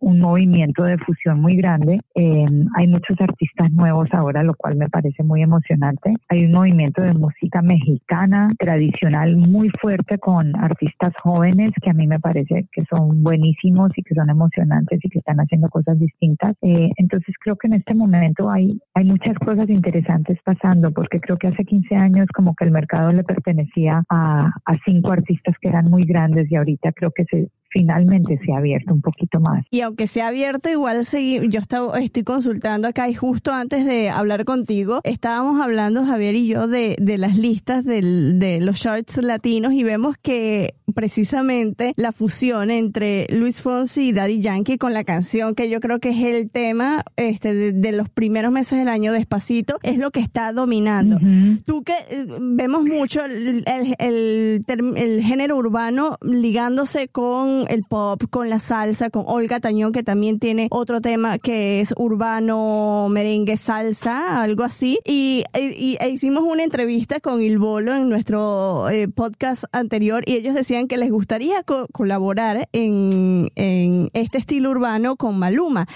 un 0.01 0.19
movimiento 0.19 0.83
de 0.83 0.97
fusión 0.97 1.39
muy 1.39 1.55
grande. 1.55 2.01
Eh, 2.15 2.45
hay 2.75 2.87
muchos 2.87 3.19
artistas 3.21 3.71
nuevos 3.71 4.09
ahora, 4.11 4.43
lo 4.43 4.55
cual 4.55 4.75
me 4.75 4.89
parece 4.89 5.23
muy 5.23 5.41
emocionante. 5.41 6.13
Hay 6.29 6.45
un 6.45 6.51
movimiento 6.51 7.01
de 7.01 7.13
música 7.13 7.61
mexicana 7.61 8.51
tradicional 8.57 9.37
muy 9.37 9.69
fuerte 9.81 10.17
con 10.17 10.55
artistas 10.57 11.13
jóvenes 11.23 11.71
que 11.81 11.89
a 11.91 11.93
mí 11.93 12.07
me 12.07 12.19
parece 12.19 12.65
que 12.71 12.83
son 12.89 13.23
buenísimos 13.23 13.91
y 13.95 14.03
que 14.03 14.15
son 14.15 14.29
emocionantes 14.29 14.99
y 15.03 15.09
que 15.09 15.19
están 15.19 15.37
haciendo 15.37 15.69
cosas 15.69 15.99
distintas. 15.99 16.55
Eh, 16.61 16.89
entonces 16.97 17.35
creo 17.39 17.55
que 17.55 17.67
en 17.67 17.73
este 17.73 17.93
momento 17.93 18.49
hay, 18.49 18.79
hay 18.95 19.05
muchas 19.05 19.37
cosas 19.37 19.69
interesantes 19.69 20.39
pasando 20.43 20.91
porque 20.91 21.19
creo 21.19 21.37
que 21.37 21.47
hace 21.47 21.63
15 21.63 21.95
años 21.95 22.27
como 22.33 22.55
que 22.55 22.65
el 22.65 22.71
mercado 22.71 23.11
le 23.11 23.23
pertenecía 23.23 24.03
a, 24.09 24.51
a 24.65 24.77
cinco 24.83 25.11
artistas 25.11 25.55
que 25.61 25.69
eran 25.69 25.85
muy 25.85 26.05
grandes 26.05 26.51
y 26.51 26.55
ahorita 26.55 26.91
creo 26.93 27.11
que 27.11 27.25
se, 27.25 27.49
finalmente 27.71 28.39
se 28.45 28.53
ha 28.53 28.57
abierto 28.57 28.93
un 28.93 29.01
poquito 29.01 29.39
más. 29.39 29.65
Aunque 29.91 30.07
se 30.07 30.21
ha 30.21 30.29
abierto, 30.29 30.69
igual 30.69 31.05
seguí, 31.05 31.49
yo 31.49 31.59
estaba, 31.59 31.99
estoy 31.99 32.23
consultando 32.23 32.87
acá 32.87 33.09
y 33.09 33.13
justo 33.13 33.51
antes 33.51 33.85
de 33.85 34.09
hablar 34.09 34.45
contigo, 34.45 35.01
estábamos 35.03 35.59
hablando 35.59 36.05
Javier 36.05 36.33
y 36.35 36.47
yo 36.47 36.67
de, 36.67 36.95
de 36.97 37.17
las 37.17 37.37
listas 37.37 37.83
del, 37.83 38.39
de 38.39 38.61
los 38.61 38.79
charts 38.79 39.17
latinos 39.17 39.73
y 39.73 39.83
vemos 39.83 40.15
que 40.21 40.75
precisamente 40.93 41.93
la 41.97 42.11
fusión 42.11 42.71
entre 42.71 43.27
Luis 43.29 43.61
Fonsi 43.61 44.09
y 44.09 44.13
Daddy 44.13 44.39
Yankee 44.39 44.77
con 44.77 44.93
la 44.93 45.03
canción 45.03 45.55
que 45.55 45.69
yo 45.69 45.79
creo 45.79 45.99
que 45.99 46.09
es 46.09 46.23
el 46.23 46.49
tema 46.49 47.03
este, 47.17 47.73
de, 47.73 47.91
los 47.91 48.09
primeros 48.09 48.51
meses 48.51 48.79
del 48.79 48.87
año 48.87 49.11
despacito 49.11 49.77
es 49.83 49.97
lo 49.97 50.11
que 50.11 50.19
está 50.21 50.53
dominando. 50.53 51.17
Tú 51.65 51.83
que 51.83 51.93
eh, 51.93 52.25
vemos 52.39 52.85
mucho 52.85 53.25
el, 53.25 53.65
el, 53.99 54.65
el, 54.95 55.21
género 55.21 55.57
urbano 55.57 56.17
ligándose 56.21 57.07
con 57.07 57.65
el 57.67 57.83
pop, 57.83 58.23
con 58.29 58.49
la 58.49 58.59
salsa, 58.59 59.09
con 59.09 59.23
Olga 59.27 59.59
Tañón 59.59 59.80
que 59.91 60.03
también 60.03 60.37
tiene 60.37 60.67
otro 60.69 61.01
tema 61.01 61.39
que 61.39 61.81
es 61.81 61.93
urbano, 61.97 63.07
merengue, 63.09 63.57
salsa, 63.57 64.43
algo 64.43 64.63
así. 64.63 64.99
Y, 65.05 65.43
e 65.53 66.09
hicimos 66.09 66.43
una 66.43 66.63
entrevista 66.63 67.19
con 67.19 67.41
Il 67.41 67.57
Bolo 67.57 67.95
en 67.95 68.09
nuestro 68.09 68.89
eh, 68.89 69.07
podcast 69.07 69.63
anterior 69.71 70.23
y 70.27 70.35
ellos 70.35 70.53
decían 70.53 70.87
que 70.87 70.97
les 70.97 71.09
gustaría 71.09 71.63
colaborar 71.91 72.69
en, 72.73 73.49
en 73.55 74.09
este 74.13 74.37
estilo 74.37 74.69
urbano 74.69 75.15
con 75.15 75.39
Maluma. 75.39 75.87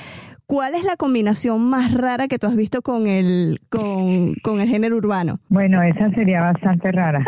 ¿Cuál 0.47 0.75
es 0.75 0.83
la 0.83 0.95
combinación 0.95 1.69
más 1.69 1.93
rara 1.93 2.27
que 2.27 2.37
tú 2.37 2.47
has 2.47 2.55
visto 2.55 2.81
con 2.81 3.07
el, 3.07 3.59
con, 3.69 4.33
con 4.43 4.61
el 4.61 4.67
género 4.67 4.97
urbano? 4.97 5.39
Bueno, 5.49 5.81
esa 5.81 6.09
sería 6.11 6.41
bastante 6.41 6.91
rara. 6.91 7.23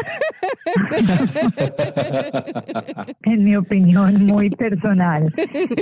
en 3.23 3.43
mi 3.43 3.55
opinión, 3.55 4.25
muy 4.25 4.49
personal. 4.51 5.33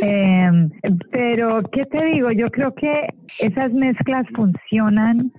Em, 0.02 0.70
pero, 1.12 1.62
¿qué 1.72 1.86
te 1.86 2.06
digo? 2.06 2.32
Yo 2.32 2.50
creo 2.50 2.74
que 2.74 3.08
esas 3.40 3.74
mezclas 3.74 4.26
funcionan. 4.36 5.32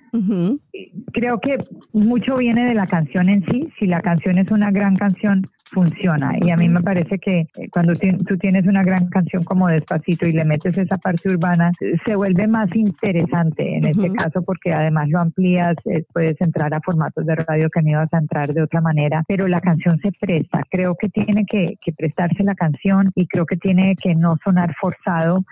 Creo 1.12 1.40
que 1.40 1.58
mucho 1.92 2.36
viene 2.36 2.66
de 2.66 2.74
la 2.74 2.86
canción 2.86 3.28
en 3.28 3.44
sí. 3.46 3.68
Si 3.78 3.86
la 3.86 4.00
canción 4.00 4.38
es 4.38 4.50
una 4.50 4.70
gran 4.70 4.96
canción, 4.96 5.46
funciona. 5.72 6.32
Y 6.40 6.50
a 6.50 6.56
mí 6.56 6.68
me 6.68 6.80
parece 6.80 7.18
que 7.18 7.40
eh, 7.40 7.68
cuando 7.70 7.94
tú 7.94 8.38
tienes 8.38 8.66
una 8.66 8.82
gran 8.82 9.08
canción 9.08 9.44
como 9.44 9.68
Despacito 9.68 10.26
y 10.26 10.32
le 10.32 10.44
metes 10.44 10.76
esa 10.78 10.96
parte 10.98 11.28
urbana, 11.28 11.72
se 12.04 12.16
vuelve 12.16 12.46
más 12.46 12.74
interesante 12.74 13.76
en 13.76 13.86
este 13.86 14.10
caso 14.10 14.42
porque 14.42 14.72
además 14.72 15.08
lo 15.08 15.20
amplías, 15.20 15.76
eh, 15.86 16.04
puedes 16.12 16.40
entrar 16.40 16.72
a 16.74 16.80
formatos 16.80 17.26
de 17.26 17.34
radio 17.34 17.70
que 17.70 17.82
no 17.82 17.90
ibas 17.90 18.12
a 18.12 18.18
entrar 18.18 18.52
de 18.52 18.62
otra 18.62 18.80
manera, 18.80 19.24
pero 19.26 19.48
la 19.48 19.60
canción 19.60 19.98
se 20.00 20.12
presta. 20.12 20.62
Creo 20.70 20.94
que 20.96 21.08
tiene 21.08 21.44
que, 21.46 21.78
que 21.82 21.92
prestarse 21.92 22.42
la 22.42 22.54
canción 22.54 23.12
y 23.14 23.26
creo 23.26 23.46
que 23.46 23.56
tiene 23.56 23.96
que 23.96 24.14
no 24.14 24.36
sonar 24.44 24.74
forzado 24.80 25.44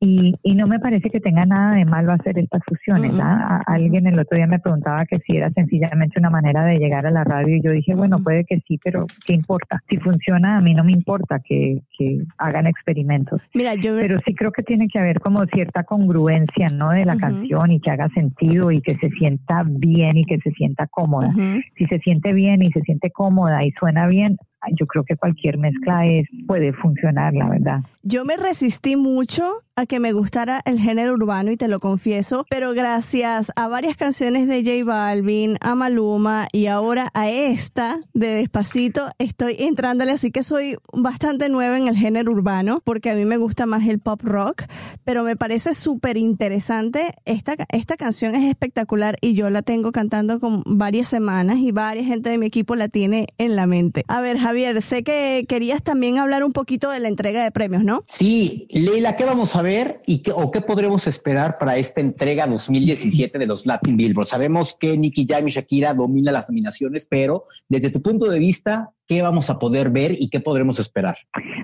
y, 0.00 0.34
y, 0.42 0.54
no 0.54 0.66
me 0.66 0.78
parece 0.78 1.10
que 1.10 1.18
tenga 1.18 1.44
nada 1.44 1.74
de 1.74 1.84
malo 1.84 2.12
hacer 2.12 2.38
estas 2.38 2.62
fusiones. 2.64 3.18
¿ah? 3.20 3.62
alguien 3.66 4.06
el 4.06 4.18
otro 4.18 4.36
día 4.36 4.46
me 4.46 4.60
preguntaba 4.60 5.04
que 5.06 5.18
si 5.20 5.36
era 5.36 5.50
sencillamente 5.50 6.20
una 6.20 6.30
manera 6.30 6.64
de 6.64 6.78
llegar 6.78 7.04
a 7.06 7.10
la 7.10 7.24
radio 7.24 7.56
y 7.56 7.62
yo 7.62 7.72
dije, 7.72 7.94
bueno, 7.94 8.18
puede 8.22 8.44
que 8.44 8.60
sí, 8.66 8.78
pero 8.82 9.06
¿qué 9.26 9.34
importa? 9.34 9.82
Si 9.88 9.96
funciona, 9.96 10.58
a 10.58 10.60
mí 10.60 10.72
no 10.74 10.84
me 10.84 10.92
importa 10.92 11.40
que, 11.40 11.82
que 11.96 12.22
hagan 12.38 12.66
experimentos. 12.66 13.40
Mira, 13.54 13.74
yo... 13.74 13.96
Pero 13.98 14.20
sí 14.24 14.34
creo 14.34 14.52
que 14.52 14.62
tiene 14.62 14.86
que 14.88 15.00
haber 15.00 15.20
como 15.20 15.44
cierta 15.46 15.82
congruencia, 15.82 16.68
¿no? 16.68 16.90
De 16.90 17.04
la 17.04 17.16
canción 17.16 17.72
y 17.72 17.80
que 17.80 17.90
haga 17.90 18.08
sentido 18.10 18.70
y 18.70 18.80
que 18.80 18.96
se 18.96 19.10
sienta 19.10 19.64
bien 19.66 20.16
y 20.16 20.24
que 20.24 20.38
se 20.38 20.52
sienta 20.52 20.86
cómoda. 20.86 21.32
Si 21.76 21.86
se 21.86 21.98
siente 21.98 22.32
bien 22.32 22.62
y 22.62 22.70
se 22.70 22.82
siente 22.82 23.10
cómoda 23.10 23.64
y 23.64 23.72
suena 23.72 24.06
bien, 24.06 24.36
yo 24.78 24.86
creo 24.86 25.04
que 25.04 25.16
cualquier 25.16 25.58
mezcla 25.58 26.06
es, 26.06 26.26
puede 26.46 26.72
funcionar, 26.72 27.34
la 27.34 27.48
verdad. 27.48 27.80
Yo 28.02 28.24
me 28.24 28.36
resistí 28.36 28.96
mucho 28.96 29.62
a 29.76 29.86
que 29.86 30.00
me 30.00 30.12
gustara 30.12 30.60
el 30.64 30.80
género 30.80 31.12
urbano 31.12 31.52
y 31.52 31.56
te 31.56 31.68
lo 31.68 31.78
confieso, 31.78 32.44
pero 32.50 32.72
gracias 32.72 33.52
a 33.54 33.68
varias 33.68 33.96
canciones 33.96 34.48
de 34.48 34.64
J 34.64 34.84
Balvin, 34.84 35.56
a 35.60 35.76
Maluma 35.76 36.48
y 36.52 36.66
ahora 36.66 37.10
a 37.14 37.30
esta 37.30 38.00
de 38.12 38.28
Despacito 38.28 39.06
estoy 39.18 39.54
entrándole, 39.60 40.10
así 40.10 40.32
que 40.32 40.42
soy 40.42 40.78
bastante 40.92 41.48
nueva 41.48 41.78
en 41.78 41.86
el 41.86 41.96
género 41.96 42.32
urbano 42.32 42.80
porque 42.84 43.10
a 43.10 43.14
mí 43.14 43.24
me 43.24 43.36
gusta 43.36 43.66
más 43.66 43.86
el 43.86 44.00
pop 44.00 44.20
rock, 44.24 44.64
pero 45.04 45.22
me 45.22 45.36
parece 45.36 45.74
súper 45.74 46.16
interesante. 46.16 47.14
Esta, 47.24 47.54
esta 47.70 47.96
canción 47.96 48.34
es 48.34 48.44
espectacular 48.44 49.16
y 49.20 49.34
yo 49.34 49.48
la 49.48 49.62
tengo 49.62 49.92
cantando 49.92 50.40
con 50.40 50.64
varias 50.66 51.06
semanas 51.06 51.58
y 51.58 51.70
varias 51.70 52.06
gente 52.06 52.30
de 52.30 52.38
mi 52.38 52.46
equipo 52.46 52.74
la 52.74 52.88
tiene 52.88 53.26
en 53.38 53.54
la 53.54 53.66
mente. 53.66 54.04
A 54.08 54.20
ver, 54.20 54.38
Javier, 54.58 54.82
sé 54.82 55.04
que 55.04 55.46
querías 55.48 55.84
también 55.84 56.18
hablar 56.18 56.42
un 56.42 56.52
poquito 56.52 56.90
de 56.90 56.98
la 56.98 57.06
entrega 57.06 57.44
de 57.44 57.52
premios, 57.52 57.84
¿no? 57.84 58.04
Sí, 58.08 58.66
Leila, 58.70 59.16
¿qué 59.16 59.24
vamos 59.24 59.54
a 59.54 59.62
ver? 59.62 60.02
y 60.04 60.18
qué, 60.18 60.32
o 60.32 60.50
qué 60.50 60.60
podremos 60.60 61.06
esperar 61.06 61.58
para 61.58 61.76
esta 61.76 62.00
entrega 62.00 62.46
2017 62.46 63.38
de 63.38 63.46
los 63.46 63.66
Latin 63.66 63.96
Billboard? 63.96 64.26
Sabemos 64.26 64.74
que 64.74 64.96
Nicky 64.96 65.26
Jam 65.28 65.46
y 65.46 65.52
Shakira 65.52 65.94
domina 65.94 66.32
las 66.32 66.48
nominaciones, 66.48 67.06
pero 67.06 67.46
desde 67.68 67.90
tu 67.90 68.02
punto 68.02 68.26
de 68.26 68.38
vista, 68.40 68.90
qué 69.08 69.22
vamos 69.22 69.48
a 69.48 69.58
poder 69.58 69.90
ver 69.90 70.12
y 70.12 70.28
qué 70.28 70.38
podremos 70.38 70.78
esperar. 70.78 71.16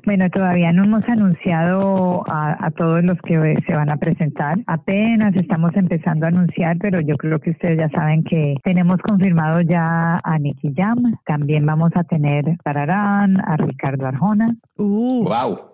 Bueno, 0.06 0.28
todavía 0.30 0.72
no 0.72 0.84
hemos 0.84 1.04
anunciado 1.08 2.24
a, 2.26 2.70
todos 2.76 3.04
los 3.04 3.18
que 3.20 3.56
se 3.66 3.74
van 3.74 3.90
a 3.90 3.96
presentar. 3.98 4.58
Apenas 4.66 5.36
estamos 5.36 5.76
empezando 5.76 6.26
a 6.26 6.30
anunciar, 6.30 6.76
pero 6.78 7.00
yo 7.00 7.16
creo 7.16 7.38
que 7.38 7.50
ustedes 7.50 7.78
ya 7.78 7.88
saben 7.90 8.24
que 8.24 8.56
tenemos 8.64 8.98
confirmado 9.00 9.60
ya 9.60 10.20
a 10.24 10.38
Nicky 10.38 10.72
Jam. 10.74 11.16
También 11.26 11.64
vamos 11.66 11.92
a 11.94 12.04
tener 12.04 12.44
Tararán, 12.64 13.38
a 13.40 13.56
Ricardo 13.56 14.06
Arjona. 14.06 14.56
Uh, 14.76 15.28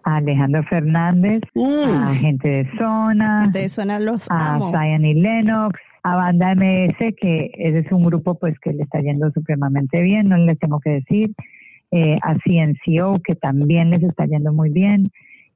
A 0.05 0.17
Alejandro 0.17 0.63
Fernández, 0.65 1.43
uh. 1.55 2.09
a 2.09 2.15
gente 2.15 2.49
de 2.49 2.71
zona. 2.79 3.49
de 3.53 3.69
zona 3.69 3.99
los 4.01 4.27
a 4.31 4.59
Zion 4.59 5.05
y 5.05 5.15
Lennox 5.15 5.79
a 6.03 6.17
Banda 6.17 6.55
MS, 6.55 6.97
que 7.21 7.51
ese 7.55 7.81
es 7.81 7.93
un 7.93 8.05
grupo 8.05 8.39
pues 8.39 8.59
que 8.61 8.73
le 8.73 8.85
está 8.85 9.01
yendo 9.01 9.31
supremamente 9.33 10.01
bien, 10.01 10.29
no 10.29 10.37
les 10.39 10.59
tengo 10.59 10.81
que 10.81 10.91
decir, 10.91 11.35
eh, 11.91 12.19
a 12.23 12.35
CNCO, 12.35 13.21
que 13.25 13.35
también 13.35 13.91
les 13.91 14.03
está 14.03 14.27
yendo 14.27 14.53
muy 14.53 14.71
bien. 14.71 15.11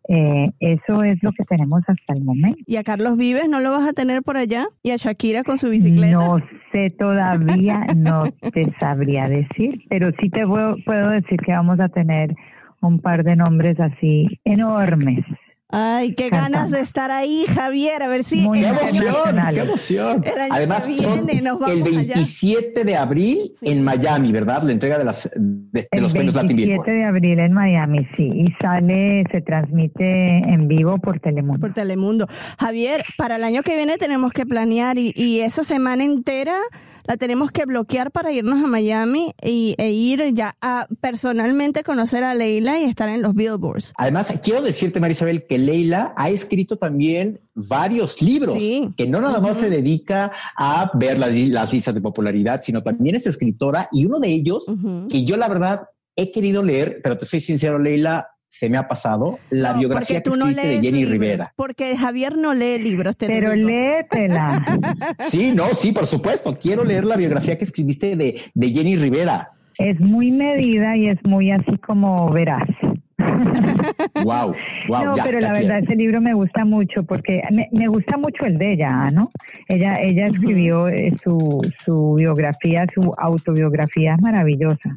Eh, 0.09 0.51
eso 0.61 1.03
es 1.03 1.23
lo 1.23 1.33
que 1.33 1.45
tenemos 1.45 1.83
hasta 1.87 2.13
el 2.13 2.23
momento. 2.23 2.59
¿Y 2.67 2.77
a 2.77 2.83
Carlos 2.83 3.17
Vives 3.17 3.49
no 3.49 3.61
lo 3.61 3.71
vas 3.71 3.89
a 3.89 3.93
tener 3.95 4.23
por 4.23 4.37
allá? 4.37 4.67
¿Y 4.83 4.91
a 4.91 4.97
Shakira 4.97 5.45
con 5.45 5.57
su 5.57 5.71
bicicleta? 5.71 6.19
No 6.19 6.39
sé 6.73 6.91
todavía, 6.91 7.87
no 7.97 8.25
te 8.53 8.71
sabría 8.79 9.29
decir, 9.29 9.79
pero 9.89 10.11
sí 10.21 10.29
te 10.29 10.47
puedo, 10.47 10.77
puedo 10.85 11.09
decir 11.11 11.39
que 11.41 11.53
vamos 11.53 11.81
a 11.81 11.89
tener 11.89 12.35
un 12.83 13.01
par 13.01 13.25
de 13.25 13.37
nombres 13.37 13.81
así 13.81 14.27
enormes 14.45 15.25
Ay, 15.77 16.15
qué 16.15 16.31
ganas 16.31 16.71
de 16.71 16.81
estar 16.81 17.11
ahí, 17.11 17.47
Javier. 17.49 18.01
A 18.05 18.07
ver 18.07 18.23
si. 18.23 18.49
qué 18.53 18.69
emoción, 18.69 19.37
qué 19.53 19.61
emoción. 19.61 20.25
Además, 20.53 20.87
el 20.87 21.83
27 21.83 22.85
de 22.85 22.97
abril 22.97 23.53
en 23.61 23.83
Miami, 23.83 24.31
¿verdad? 24.31 24.63
La 24.63 24.71
entrega 24.71 24.99
de, 24.99 25.05
las, 25.05 25.29
de, 25.35 25.89
los 26.01 26.13
premios 26.13 26.35
Latin 26.37 26.51
El 26.51 26.57
27 26.57 26.91
de 26.93 27.05
abril 27.05 27.39
en 27.41 27.53
Miami, 27.53 28.07
sí. 28.17 28.23
Y 28.23 28.53
sale, 28.63 29.25
se 29.33 29.41
transmite 29.41 30.05
en 30.05 30.69
vivo 30.69 30.99
por 30.99 31.19
Telemundo. 31.19 31.61
Por 31.61 31.75
Telemundo. 31.75 32.29
Javier, 32.57 33.03
para 33.19 33.35
el 33.35 33.43
año 33.43 33.65
que 33.65 33.75
viene 33.75 33.99
tenemos 33.99 34.33
que 34.33 34.47
planear 34.47 34.97
y, 34.99 35.13
y 35.17 35.41
esa 35.41 35.65
semana 35.65 36.05
entera 36.05 36.57
la 37.07 37.17
tenemos 37.17 37.51
que 37.51 37.65
bloquear 37.65 38.11
para 38.11 38.33
irnos 38.33 38.65
a 38.65 38.67
Miami 38.67 39.33
y, 39.43 39.75
e 39.79 39.91
ir 39.91 40.35
ya 40.35 40.57
a 40.61 40.87
personalmente 41.01 41.83
conocer 41.83 42.25
a 42.25 42.35
Leila 42.35 42.81
y 42.81 42.85
estar 42.85 43.09
en 43.09 43.23
los 43.23 43.35
billboards. 43.35 43.93
Además, 43.97 44.33
quiero 44.43 44.63
decirte, 44.63 45.01
Marisabel, 45.01 45.47
que 45.47 45.59
Leila 45.59 46.15
ha 46.17 46.31
escrito 46.31 46.77
también 46.77 47.41
varios 47.55 48.21
libros, 48.21 48.57
que 48.97 49.07
no 49.07 49.21
nada 49.21 49.41
más 49.41 49.59
se 49.59 49.71
dedica 49.71 50.33
a 50.57 50.91
ver 50.95 51.19
las, 51.19 51.33
listas 51.73 51.95
de 51.95 52.01
popularidad, 52.01 52.61
sino 52.63 52.83
también 52.83 53.17
es 53.17 53.27
escritora 53.27 53.89
y 53.93 54.07
uno 54.07 54.19
de 54.19 54.29
ellos, 54.29 54.67
que 55.09 55.25
yo 55.25 55.37
la 55.37 55.49
verdad 55.49 55.83
he 56.17 56.31
querido 56.33 56.63
leer, 56.63 57.01
pero 57.03 57.19
te 57.19 57.27
soy 57.27 57.41
sincero, 57.41 57.79
Leila, 57.79 58.34
se 58.55 58.71
me 58.71 58.79
ha 58.79 58.87
pasado 58.87 59.41
la 59.51 59.73
biografía 59.73 60.23
que 60.23 60.31
escribiste 60.31 60.69
de 60.69 60.81
Jenny 60.81 61.05
Rivera. 61.05 61.53
Porque 61.57 61.97
Javier 61.97 62.37
no 62.37 62.55
lee 62.55 62.79
libros, 62.79 63.17
te 63.17 63.27
Pero 63.27 63.53
léetela. 63.53 64.65
sí, 65.19 65.51
no, 65.51 65.71
sí, 65.75 65.91
por 65.91 66.07
supuesto. 66.07 66.57
Quiero 66.57 66.85
leer 66.85 67.05
la 67.05 67.17
biografía 67.17 67.59
que 67.59 67.65
escribiste 67.65 68.15
de, 68.15 68.43
de 68.55 68.71
Jenny 68.71 68.95
Rivera. 68.95 69.51
Es 69.77 69.99
muy 69.99 70.31
medida 70.31 70.97
y 70.97 71.09
es 71.09 71.19
muy 71.25 71.51
así 71.51 71.77
como 71.79 72.31
verás. 72.31 72.69
wow, 74.25 74.55
wow. 74.89 75.05
No, 75.05 75.15
pero 75.25 75.41
la 75.41 75.53
verdad 75.53 75.81
ese 75.81 75.97
libro 75.97 76.21
me 76.21 76.35
gusta 76.35 76.65
mucho 76.65 77.03
porque 77.03 77.43
me, 77.51 77.89
gusta 77.89 78.17
mucho 78.17 78.45
el 78.45 78.57
de 78.59 78.75
ella, 78.75 79.11
¿no? 79.11 79.33
Ella, 79.67 80.01
ella 80.01 80.27
escribió 80.27 80.87
eh, 80.87 81.13
su, 81.25 81.61
su 81.85 82.15
biografía, 82.15 82.87
su 82.95 83.13
autobiografía 83.19 84.15
es 84.15 84.23
maravillosa. 84.23 84.95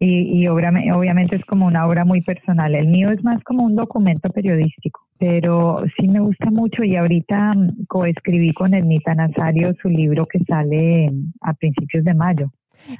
Y, 0.00 0.42
y 0.42 0.48
obviamente 0.48 1.36
es 1.36 1.44
como 1.44 1.66
una 1.66 1.86
obra 1.86 2.04
muy 2.04 2.20
personal. 2.20 2.74
El 2.74 2.88
mío 2.88 3.10
es 3.10 3.22
más 3.22 3.42
como 3.44 3.64
un 3.64 3.76
documento 3.76 4.28
periodístico, 4.28 5.00
pero 5.18 5.84
sí 5.96 6.08
me 6.08 6.20
gusta 6.20 6.50
mucho 6.50 6.82
y 6.82 6.96
ahorita 6.96 7.54
mm, 7.54 7.86
coescribí 7.86 8.52
con 8.52 8.74
Ednita 8.74 9.14
Nazario 9.14 9.72
su 9.80 9.88
libro 9.88 10.26
que 10.26 10.40
sale 10.40 11.10
a 11.40 11.54
principios 11.54 12.04
de 12.04 12.14
mayo. 12.14 12.50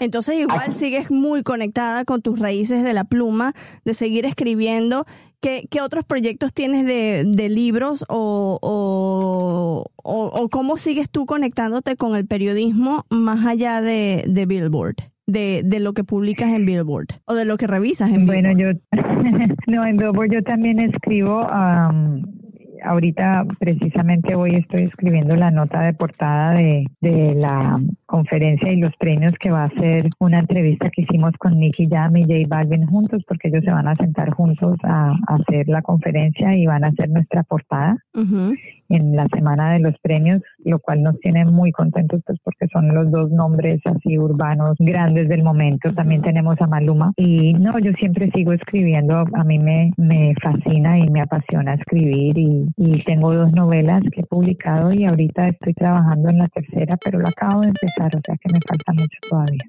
Entonces 0.01 0.37
igual 0.37 0.73
sigues 0.73 1.11
muy 1.11 1.43
conectada 1.43 2.05
con 2.05 2.23
tus 2.23 2.39
raíces 2.39 2.85
de 2.85 2.93
la 2.95 3.05
pluma, 3.05 3.53
de 3.85 3.95
seguir 3.95 4.25
escribiendo. 4.25 5.05
¿Qué, 5.41 5.69
qué 5.71 5.83
otros 5.83 6.05
proyectos 6.07 6.55
tienes 6.55 6.87
de, 6.87 7.25
de 7.27 7.49
libros 7.51 8.05
o, 8.09 8.59
o, 8.63 9.85
o, 10.03 10.49
cómo 10.49 10.79
sigues 10.79 11.11
tú 11.11 11.27
conectándote 11.27 11.97
con 11.97 12.17
el 12.17 12.27
periodismo 12.27 13.05
más 13.11 13.45
allá 13.45 13.83
de, 13.83 14.25
de 14.27 14.47
Billboard? 14.47 15.14
De, 15.27 15.63
de 15.65 15.81
lo 15.81 15.93
que 15.93 16.05
publicas 16.05 16.53
en 16.53 16.67
Billboard 16.67 17.09
o 17.27 17.35
de 17.35 17.45
lo 17.45 17.57
que 17.57 17.67
revisas 17.67 18.11
en 18.11 18.27
Billboard? 18.27 18.43
Bueno, 18.43 18.59
yo, 18.59 18.79
no, 19.67 19.87
en 19.87 19.97
Billboard 19.97 20.31
yo 20.33 20.43
también 20.43 20.81
escribo, 20.81 21.47
ahorita 22.85 23.47
precisamente 23.59 24.35
hoy 24.35 24.57
estoy 24.57 24.87
escribiendo 24.87 25.37
la 25.37 25.51
nota 25.51 25.81
de 25.81 25.95
portada 25.95 26.53
de, 26.53 26.87
de, 27.01 27.35
la 27.35 27.81
conferencia 28.15 28.71
y 28.71 28.77
los 28.77 28.95
premios 28.97 29.35
que 29.41 29.51
va 29.51 29.65
a 29.65 29.71
ser 29.71 30.09
una 30.21 30.39
entrevista 30.39 30.89
que 30.91 31.03
hicimos 31.03 31.33
con 31.37 31.59
Nicky 31.59 31.89
Jam 31.89 32.17
y 32.17 32.23
J 32.23 32.47
Balvin 32.47 32.87
juntos 32.87 33.25
porque 33.27 33.49
ellos 33.49 33.65
se 33.65 33.73
van 33.73 33.89
a 33.89 33.97
sentar 33.97 34.31
juntos 34.31 34.79
a, 34.85 35.11
hacer 35.27 35.67
la 35.67 35.83
conferencia 35.83 36.55
y 36.55 36.65
van 36.65 36.85
a 36.85 36.89
hacer 36.89 37.09
nuestra 37.11 37.43
portada 37.43 37.97
en 38.91 39.17
la 39.17 39.27
semana 39.35 39.73
de 39.73 39.81
los 39.81 39.99
premios, 40.01 40.43
lo 40.65 40.79
cual 40.79 41.03
nos 41.03 41.19
tiene 41.21 41.45
muy 41.45 41.73
contentos 41.73 42.21
pues 42.27 42.39
porque 42.45 42.69
son 42.73 42.95
los 42.95 43.11
dos 43.11 43.31
nombres 43.31 43.81
así 43.85 44.19
urbanos 44.19 44.77
grandes 44.79 45.29
del 45.29 45.43
momento. 45.43 45.93
También 45.95 46.23
tenemos 46.23 46.61
a 46.61 46.67
Maluma. 46.67 47.13
Y 47.17 47.55
no, 47.55 47.79
yo 47.79 47.93
siempre 47.95 48.31
sigo 48.33 48.53
escribiendo, 48.53 49.25
a 49.33 49.45
mí 49.45 49.59
me, 49.59 49.93
me 49.97 50.35
fascina 50.41 50.99
y 50.99 51.11
me 51.11 51.23
apasiona 51.23 51.75
escribir 51.75 52.39
y, 52.39 52.67
y 52.77 52.93
tengo 53.05 53.35
dos 53.35 53.53
novelas 53.53 54.03
que 54.13 54.21
he 54.21 54.27
publicado 54.27 54.93
y 54.93 55.05
ahorita 55.05 55.49
estoy 55.49 55.75
trabajando 55.75 56.29
en 56.29 56.39
la 56.39 56.49
tercera, 56.49 56.97
pero 57.03 57.19
la 57.19 57.31
acabo 57.31 57.63
de 57.63 57.69
empezar, 57.69 58.04
o 58.07 58.21
sea 58.25 58.37
que 58.37 58.53
me 58.53 58.61
falta 58.67 58.93
mucho 58.93 59.19
todavía. 59.29 59.65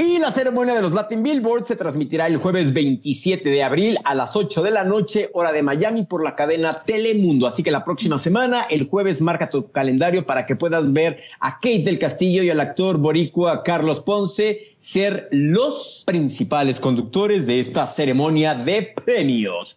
Y 0.00 0.20
la 0.20 0.30
ceremonia 0.30 0.74
de 0.74 0.82
los 0.82 0.92
Latin 0.92 1.24
Billboard 1.24 1.64
se 1.64 1.74
transmitirá 1.74 2.28
el 2.28 2.36
jueves 2.36 2.72
27 2.72 3.48
de 3.48 3.64
abril 3.64 3.98
a 4.04 4.14
las 4.14 4.36
8 4.36 4.62
de 4.62 4.70
la 4.70 4.84
noche, 4.84 5.28
hora 5.32 5.50
de 5.50 5.64
Miami, 5.64 6.04
por 6.04 6.22
la 6.22 6.36
cadena 6.36 6.84
Telemundo. 6.84 7.48
Así 7.48 7.64
que 7.64 7.72
la 7.72 7.82
próxima 7.82 8.16
semana, 8.16 8.62
el 8.70 8.86
jueves, 8.86 9.20
marca 9.20 9.50
tu 9.50 9.72
calendario 9.72 10.24
para 10.24 10.46
que 10.46 10.54
puedas 10.54 10.92
ver 10.92 11.22
a 11.40 11.54
Kate 11.54 11.82
del 11.82 11.98
Castillo 11.98 12.44
y 12.44 12.50
al 12.50 12.60
actor 12.60 12.98
boricua 12.98 13.64
Carlos 13.64 14.00
Ponce 14.00 14.76
ser 14.76 15.28
los 15.32 16.04
principales 16.06 16.78
conductores 16.78 17.46
de 17.48 17.58
esta 17.58 17.84
ceremonia 17.84 18.54
de 18.54 18.94
premios. 19.04 19.76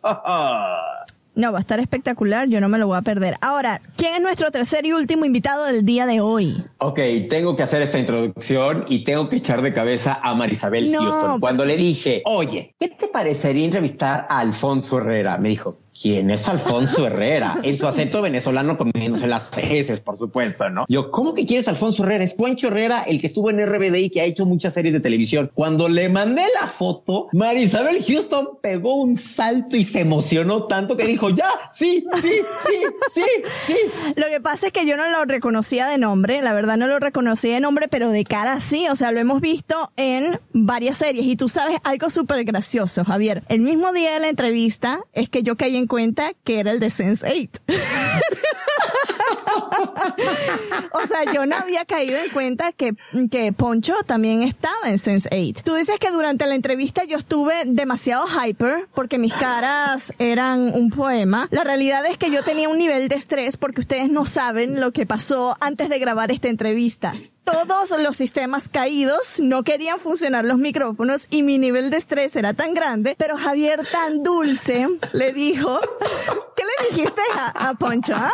No, 1.34 1.53
va 1.53 1.59
a 1.59 1.61
estar 1.61 1.79
espectacular, 1.79 2.49
yo 2.49 2.59
no 2.59 2.67
me 2.67 2.77
lo 2.77 2.88
voy 2.88 2.97
a 2.97 3.01
perder. 3.01 3.36
Ahora, 3.39 3.79
¿quién 3.95 4.15
es 4.15 4.21
nuestro 4.21 4.51
tercer 4.51 4.86
y 4.86 4.91
último 4.91 5.23
invitado 5.23 5.65
del 5.65 5.86
día 5.86 6.05
de 6.05 6.19
hoy? 6.19 6.61
Ok, 6.79 6.99
tengo 7.29 7.55
que 7.55 7.63
hacer 7.63 7.82
esta 7.82 7.97
introducción 7.97 8.86
y 8.89 9.05
tengo 9.05 9.29
que 9.29 9.38
echar 9.38 9.61
de 9.61 9.73
cabeza 9.73 10.19
a 10.21 10.36
Marisabel 10.36 10.93
Houston. 10.93 11.39
Cuando 11.39 11.63
le 11.63 11.77
dije, 11.77 12.21
oye, 12.25 12.75
¿qué 12.77 12.89
te 12.89 13.07
parecería 13.07 13.63
entrevistar 13.63 14.27
a 14.29 14.39
Alfonso 14.39 14.97
Herrera? 14.97 15.38
Me 15.38 15.49
dijo, 15.49 15.77
¿Quién 16.02 16.32
es 16.32 16.47
Alfonso 16.47 17.06
Herrera? 17.08 17.60
En 17.64 17.78
su 17.78 17.86
acento 17.88 18.22
venezolano 18.22 18.78
comiéndose 18.78 19.28
las 19.28 19.56
heces, 19.58 19.99
por 19.99 20.18
supuesto, 20.18 20.70
¿no? 20.70 20.86
Yo, 20.88 21.12
¿cómo 21.12 21.34
que 21.34 21.45
quieres 21.45 21.68
Alfonso 21.68 22.04
Herrera? 22.04 22.24
Es 22.24 22.34
Poncho 22.34 22.68
Herrera, 22.68 23.04
el 23.04 23.22
que 23.22 23.28
estuvo 23.28 23.49
en 23.49 23.64
RBD 23.64 23.95
y 23.97 24.10
que 24.10 24.22
ha 24.22 24.24
hecho 24.24 24.45
muchas 24.45 24.74
series 24.74 24.93
de 24.93 24.99
televisión. 24.99 25.52
Cuando 25.54 25.89
le 25.89 26.10
mandé 26.10 26.43
la 26.60 26.68
foto, 26.68 27.28
Marisabel 27.34 28.04
Houston 28.04 28.49
pegó 28.62 28.95
un 28.95 29.18
salto 29.18 29.78
y 29.78 29.84
se 29.84 30.02
emocionó 30.02 30.66
tanto 30.66 30.97
que 30.97 31.06
dijo, 31.06 31.30
ya, 31.30 31.49
sí, 31.70 32.06
sí, 32.22 32.30
sí, 32.66 32.78
sí, 33.14 33.24
sí. 33.68 33.76
Lo 34.16 34.28
que 34.28 34.41
pasa 34.41 34.68
es 34.68 34.74
que 34.74 34.86
yo 34.86 34.97
no 34.97 35.10
lo 35.10 35.26
reconocía 35.26 35.88
de 35.88 35.97
nombre, 35.97 36.41
la 36.41 36.54
verdad 36.54 36.78
no 36.78 36.88
lo 36.88 36.99
reconocía 36.99 37.56
de 37.56 37.60
nombre, 37.60 37.88
pero 37.89 38.10
de 38.10 38.24
cara 38.24 38.60
sí, 38.60 38.88
o 38.89 38.95
sea, 38.95 39.12
lo 39.12 39.20
hemos 39.20 39.41
visto 39.41 39.91
en 39.97 40.39
varias 40.54 40.97
series. 40.97 41.26
Y 41.26 41.36
tú 41.36 41.47
sabes 41.47 41.80
algo 41.84 42.10
súper 42.10 42.43
gracioso, 42.43 43.04
Javier. 43.04 43.43
El 43.49 43.62
mismo 43.62 43.91
día 43.93 44.14
de 44.14 44.20
la 44.20 44.30
entrevista 44.30 45.02
es 45.14 45.30
que 45.30 45.43
yo 45.43 45.58
caí 45.58 45.76
en 45.76 45.88
cuenta 45.92 46.32
que 46.46 46.62
era 46.62 46.72
el 46.72 46.80
de 46.80 46.89
Sense 46.89 47.28
8. 47.28 47.62
o 50.94 51.06
sea, 51.06 51.34
yo 51.34 51.46
no 51.46 51.58
había 51.58 51.84
caído 51.84 52.18
en 52.18 52.30
cuenta 52.30 52.72
que, 52.72 52.94
que 53.30 53.52
Poncho 53.52 53.96
también 54.06 54.42
estaba 54.42 54.89
en 54.89 54.98
Sense 54.98 55.28
8. 55.30 55.64
Tú 55.66 55.76
dices 55.76 56.00
que 56.00 56.10
durante 56.10 56.46
la 56.46 56.56
entrevista 56.56 57.04
yo 57.04 57.18
estuve 57.18 57.56
demasiado 57.66 58.26
hyper 58.26 58.88
porque 58.94 59.18
mis 59.18 59.34
caras 59.34 60.14
eran 60.18 60.72
un 60.74 60.92
poema. 60.92 61.50
La 61.52 61.66
realidad 61.66 62.06
es 62.06 62.18
que 62.18 62.32
yo 62.32 62.42
tenía 62.42 62.70
un 62.70 62.78
nivel 62.78 63.10
de 63.10 63.18
estrés 63.18 63.58
porque 63.58 63.82
ustedes 63.82 64.10
no 64.10 64.24
saben 64.24 64.80
lo 64.80 64.94
que 64.94 65.06
pasó 65.06 65.58
antes 65.60 65.89
de 65.89 66.00
grabar 66.00 66.32
esta 66.32 66.48
entrevista 66.48 67.16
todos 67.68 68.02
los 68.02 68.18
sistemas 68.18 68.70
caídos, 68.70 69.39
no 69.39 69.64
querían 69.64 69.99
funcionar 69.99 70.45
los 70.45 70.58
micrófonos 70.58 71.28
y 71.30 71.43
mi 71.43 71.58
nivel 71.58 71.89
de 71.89 71.97
estrés 71.97 72.36
era 72.36 72.54
tan 72.54 72.74
grande, 72.74 73.16
pero 73.18 73.38
Javier 73.38 73.82
tan 73.91 74.24
dulce 74.24 74.88
le 75.14 75.34
dijo, 75.34 75.80
¿qué 76.56 76.64
le 76.64 76.89
dijiste 76.89 77.22
a, 77.36 77.74
Poncho? 77.76 78.14
Ah? 78.16 78.32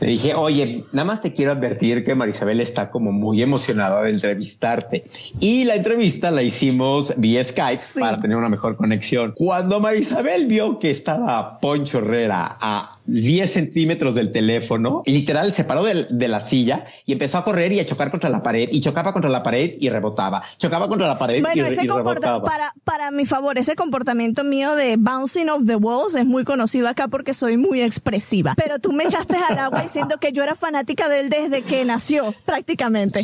Le 0.00 0.08
dije, 0.08 0.34
oye, 0.34 0.82
nada 0.92 1.04
más 1.04 1.20
te 1.20 1.32
quiero 1.32 1.52
advertir 1.52 2.04
que 2.04 2.14
Marisabel 2.14 2.60
está 2.60 2.90
como 2.90 3.12
muy 3.12 3.42
emocionada 3.42 4.02
de 4.02 4.10
entrevistarte. 4.10 5.04
Y 5.40 5.64
la 5.64 5.76
entrevista 5.76 6.30
la 6.30 6.42
hicimos 6.42 7.14
vía 7.16 7.42
Skype 7.42 7.82
para 8.00 8.20
tener 8.20 8.36
una 8.36 8.48
mejor 8.48 8.76
conexión. 8.76 9.32
Cuando 9.36 9.80
Marisabel 9.80 10.46
vio 10.46 10.78
que 10.78 10.90
estaba 10.90 11.58
Poncho 11.60 11.98
Herrera 11.98 12.56
a 12.60 12.95
10 13.06 13.50
centímetros 13.50 14.14
del 14.14 14.30
teléfono, 14.30 15.02
literal 15.06 15.52
se 15.52 15.64
paró 15.64 15.84
de, 15.84 16.06
de, 16.10 16.28
la 16.28 16.40
silla 16.40 16.86
y 17.04 17.12
empezó 17.12 17.38
a 17.38 17.44
correr 17.44 17.72
y 17.72 17.80
a 17.80 17.86
chocar 17.86 18.10
contra 18.10 18.30
la 18.30 18.42
pared 18.42 18.68
y 18.70 18.80
chocaba 18.80 19.12
contra 19.12 19.30
la 19.30 19.42
pared 19.42 19.74
y 19.78 19.88
rebotaba, 19.88 20.42
chocaba 20.58 20.88
contra 20.88 21.06
la 21.06 21.18
pared 21.18 21.40
bueno, 21.42 21.64
y, 21.64 21.72
ese 21.72 21.84
y 21.84 21.88
rebotaba. 21.88 22.42
Para, 22.42 22.72
para 22.84 23.10
mi 23.10 23.26
favor, 23.26 23.58
ese 23.58 23.76
comportamiento 23.76 24.44
mío 24.44 24.74
de 24.74 24.96
bouncing 24.96 25.48
off 25.48 25.62
the 25.66 25.76
walls 25.76 26.14
es 26.14 26.26
muy 26.26 26.44
conocido 26.44 26.88
acá 26.88 27.08
porque 27.08 27.34
soy 27.34 27.56
muy 27.56 27.82
expresiva. 27.82 28.54
Pero 28.56 28.78
tú 28.78 28.92
me 28.92 29.04
echaste 29.04 29.36
al 29.36 29.58
agua 29.58 29.82
diciendo 29.82 30.16
que 30.20 30.32
yo 30.32 30.42
era 30.42 30.54
fanática 30.54 31.08
de 31.08 31.20
él 31.20 31.30
desde 31.30 31.62
que 31.62 31.84
nació, 31.84 32.34
prácticamente. 32.44 33.22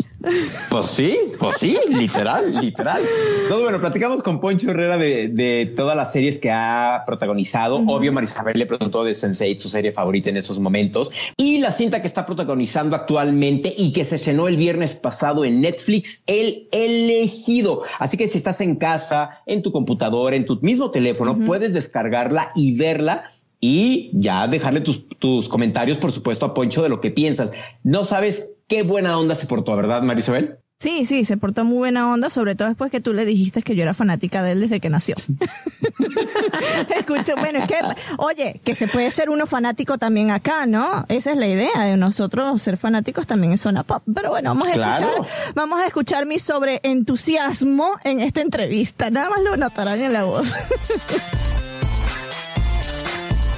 Pues 0.71 0.87
sí, 0.87 1.19
pues 1.39 1.57
sí, 1.57 1.77
literal, 1.89 2.55
literal. 2.55 3.03
Entonces, 3.43 3.63
bueno, 3.63 3.81
platicamos 3.81 4.23
con 4.23 4.41
Poncho 4.41 4.71
Herrera 4.71 4.97
de, 4.97 5.29
de 5.29 5.73
todas 5.77 5.97
las 5.97 6.13
series 6.13 6.39
que 6.39 6.51
ha 6.51 7.03
protagonizado. 7.07 7.79
Uh 7.79 7.83
-huh. 7.83 7.97
Obvio, 7.97 8.13
Marisabel 8.13 8.59
le 8.59 8.67
preguntó 8.67 9.05
de 9.05 9.15
Sensei, 9.15 9.59
su 9.59 9.69
serie 9.69 9.93
favorita 9.93 10.31
en 10.31 10.37
esos 10.37 10.59
momentos. 10.59 11.11
Y 11.37 11.59
la 11.59 11.73
cinta 11.73 12.01
que 12.01 12.07
está 12.07 12.25
protagonizando 12.25 12.97
actualmente 12.97 13.75
y 13.77 13.93
que 13.93 14.05
se 14.05 14.17
estrenó 14.17 14.49
el 14.49 14.57
viernes 14.57 14.95
pasado 14.95 15.45
en 15.45 15.61
Netflix, 15.61 16.23
El 16.27 16.69
Elegido. 16.71 17.83
Así 17.99 18.17
que 18.17 18.29
si 18.29 18.39
estás 18.39 18.61
en 18.61 18.77
casa, 18.77 19.43
en 19.47 19.63
tu 19.63 19.73
computadora, 19.73 20.37
en 20.37 20.47
tu 20.47 20.59
mismo 20.61 20.91
teléfono, 20.91 21.33
uh 21.33 21.37
-huh. 21.37 21.47
puedes 21.47 21.75
descargarla 21.75 22.53
y 22.55 22.77
verla 22.77 23.33
y 23.65 24.11
ya 24.13 24.49
dejarle 24.49 24.81
tus, 24.81 25.09
tus, 25.21 25.49
comentarios, 25.49 25.99
por 25.99 26.11
supuesto, 26.11 26.45
a 26.45 26.53
Poncho 26.53 26.83
de 26.83 26.89
lo 26.89 27.01
que 27.01 27.13
piensas. 27.13 27.53
No 27.85 28.03
sabes 28.03 28.49
qué 28.73 28.83
buena 28.83 29.19
onda 29.19 29.35
se 29.35 29.47
portó, 29.47 29.77
¿verdad, 29.77 30.01
Marisabel? 30.01 30.57
Sí, 30.79 31.05
sí, 31.05 31.27
se 31.27 31.37
portó 31.37 31.63
muy 31.63 31.77
buena 31.77 32.11
onda, 32.11 32.31
sobre 32.31 32.55
todo 32.55 32.69
después 32.69 32.91
que 32.91 33.03
tú 33.03 33.13
le 33.13 33.27
dijiste 33.27 33.63
que 33.63 33.77
yo 33.77 33.83
era 33.83 33.93
fanática 33.93 34.43
de 34.43 34.53
él 34.53 34.61
desde 34.61 34.81
que 34.81 34.89
nació. 34.89 35.15
Escucha, 36.97 37.35
bueno, 37.39 37.59
es 37.59 37.69
que, 37.69 37.77
oye, 38.17 38.63
que 38.65 38.75
se 38.75 38.89
puede 38.89 39.11
ser 39.11 39.29
uno 39.29 39.47
fanático 39.47 39.99
también 39.99 40.31
acá, 40.31 40.65
¿no? 40.65 41.05
Esa 41.09 41.33
es 41.33 41.37
la 41.37 41.49
idea 41.49 41.83
de 41.85 41.99
nosotros 41.99 42.63
ser 42.63 42.79
fanáticos 42.79 43.27
también 43.27 43.53
en 43.53 43.59
zona 43.59 43.83
pop. 43.83 44.03
Pero 44.13 44.31
bueno, 44.31 44.49
vamos 44.49 44.69
a 44.69 44.71
escuchar, 44.71 45.27
vamos 45.55 45.81
a 45.83 45.87
escuchar 45.87 46.25
mi 46.25 46.39
sobre 46.39 46.81
entusiasmo 46.83 47.99
en 48.05 48.21
esta 48.21 48.41
entrevista. 48.41 49.11
Nada 49.11 49.29
más 49.29 49.43
lo 49.43 49.59
notarán 49.59 50.01
en 50.01 50.15
la 50.15 50.25
voz. 50.25 50.51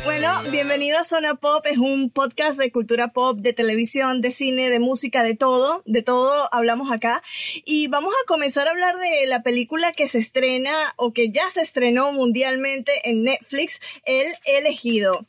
Bueno, 0.05 0.31
bienvenido 0.51 0.99
a 0.99 1.05
Zona 1.05 1.35
Pop, 1.35 1.65
es 1.65 1.79
un 1.79 2.11
podcast 2.11 2.59
de 2.59 2.71
cultura 2.71 3.09
pop, 3.09 3.39
de 3.39 3.55
televisión, 3.55 4.21
de 4.21 4.31
cine, 4.31 4.69
de 4.69 4.79
música, 4.79 5.23
de 5.23 5.35
todo, 5.35 5.83
de 5.87 6.03
todo 6.03 6.31
hablamos 6.53 6.93
acá. 6.93 7.23
Y 7.65 7.89
vamos 7.89 8.13
a 8.13 8.27
comenzar 8.27 8.69
a 8.69 8.73
hablar 8.73 8.99
de 8.99 9.27
la 9.27 9.43
película 9.43 9.93
que 9.93 10.07
se 10.07 10.19
estrena 10.19 10.75
o 10.97 11.15
que 11.15 11.31
ya 11.31 11.49
se 11.49 11.63
estrenó 11.63 12.13
mundialmente 12.13 12.93
en 13.05 13.23
Netflix, 13.23 13.81
El 14.05 14.27
Elegido. 14.45 15.25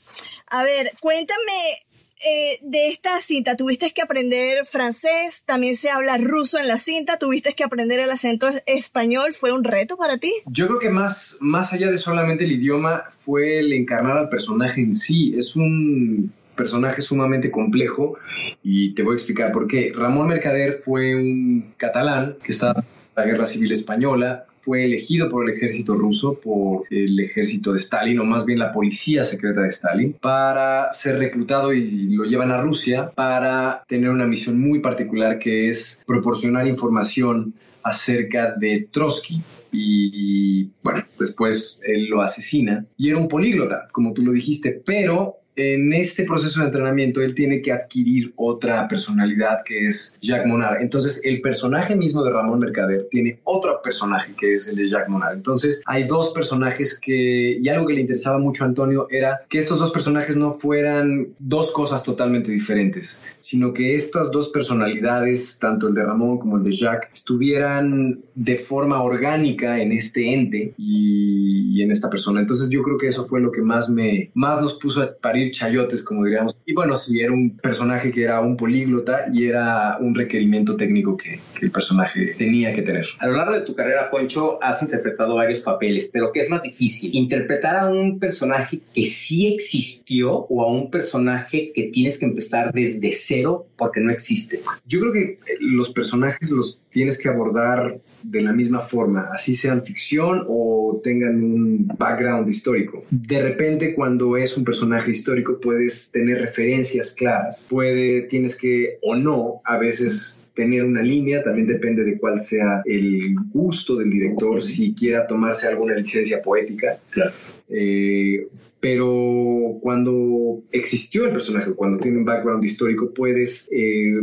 A 0.48 0.64
ver, 0.64 0.92
cuéntame 1.00 1.85
eh, 2.28 2.60
de 2.64 2.90
esta 2.90 3.20
cinta, 3.22 3.56
¿tuviste 3.56 3.92
que 3.92 4.02
aprender 4.02 4.66
francés? 4.66 5.44
También 5.46 5.78
se 5.78 5.90
habla 5.90 6.18
ruso 6.18 6.58
en 6.58 6.68
la 6.68 6.78
cinta. 6.78 7.20
¿Tuviste 7.20 7.54
que 7.54 7.64
aprender 7.64 8.00
el 8.00 8.10
acento 8.10 8.48
español? 8.66 9.36
¿Fue 9.40 9.52
un 9.52 9.64
reto 9.64 9.96
para 9.96 10.18
ti? 10.18 10.34
Yo 10.48 10.68
creo 10.68 10.80
que 10.80 10.90
más, 10.90 11.38
más 11.40 11.74
allá 11.74 11.92
de 11.92 11.98
solamente 11.98 12.46
el 12.46 12.52
idioma 12.52 13.04
fue 13.10 13.60
el 13.60 13.74
encarnar 13.74 14.18
al 14.18 14.30
personaje 14.30 14.82
en 14.82 14.94
sí. 14.94 15.36
Es 15.38 15.56
un 15.56 16.34
personaje 16.56 17.02
sumamente 17.02 17.52
complejo 17.52 18.18
y 18.64 18.96
te 18.96 19.04
voy 19.04 19.14
a 19.14 19.16
explicar 19.16 19.52
por 19.52 19.68
qué. 19.68 19.94
Ramón 19.96 20.28
Mercader 20.28 20.80
fue 20.84 21.16
un 21.16 21.74
catalán 21.78 22.38
que 22.44 22.54
estaba 22.54 22.80
en 22.80 22.86
la 23.16 23.26
Guerra 23.26 23.46
Civil 23.46 23.72
Española, 23.72 24.46
fue 24.66 24.84
elegido 24.84 25.30
por 25.30 25.48
el 25.48 25.56
ejército 25.56 25.94
ruso, 25.94 26.40
por 26.44 26.86
el 26.90 27.20
ejército 27.20 27.72
de 27.72 27.78
Stalin, 27.78 28.20
o 28.20 28.24
más 28.26 28.46
bien 28.46 28.58
la 28.58 28.72
policía 28.72 29.24
secreta 29.24 29.62
de 29.62 29.68
Stalin, 29.68 30.14
para 30.14 30.92
ser 30.92 31.20
reclutado 31.20 31.72
y 31.72 32.10
lo 32.16 32.24
llevan 32.24 32.52
a 32.52 32.60
Rusia 32.60 33.12
para 33.12 33.84
tener 33.88 34.10
una 34.10 34.26
misión 34.26 34.60
muy 34.60 34.80
particular 34.80 35.38
que 35.38 35.70
es 35.70 36.04
proporcionar 36.08 36.66
información 36.66 37.54
acerca 37.84 38.56
de 38.58 38.88
Trotsky. 38.92 39.40
Y, 39.72 40.70
bueno, 40.82 41.06
después 41.20 41.82
él 41.86 42.06
lo 42.06 42.22
asesina 42.22 42.86
y 42.98 43.10
era 43.10 43.20
un 43.20 43.28
políglota, 43.28 43.88
como 43.92 44.14
tú 44.14 44.24
lo 44.24 44.32
dijiste, 44.32 44.82
pero 44.84 45.36
en 45.56 45.94
este 45.94 46.24
proceso 46.24 46.60
de 46.60 46.68
entrenamiento 46.68 47.22
él 47.22 47.34
tiene 47.34 47.62
que 47.62 47.72
adquirir 47.72 48.34
otra 48.36 48.88
personalidad 48.88 49.60
que 49.64 49.88
es 49.88 50.18
Jacques 50.22 50.48
Monard. 50.48 50.82
Entonces 50.82 51.22
el 51.24 51.42
personaje 51.42 51.96
mismo 51.96 52.24
de 52.24 52.32
Ramón 52.32 52.60
Mercader 52.60 53.08
tiene 53.10 53.40
otro 53.44 53.82
personaje 53.82 54.34
que 54.38 54.56
es 54.56 54.68
el 54.68 54.76
de 54.76 54.88
Jacques 54.88 55.10
Monard. 55.10 55.36
Entonces 55.36 55.82
hay 55.86 56.04
dos 56.04 56.32
personajes 56.32 57.00
que, 57.00 57.60
y 57.62 57.70
algo 57.70 57.88
que 57.88 57.94
le 57.94 58.02
interesaba 58.02 58.38
mucho 58.38 58.64
a 58.64 58.68
Antonio 58.68 59.08
era 59.10 59.42
que 59.50 59.58
estos 59.58 59.80
dos 59.80 59.92
personajes 59.92 60.36
no 60.36 60.52
fueran 60.52 61.30
dos 61.40 61.72
cosas 61.72 62.04
totalmente 62.04 62.52
diferentes, 62.52 63.22
sino 63.40 63.74
que 63.74 63.96
estas 63.96 64.32
dos 64.32 64.50
personalidades, 64.50 65.58
tanto 65.60 65.88
el 65.88 65.94
de 65.94 66.04
Ramón 66.04 66.38
como 66.38 66.58
el 66.58 66.64
de 66.64 66.72
Jacques, 66.72 67.10
estuvieran 67.14 68.20
de 68.36 68.58
forma 68.58 69.02
orgánica 69.02 69.80
en 69.80 69.92
este 69.92 70.34
ente 70.34 70.74
y, 70.78 71.80
y 71.80 71.82
en 71.82 71.92
esta 71.92 72.10
persona. 72.10 72.42
Entonces 72.42 72.70
yo 72.70 72.84
creo 72.84 72.98
que 72.98 73.08
eso 73.08 73.24
fue 73.24 73.40
lo 73.40 73.52
que 73.52 73.62
más 73.62 73.90
me, 73.90 74.32
más 74.34 74.62
nos 74.62 74.74
puso 74.74 75.02
a 75.02 75.14
parir 75.14 75.45
chayotes, 75.52 76.04
como 76.04 76.24
diríamos. 76.26 76.58
Y 76.66 76.74
bueno, 76.74 76.96
sí, 76.96 77.22
era 77.22 77.32
un 77.32 77.58
personaje 77.58 78.12
que 78.12 78.24
era 78.24 78.42
un 78.42 78.58
políglota 78.58 79.26
y 79.32 79.46
era 79.48 79.98
un 80.00 80.16
requerimiento 80.16 80.76
técnico 80.76 81.18
que, 81.18 81.40
que, 81.58 81.66
el 81.66 81.72
personaje 81.72 82.36
tenía 82.38 82.74
que 82.74 82.82
tener. 82.82 83.08
A 83.20 83.28
lo 83.28 83.34
largo 83.34 83.54
de 83.54 83.62
tu 83.62 83.76
carrera, 83.76 84.10
Poncho, 84.10 84.60
has 84.62 84.82
interpretado 84.82 85.36
varios 85.36 85.60
papeles, 85.60 86.10
pero 86.12 86.32
¿qué 86.32 86.42
es 86.42 86.50
más 86.50 86.62
difícil? 86.62 87.16
¿Interpretar 87.16 87.76
a 87.76 87.88
un 87.88 88.20
personaje 88.20 88.80
que 88.94 89.06
sí 89.06 89.54
existió 89.54 90.46
o 90.50 90.64
a 90.64 90.72
un 90.72 90.90
personaje 90.90 91.72
que 91.74 91.84
tienes 91.90 92.18
que 92.18 92.26
empezar 92.26 92.72
desde 92.74 93.12
cero 93.14 93.68
porque 93.78 94.00
no 94.00 94.12
existe? 94.12 94.62
Yo 94.86 95.00
creo 95.00 95.14
que 95.14 95.40
los 95.60 95.90
personajes 95.90 96.50
los 96.52 96.82
tienes 96.96 97.18
que 97.18 97.28
abordar 97.28 98.00
de 98.24 98.40
la 98.40 98.54
misma 98.54 98.80
forma, 98.80 99.28
así 99.34 99.54
sean 99.54 99.84
ficción 99.84 100.46
o 100.48 101.02
tengan 101.04 101.44
un 101.44 101.88
background 101.88 102.48
histórico. 102.48 103.04
De 103.10 103.42
repente, 103.42 103.94
cuando 103.94 104.38
es 104.38 104.56
un 104.56 104.64
personaje 104.64 105.12
histórico, 105.12 105.60
puedes 105.60 106.10
tener 106.14 106.40
referencias 106.40 107.12
claras, 107.12 107.68
puede, 107.70 108.22
tienes 108.22 108.56
que 108.56 108.98
o 109.02 109.14
no, 109.14 109.62
a 109.66 109.78
veces 109.78 110.48
tener 110.54 110.86
una 110.86 111.02
línea, 111.02 111.44
también 111.44 111.68
depende 111.68 112.06
de 112.06 112.18
cuál 112.18 112.40
sea 112.40 112.82
el 112.86 113.36
gusto 113.52 113.98
del 113.98 114.10
director, 114.10 114.64
si 114.64 114.94
quiera 114.94 115.28
tomarse 115.28 115.68
alguna 115.68 115.96
licencia 115.96 116.42
poética. 116.42 116.98
Claro. 117.10 117.34
Eh, 117.68 118.48
pero 118.86 119.80
cuando 119.82 120.62
existió 120.72 121.26
el 121.26 121.32
personaje, 121.32 121.74
cuando 121.74 122.00
tiene 122.00 122.20
un 122.20 122.24
background 122.24 122.64
histórico, 122.64 123.12
puedes 123.16 123.68
eh, 123.72 124.14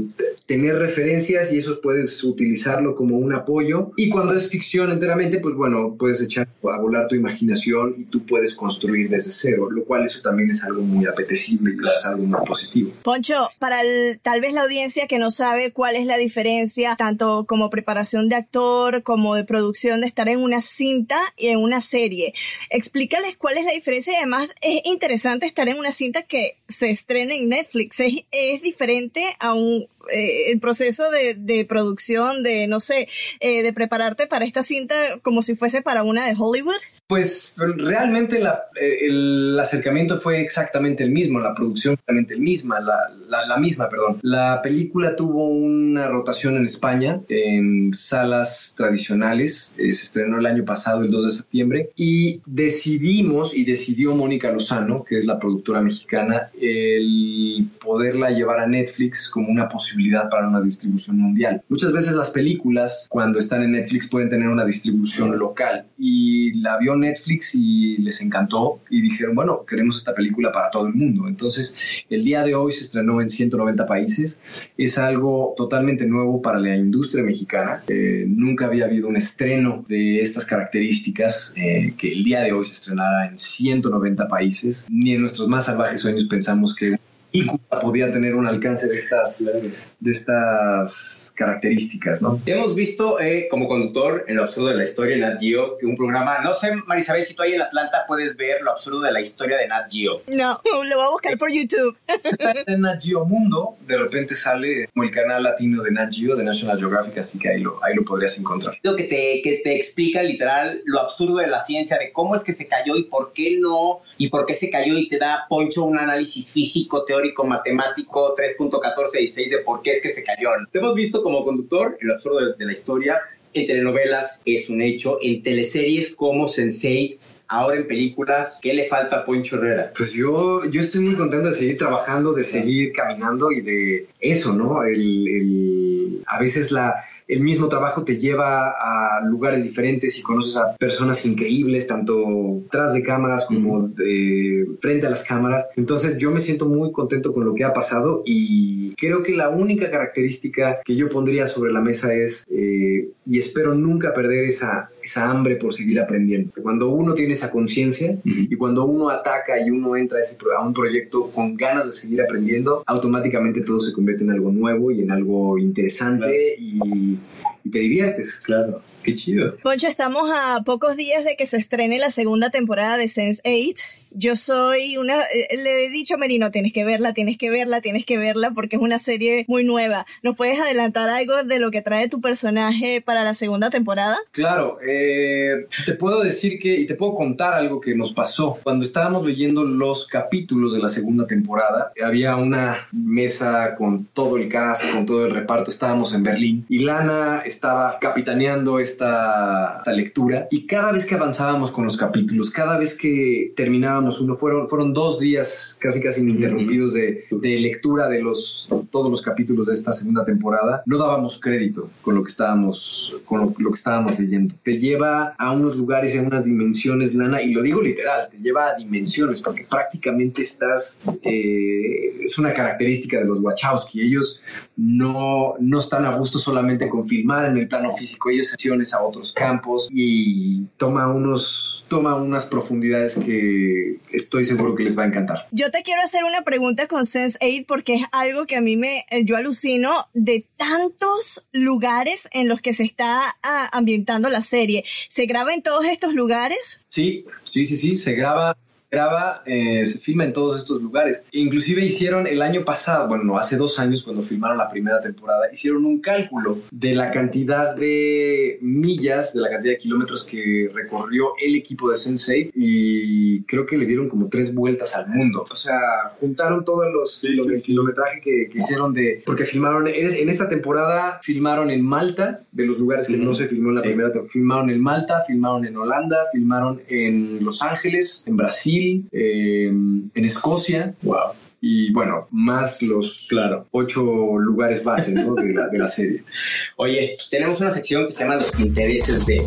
tener 0.46 0.76
referencias 0.76 1.52
y 1.52 1.58
eso 1.58 1.80
puedes 1.80 2.22
utilizarlo 2.22 2.94
como 2.94 3.16
un 3.16 3.34
apoyo. 3.34 3.90
Y 3.96 4.08
cuando 4.08 4.34
es 4.34 4.48
ficción 4.48 4.92
enteramente, 4.92 5.40
pues 5.40 5.56
bueno, 5.56 5.96
puedes 5.98 6.22
echar 6.22 6.46
a 6.62 6.80
volar 6.80 7.08
tu 7.08 7.16
imaginación 7.16 7.96
y 7.98 8.04
tú 8.04 8.24
puedes 8.24 8.54
construir 8.54 9.10
desde 9.10 9.32
cero, 9.32 9.68
lo 9.68 9.84
cual 9.84 10.04
eso 10.04 10.22
también 10.22 10.50
es 10.50 10.62
algo 10.62 10.82
muy 10.82 11.06
apetecible 11.06 11.74
y 11.74 11.84
es 11.84 12.06
algo 12.06 12.22
muy 12.22 12.46
positivo. 12.46 12.92
Poncho, 13.02 13.48
para 13.58 13.80
el, 13.80 14.20
tal 14.20 14.40
vez 14.40 14.54
la 14.54 14.62
audiencia 14.62 15.08
que 15.08 15.18
no 15.18 15.32
sabe 15.32 15.72
cuál 15.72 15.96
es 15.96 16.06
la 16.06 16.18
diferencia, 16.18 16.94
tanto 16.94 17.46
como 17.48 17.68
preparación 17.68 18.28
de 18.28 18.36
actor 18.36 19.02
como 19.02 19.34
de 19.34 19.42
producción 19.42 20.02
de 20.02 20.06
estar 20.06 20.28
en 20.28 20.38
una 20.38 20.60
cinta 20.60 21.20
y 21.36 21.48
en 21.48 21.58
una 21.58 21.80
serie, 21.80 22.32
explícales 22.70 23.36
cuál 23.36 23.58
es 23.58 23.64
la 23.64 23.72
diferencia 23.72 24.12
y 24.12 24.16
además 24.16 24.51
es 24.60 24.82
interesante 24.84 25.46
estar 25.46 25.68
en 25.68 25.78
una 25.78 25.92
cinta 25.92 26.22
que 26.22 26.56
se 26.68 26.90
estrena 26.90 27.34
en 27.34 27.48
Netflix. 27.48 28.00
Es, 28.00 28.24
es 28.30 28.62
diferente 28.62 29.36
a 29.40 29.54
un 29.54 29.86
eh, 30.10 30.50
el 30.50 30.60
proceso 30.60 31.10
de, 31.10 31.34
de, 31.34 31.64
producción, 31.64 32.42
de 32.42 32.66
no 32.66 32.80
sé, 32.80 33.08
eh, 33.40 33.62
de 33.62 33.72
prepararte 33.72 34.26
para 34.26 34.44
esta 34.44 34.62
cinta 34.62 34.94
como 35.22 35.42
si 35.42 35.54
fuese 35.54 35.82
para 35.82 36.02
una 36.02 36.26
de 36.26 36.34
Hollywood. 36.36 36.80
Pues 37.12 37.56
realmente 37.58 38.38
la, 38.38 38.70
el 38.74 39.58
acercamiento 39.60 40.16
fue 40.16 40.40
exactamente 40.40 41.04
el 41.04 41.10
mismo, 41.10 41.40
la 41.40 41.54
producción 41.54 41.92
exactamente 41.92 42.32
el 42.32 42.40
misma, 42.40 42.80
la, 42.80 43.56
misma, 43.58 43.90
perdón. 43.90 44.18
La 44.22 44.60
película 44.62 45.14
tuvo 45.14 45.46
una 45.48 46.08
rotación 46.08 46.56
en 46.56 46.64
España, 46.64 47.20
en 47.28 47.92
salas 47.92 48.72
tradicionales. 48.78 49.74
Eh, 49.76 49.92
se 49.92 50.04
estrenó 50.04 50.38
el 50.38 50.46
año 50.46 50.64
pasado, 50.64 51.02
el 51.02 51.10
2 51.10 51.24
de 51.26 51.30
septiembre. 51.32 51.90
Y 51.96 52.40
decidimos, 52.46 53.54
y 53.54 53.64
decidió 53.64 54.16
Mónica 54.16 54.50
Lozano, 54.50 55.04
que 55.04 55.18
es 55.18 55.26
la 55.26 55.38
productora 55.38 55.82
mexicana, 55.82 56.48
el 56.58 57.66
poderla 57.78 58.30
llevar 58.30 58.58
a 58.60 58.66
Netflix 58.66 59.28
como 59.28 59.50
una 59.50 59.68
posibilidad 59.68 60.30
para 60.30 60.48
una 60.48 60.62
distribución 60.62 61.18
mundial. 61.18 61.62
Muchas 61.68 61.92
veces 61.92 62.14
las 62.14 62.30
películas, 62.30 63.06
cuando 63.10 63.38
están 63.38 63.62
en 63.62 63.72
Netflix, 63.72 64.08
pueden 64.08 64.30
tener 64.30 64.48
una 64.48 64.64
distribución 64.64 65.38
local. 65.38 65.84
Y 65.98 66.54
la 66.60 66.78
vio 66.78 67.01
Netflix 67.02 67.54
y 67.54 67.98
les 67.98 68.20
encantó 68.20 68.80
y 68.90 69.02
dijeron, 69.02 69.34
bueno, 69.34 69.64
queremos 69.66 69.96
esta 69.96 70.14
película 70.14 70.50
para 70.50 70.70
todo 70.70 70.86
el 70.86 70.94
mundo. 70.94 71.28
Entonces, 71.28 71.76
el 72.08 72.24
día 72.24 72.42
de 72.42 72.54
hoy 72.54 72.72
se 72.72 72.84
estrenó 72.84 73.20
en 73.20 73.28
190 73.28 73.86
países. 73.86 74.40
Es 74.78 74.98
algo 74.98 75.54
totalmente 75.56 76.06
nuevo 76.06 76.40
para 76.40 76.58
la 76.58 76.74
industria 76.76 77.22
mexicana. 77.22 77.82
Eh, 77.88 78.24
nunca 78.26 78.66
había 78.66 78.86
habido 78.86 79.08
un 79.08 79.16
estreno 79.16 79.84
de 79.88 80.20
estas 80.20 80.46
características 80.46 81.54
eh, 81.56 81.94
que 81.98 82.12
el 82.12 82.24
día 82.24 82.40
de 82.40 82.52
hoy 82.52 82.64
se 82.64 82.74
estrenara 82.74 83.26
en 83.26 83.36
190 83.36 84.28
países. 84.28 84.86
Ni 84.90 85.12
en 85.12 85.20
nuestros 85.20 85.48
más 85.48 85.66
salvajes 85.66 86.00
sueños 86.00 86.24
pensamos 86.24 86.74
que 86.74 86.96
y 87.32 87.46
podía 87.80 88.12
tener 88.12 88.34
un 88.34 88.46
alcance 88.46 88.86
de 88.88 88.94
estas, 88.94 89.50
de 89.98 90.10
estas 90.10 91.34
características, 91.36 92.20
¿no? 92.20 92.40
Hemos 92.44 92.74
visto 92.74 93.18
eh, 93.20 93.48
como 93.50 93.68
conductor 93.68 94.24
en 94.28 94.36
lo 94.36 94.42
absurdo 94.42 94.68
de 94.68 94.76
la 94.76 94.84
historia 94.84 95.14
en 95.14 95.22
Nat 95.22 95.40
Geo, 95.40 95.78
que 95.78 95.86
un 95.86 95.96
programa, 95.96 96.40
no 96.42 96.52
sé, 96.52 96.72
Marisabel, 96.86 97.24
si 97.24 97.34
tú 97.34 97.42
ahí 97.42 97.54
en 97.54 97.62
Atlanta 97.62 98.04
puedes 98.06 98.36
ver 98.36 98.60
lo 98.62 98.72
absurdo 98.72 99.00
de 99.00 99.12
la 99.12 99.20
historia 99.20 99.56
de 99.56 99.66
Nat 99.68 99.90
Geo. 99.90 100.22
No, 100.28 100.60
lo 100.84 100.96
voy 100.96 101.06
a 101.06 101.10
buscar 101.10 101.38
por 101.38 101.50
YouTube. 101.50 101.96
Está 102.22 102.54
en 102.66 102.82
Nat 102.82 103.02
Geo 103.02 103.24
Mundo, 103.24 103.76
de 103.86 103.96
repente 103.96 104.34
sale 104.34 104.88
como 104.92 105.04
el 105.04 105.10
canal 105.10 105.42
latino 105.42 105.82
de 105.82 105.90
Nat 105.90 106.12
Geo, 106.12 106.36
de 106.36 106.44
National 106.44 106.78
Geographic, 106.78 107.18
así 107.18 107.38
que 107.38 107.48
ahí 107.48 107.60
lo, 107.60 107.82
ahí 107.82 107.94
lo 107.94 108.04
podrías 108.04 108.38
encontrar. 108.38 108.78
Lo 108.82 108.94
que 108.94 109.04
te, 109.04 109.40
que 109.42 109.60
te 109.64 109.74
explica 109.74 110.22
literal 110.22 110.82
lo 110.84 111.00
absurdo 111.00 111.36
de 111.36 111.46
la 111.46 111.58
ciencia, 111.58 111.98
de 111.98 112.12
cómo 112.12 112.34
es 112.34 112.44
que 112.44 112.52
se 112.52 112.66
cayó 112.66 112.96
y 112.96 113.04
por 113.04 113.32
qué 113.32 113.58
no, 113.58 114.00
y 114.18 114.28
por 114.28 114.44
qué 114.46 114.54
se 114.54 114.68
cayó 114.68 114.98
y 114.98 115.08
te 115.08 115.18
da, 115.18 115.46
Poncho, 115.48 115.84
un 115.84 115.98
análisis 115.98 116.52
físico, 116.52 117.04
teórico, 117.04 117.21
matemático 117.44 118.34
3.1416 118.36 119.50
de 119.50 119.58
por 119.58 119.82
qué 119.82 119.90
es 119.90 120.02
que 120.02 120.08
se 120.08 120.22
cayeron. 120.22 120.68
Te 120.70 120.78
hemos 120.78 120.94
visto 120.94 121.22
como 121.22 121.44
conductor 121.44 121.96
en 122.00 122.08
lo 122.08 122.14
absurdo 122.14 122.54
de, 122.54 122.64
la 122.64 122.72
historia, 122.72 123.20
en 123.54 123.66
telenovelas 123.66 124.40
es 124.44 124.68
un 124.68 124.82
hecho, 124.82 125.18
en 125.22 125.42
teleseries 125.42 126.14
como 126.14 126.46
Sense8, 126.46 127.18
ahora 127.48 127.76
en 127.76 127.86
películas, 127.86 128.58
¿qué 128.62 128.72
le 128.72 128.86
falta 128.86 129.16
a 129.16 129.24
Poncho 129.24 129.56
Herrera? 129.56 129.92
Pues 129.96 130.12
yo, 130.12 130.64
yo 130.64 130.80
estoy 130.80 131.02
muy 131.02 131.16
contento 131.16 131.48
de 131.48 131.54
seguir 131.54 131.76
trabajando, 131.76 132.32
de 132.32 132.44
seguir 132.44 132.92
caminando 132.92 133.52
y 133.52 133.60
de 133.60 134.08
eso, 134.20 134.54
¿no? 134.54 134.82
El, 134.84 135.28
el, 135.28 136.22
a 136.26 136.38
veces 136.38 136.72
la, 136.72 136.94
el 137.32 137.40
mismo 137.40 137.68
trabajo 137.68 138.04
te 138.04 138.18
lleva 138.18 138.70
a 138.70 139.24
lugares 139.24 139.64
diferentes 139.64 140.18
y 140.18 140.22
conoces 140.22 140.58
a 140.58 140.76
personas 140.76 141.24
increíbles, 141.24 141.86
tanto 141.86 142.62
tras 142.70 142.92
de 142.92 143.02
cámaras 143.02 143.46
como 143.46 143.88
de 143.88 144.66
frente 144.80 145.06
a 145.06 145.10
las 145.10 145.24
cámaras. 145.24 145.66
Entonces 145.76 146.18
yo 146.18 146.30
me 146.30 146.40
siento 146.40 146.68
muy 146.68 146.92
contento 146.92 147.32
con 147.32 147.46
lo 147.46 147.54
que 147.54 147.64
ha 147.64 147.72
pasado 147.72 148.22
y 148.26 148.94
creo 148.96 149.22
que 149.22 149.32
la 149.32 149.48
única 149.48 149.90
característica 149.90 150.80
que 150.84 150.94
yo 150.94 151.08
pondría 151.08 151.46
sobre 151.46 151.72
la 151.72 151.80
mesa 151.80 152.12
es, 152.12 152.44
eh, 152.50 153.08
y 153.24 153.38
espero 153.38 153.74
nunca 153.74 154.12
perder 154.12 154.44
esa, 154.44 154.90
esa 155.02 155.30
hambre 155.30 155.56
por 155.56 155.72
seguir 155.72 156.00
aprendiendo. 156.00 156.52
Cuando 156.62 156.90
uno 156.90 157.14
tiene 157.14 157.32
esa 157.32 157.50
conciencia 157.50 158.18
y 158.24 158.54
cuando 158.56 158.84
uno 158.84 159.08
ataca 159.08 159.58
y 159.58 159.70
uno 159.70 159.96
entra 159.96 160.18
a, 160.18 160.22
ese, 160.22 160.36
a 160.56 160.62
un 160.62 160.74
proyecto 160.74 161.30
con 161.30 161.56
ganas 161.56 161.86
de 161.86 161.92
seguir 161.92 162.20
aprendiendo, 162.20 162.82
automáticamente 162.86 163.62
todo 163.62 163.80
se 163.80 163.92
convierte 163.92 164.24
en 164.24 164.30
algo 164.30 164.52
nuevo 164.52 164.90
y 164.90 165.00
en 165.00 165.10
algo 165.10 165.56
interesante 165.58 166.56
y 166.58 167.16
y 167.64 167.70
te 167.70 167.78
diviertes. 167.78 168.40
Claro, 168.40 168.82
qué 169.02 169.14
chido. 169.14 169.56
Poncho, 169.58 169.88
estamos 169.88 170.30
a 170.32 170.62
pocos 170.64 170.96
días 170.96 171.24
de 171.24 171.36
que 171.36 171.46
se 171.46 171.56
estrene 171.56 171.98
la 171.98 172.10
segunda 172.10 172.50
temporada 172.50 172.96
de 172.96 173.08
Sense 173.08 173.40
8 173.44 174.01
yo 174.14 174.36
soy 174.36 174.96
una, 174.96 175.22
eh, 175.22 175.56
le 175.56 175.86
he 175.86 175.90
dicho 175.90 176.14
a 176.14 176.18
Merino, 176.18 176.50
tienes 176.50 176.72
que 176.72 176.84
verla, 176.84 177.14
tienes 177.14 177.36
que 177.38 177.50
verla, 177.50 177.80
tienes 177.80 178.04
que 178.04 178.18
verla 178.18 178.52
porque 178.54 178.76
es 178.76 178.82
una 178.82 178.98
serie 178.98 179.44
muy 179.48 179.64
nueva. 179.64 180.06
¿Nos 180.22 180.36
puedes 180.36 180.58
adelantar 180.60 181.08
algo 181.08 181.44
de 181.44 181.58
lo 181.58 181.70
que 181.70 181.82
trae 181.82 182.08
tu 182.08 182.20
personaje 182.20 183.00
para 183.00 183.24
la 183.24 183.34
segunda 183.34 183.70
temporada? 183.70 184.18
Claro, 184.32 184.78
eh, 184.86 185.66
te 185.86 185.94
puedo 185.94 186.22
decir 186.22 186.58
que, 186.58 186.74
y 186.74 186.86
te 186.86 186.94
puedo 186.94 187.14
contar 187.14 187.54
algo 187.54 187.80
que 187.80 187.94
nos 187.94 188.12
pasó. 188.12 188.58
Cuando 188.62 188.84
estábamos 188.84 189.26
leyendo 189.26 189.64
los 189.64 190.06
capítulos 190.06 190.74
de 190.74 190.80
la 190.80 190.88
segunda 190.88 191.26
temporada, 191.26 191.92
había 192.02 192.36
una 192.36 192.88
mesa 192.92 193.74
con 193.76 194.06
todo 194.12 194.36
el 194.36 194.48
cast, 194.48 194.90
con 194.90 195.06
todo 195.06 195.26
el 195.26 195.34
reparto, 195.34 195.70
estábamos 195.70 196.14
en 196.14 196.22
Berlín 196.22 196.66
y 196.68 196.78
Lana 196.78 197.42
estaba 197.44 197.98
capitaneando 198.00 198.78
esta, 198.78 199.78
esta 199.78 199.92
lectura 199.92 200.48
y 200.50 200.66
cada 200.66 200.92
vez 200.92 201.06
que 201.06 201.14
avanzábamos 201.14 201.70
con 201.70 201.84
los 201.84 201.96
capítulos, 201.96 202.50
cada 202.50 202.78
vez 202.78 202.96
que 202.96 203.52
terminábamos 203.56 204.01
uno, 204.02 204.34
fueron, 204.34 204.68
fueron 204.68 204.92
dos 204.92 205.18
días 205.18 205.76
casi 205.80 206.00
casi 206.00 206.20
ininterrumpidos 206.22 206.94
de, 206.94 207.26
de, 207.30 207.58
lectura 207.58 208.08
de 208.08 208.20
los, 208.20 208.68
todos 208.90 209.10
los 209.10 209.22
capítulos 209.22 209.66
de 209.66 209.74
esta 209.74 209.92
segunda 209.92 210.24
temporada. 210.24 210.82
No 210.86 210.98
dábamos 210.98 211.40
crédito 211.40 211.90
con 212.02 212.14
lo 212.14 212.22
que 212.22 212.28
estábamos, 212.28 213.20
con 213.24 213.54
lo, 213.58 213.70
que 213.70 213.74
estábamos 213.74 214.18
leyendo. 214.18 214.54
Te 214.62 214.78
lleva 214.78 215.34
a 215.38 215.52
unos 215.52 215.76
lugares 215.76 216.14
y 216.14 216.18
a 216.18 216.22
unas 216.22 216.44
dimensiones, 216.44 217.14
Lana, 217.14 217.42
y 217.42 217.52
lo 217.52 217.62
digo 217.62 217.82
literal, 217.82 218.28
te 218.30 218.38
lleva 218.38 218.68
a 218.68 218.74
dimensiones 218.74 219.40
porque 219.40 219.66
prácticamente 219.68 220.42
estás, 220.42 221.00
eh, 221.22 222.18
es 222.22 222.38
una 222.38 222.52
característica 222.52 223.18
de 223.18 223.24
los 223.24 223.40
Wachowski. 223.40 224.00
Ellos 224.02 224.42
no, 224.76 225.54
no 225.60 225.78
están 225.78 226.04
a 226.04 226.16
gusto 226.16 226.38
solamente 226.38 226.88
con 226.88 227.06
filmar 227.06 227.50
en 227.50 227.56
el 227.56 227.68
plano 227.68 227.92
físico, 227.92 228.30
ellos 228.30 228.52
acciones 228.52 228.94
a 228.94 229.02
otros 229.02 229.32
campos 229.32 229.88
y 229.90 230.64
toma 230.76 231.08
unos, 231.08 231.84
toma 231.88 232.14
unas 232.14 232.46
profundidades 232.46 233.16
que 233.16 233.91
estoy 234.12 234.44
seguro 234.44 234.74
que 234.74 234.82
les 234.82 234.98
va 234.98 235.04
a 235.04 235.06
encantar. 235.06 235.46
Yo 235.50 235.70
te 235.70 235.82
quiero 235.82 236.02
hacer 236.02 236.24
una 236.24 236.42
pregunta 236.42 236.86
con 236.86 237.04
Sense8 237.04 237.66
porque 237.66 237.94
es 237.96 238.04
algo 238.12 238.46
que 238.46 238.56
a 238.56 238.60
mí 238.60 238.76
me, 238.76 239.06
eh, 239.10 239.24
yo 239.24 239.36
alucino 239.36 240.06
de 240.14 240.46
tantos 240.56 241.44
lugares 241.52 242.28
en 242.32 242.48
los 242.48 242.60
que 242.60 242.74
se 242.74 242.84
está 242.84 243.36
ah, 243.42 243.70
ambientando 243.72 244.28
la 244.28 244.42
serie. 244.42 244.84
¿Se 245.08 245.26
graba 245.26 245.52
en 245.54 245.62
todos 245.62 245.84
estos 245.84 246.14
lugares? 246.14 246.80
Sí, 246.88 247.24
sí, 247.44 247.64
sí, 247.64 247.76
sí, 247.76 247.96
se 247.96 248.14
graba 248.14 248.56
graba, 248.92 249.42
eh, 249.46 249.86
se 249.86 249.98
filma 249.98 250.24
en 250.24 250.34
todos 250.34 250.58
estos 250.58 250.82
lugares. 250.82 251.24
Inclusive 251.32 251.82
hicieron 251.82 252.26
el 252.26 252.42
año 252.42 252.62
pasado, 252.62 253.08
bueno, 253.08 253.24
no, 253.24 253.38
hace 253.38 253.56
dos 253.56 253.78
años 253.78 254.02
cuando 254.02 254.20
filmaron 254.20 254.58
la 254.58 254.68
primera 254.68 255.00
temporada, 255.00 255.46
hicieron 255.50 255.86
un 255.86 256.00
cálculo 256.00 256.58
de 256.70 256.94
la 256.94 257.10
cantidad 257.10 257.74
de 257.74 258.58
millas, 258.60 259.32
de 259.32 259.40
la 259.40 259.48
cantidad 259.48 259.72
de 259.72 259.78
kilómetros 259.78 260.24
que 260.24 260.70
recorrió 260.74 261.32
el 261.42 261.56
equipo 261.56 261.88
de 261.88 261.96
Sensei 261.96 262.50
y 262.54 263.42
creo 263.44 263.64
que 263.64 263.78
le 263.78 263.86
dieron 263.86 264.10
como 264.10 264.28
tres 264.28 264.54
vueltas 264.54 264.94
al 264.94 265.08
mundo. 265.08 265.44
O 265.50 265.56
sea, 265.56 265.78
juntaron 266.20 266.62
todos 266.62 266.84
los 266.92 267.22
kilometraje 267.64 268.20
que, 268.20 268.50
hicieron 268.54 268.92
de... 268.92 269.22
Porque 269.24 269.46
filmaron, 269.46 269.88
en 269.88 270.28
esta 270.28 270.50
temporada 270.50 271.18
filmaron 271.22 271.70
en 271.70 271.82
Malta, 271.82 272.44
de 272.52 272.66
los 272.66 272.78
lugares 272.78 273.06
que 273.06 273.16
no 273.16 273.32
se 273.32 273.48
filmó 273.48 273.70
en 273.70 273.76
la 273.76 273.82
primera 273.82 274.08
temporada. 274.08 274.30
Filmaron 274.30 274.68
en 274.68 274.82
Malta, 274.82 275.24
filmaron 275.26 275.64
en 275.64 275.76
Holanda, 275.78 276.16
filmaron 276.30 276.82
en 276.88 277.42
Los 277.42 277.62
Ángeles, 277.62 278.24
en 278.26 278.36
Brasil 278.36 278.81
eh, 279.12 279.68
en 279.68 280.24
Escocia. 280.24 280.94
Wow. 281.02 281.32
Y 281.60 281.92
bueno, 281.92 282.26
más 282.32 282.82
los 282.82 283.26
claro. 283.28 283.66
ocho 283.70 284.02
lugares 284.38 284.82
base 284.82 285.12
de, 285.12 285.24
la, 285.54 285.68
de 285.68 285.78
la 285.78 285.86
serie. 285.86 286.24
Oye, 286.76 287.16
tenemos 287.30 287.60
una 287.60 287.70
sección 287.70 288.06
que 288.06 288.12
se 288.12 288.24
llama 288.24 288.36
Los 288.36 288.58
intereses 288.58 289.24
de 289.26 289.46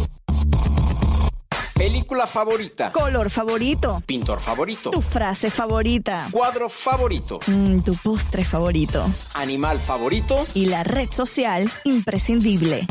Película 1.76 2.26
favorita. 2.26 2.94
Color 2.94 3.30
favorito. 3.30 4.02
Pintor 4.06 4.40
favorito. 4.40 4.92
Tu 4.92 5.02
frase 5.02 5.52
favorita. 5.52 6.30
Cuadro 6.32 6.70
favorito. 6.70 7.42
Mm, 7.48 7.82
tu 7.82 7.96
postre 7.96 8.46
favorito. 8.46 9.12
Animal 9.34 9.78
favorito. 9.80 10.46
Y 10.54 10.68
la 10.68 10.86
red 10.86 11.12
social 11.12 11.70
imprescindible. 11.84 12.88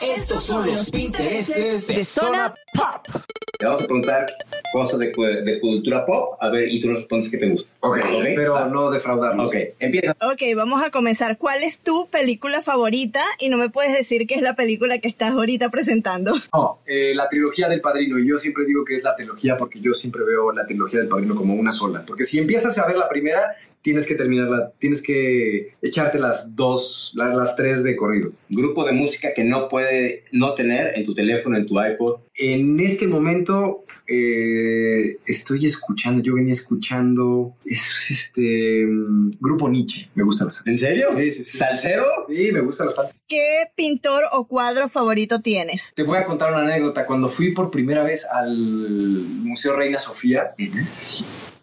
Estos 0.00 0.44
son 0.44 0.66
los 0.66 0.94
intereses 0.94 1.88
de, 1.88 2.04
Zona 2.04 2.54
Pop. 2.72 3.22
Te 3.58 3.66
vamos 3.66 3.82
a 3.82 3.84
preguntar 3.84 4.26
cosas 4.72 4.98
de, 4.98 5.12
de, 5.44 5.60
cultura 5.60 6.04
pop, 6.06 6.36
a 6.40 6.48
ver, 6.48 6.68
y 6.68 6.80
tú 6.80 6.88
nos 6.88 6.98
respondes 6.98 7.30
qué 7.30 7.38
te 7.38 7.48
gusta. 7.48 7.70
Ok, 7.80 7.98
espero 8.22 8.68
no 8.68 8.90
defraudarnos. 8.90 9.48
Ok, 9.48 9.56
empieza. 9.78 10.12
Ok, 10.22 10.42
vamos 10.56 10.82
a 10.82 10.90
comenzar. 10.90 11.38
¿Cuál 11.38 11.62
es 11.62 11.80
tu 11.80 12.08
película 12.08 12.62
favorita? 12.62 13.20
Y 13.38 13.48
no 13.50 13.58
me 13.58 13.68
puedes 13.68 13.92
decir 13.92 14.26
que 14.26 14.34
es 14.34 14.42
la 14.42 14.54
película 14.54 14.98
que 14.98 15.08
estás 15.08 15.32
ahorita 15.32 15.70
presentando. 15.70 16.32
No, 16.52 16.78
eh, 16.86 17.14
la 17.14 17.28
trilogía 17.28 17.68
del 17.68 17.80
Padrino. 17.80 18.18
Y 18.18 18.28
yo 18.28 18.38
siempre 18.38 18.64
digo 18.64 18.84
que 18.84 18.94
es 18.94 19.04
la 19.04 19.14
trilogía 19.14 19.56
porque 19.56 19.80
yo 19.80 19.92
siempre 19.92 20.24
veo 20.24 20.52
la 20.52 20.66
trilogía 20.66 21.00
del 21.00 21.08
Padrino 21.08 21.34
como 21.34 21.54
una 21.54 21.72
sola. 21.72 22.04
Porque 22.06 22.24
si 22.24 22.38
empiezas 22.38 22.78
a 22.78 22.86
ver 22.86 22.96
la 22.96 23.08
primera, 23.08 23.56
tienes 23.82 24.06
que 24.06 24.14
terminarla, 24.14 24.72
tienes 24.78 25.02
que 25.02 25.74
echarte 25.82 26.18
las 26.18 26.56
dos, 26.56 27.12
las, 27.14 27.34
las 27.34 27.56
tres 27.56 27.82
de 27.82 27.96
corrido. 27.96 28.32
Grupo 28.48 28.84
de 28.84 28.92
música 28.92 29.34
que 29.34 29.44
no 29.44 29.68
puede 29.68 30.24
no 30.32 30.54
tener 30.54 30.96
en 30.96 31.04
tu 31.04 31.14
teléfono, 31.14 31.56
en 31.56 31.66
tu 31.66 31.82
iPod. 31.82 32.20
En 32.34 32.80
este 32.80 33.06
momento 33.06 33.84
eh, 34.06 35.18
estoy 35.26 35.66
escuchando, 35.66 36.22
yo 36.22 36.34
venía 36.34 36.52
escuchando, 36.52 37.54
es 37.64 38.10
este 38.10 38.86
mm, 38.86 39.32
Grupo 39.40 39.68
Nietzsche, 39.68 40.08
me 40.14 40.22
gusta 40.22 40.46
la 40.46 40.50
salsa. 40.50 40.70
¿En 40.70 40.78
serio? 40.78 41.08
Sí, 41.16 41.30
sí, 41.30 41.44
sí. 41.44 41.58
¿Salsero? 41.58 42.04
Sí, 42.28 42.50
me 42.52 42.60
gusta 42.60 42.84
la 42.84 42.90
salsa. 42.90 43.16
¿Qué 43.28 43.70
pintor 43.74 44.24
o 44.32 44.46
cuadro 44.46 44.88
favorito 44.88 45.40
tienes? 45.40 45.92
Te 45.94 46.04
voy 46.04 46.18
a 46.18 46.24
contar 46.24 46.52
una 46.52 46.62
anécdota. 46.62 47.06
Cuando 47.06 47.28
fui 47.28 47.52
por 47.52 47.70
primera 47.70 48.02
vez 48.02 48.26
al 48.26 48.56
Museo 48.56 49.76
Reina 49.76 49.98
Sofía, 49.98 50.54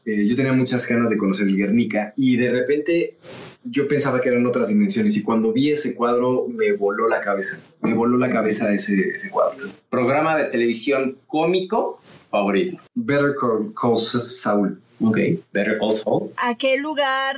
eh, 0.09 0.25
yo 0.25 0.35
tenía 0.35 0.53
muchas 0.53 0.87
ganas 0.87 1.09
de 1.11 1.17
conocer 1.17 1.47
el 1.47 1.55
Guernica 1.55 2.13
y 2.17 2.35
de 2.37 2.51
repente 2.51 3.17
yo 3.63 3.87
pensaba 3.87 4.19
que 4.19 4.29
eran 4.29 4.45
otras 4.47 4.69
dimensiones 4.69 5.15
y 5.17 5.23
cuando 5.23 5.53
vi 5.53 5.69
ese 5.71 5.93
cuadro 5.93 6.47
me 6.47 6.73
voló 6.73 7.07
la 7.07 7.21
cabeza. 7.21 7.61
Me 7.81 7.93
voló 7.93 8.17
la 8.17 8.31
cabeza 8.31 8.73
ese, 8.73 8.99
ese 9.15 9.29
cuadro. 9.29 9.67
Programa 9.89 10.35
de 10.35 10.45
televisión 10.45 11.19
cómico 11.27 12.01
favorito. 12.31 12.81
Better 12.95 13.35
Call, 13.39 13.73
Call 13.79 13.97
Saul. 13.97 14.81
Ok. 15.01 15.17
Better 15.53 15.77
Call 15.77 15.95
Saul. 15.95 16.31
¿A 16.37 16.55
qué 16.57 16.77
lugar 16.77 17.37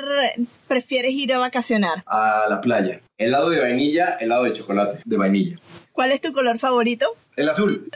prefieres 0.68 1.12
ir 1.14 1.34
a 1.34 1.40
vacacionar? 1.40 2.04
A 2.06 2.46
la 2.50 2.62
playa. 2.62 3.02
Helado 3.18 3.50
de 3.50 3.60
vainilla, 3.60 4.16
helado 4.20 4.46
de 4.46 4.54
chocolate. 4.54 5.00
De 5.04 5.18
vainilla. 5.18 5.60
¿Cuál 5.92 6.12
es 6.12 6.22
tu 6.22 6.32
color 6.32 6.58
favorito? 6.58 7.06
El 7.36 7.50
azul. 7.50 7.90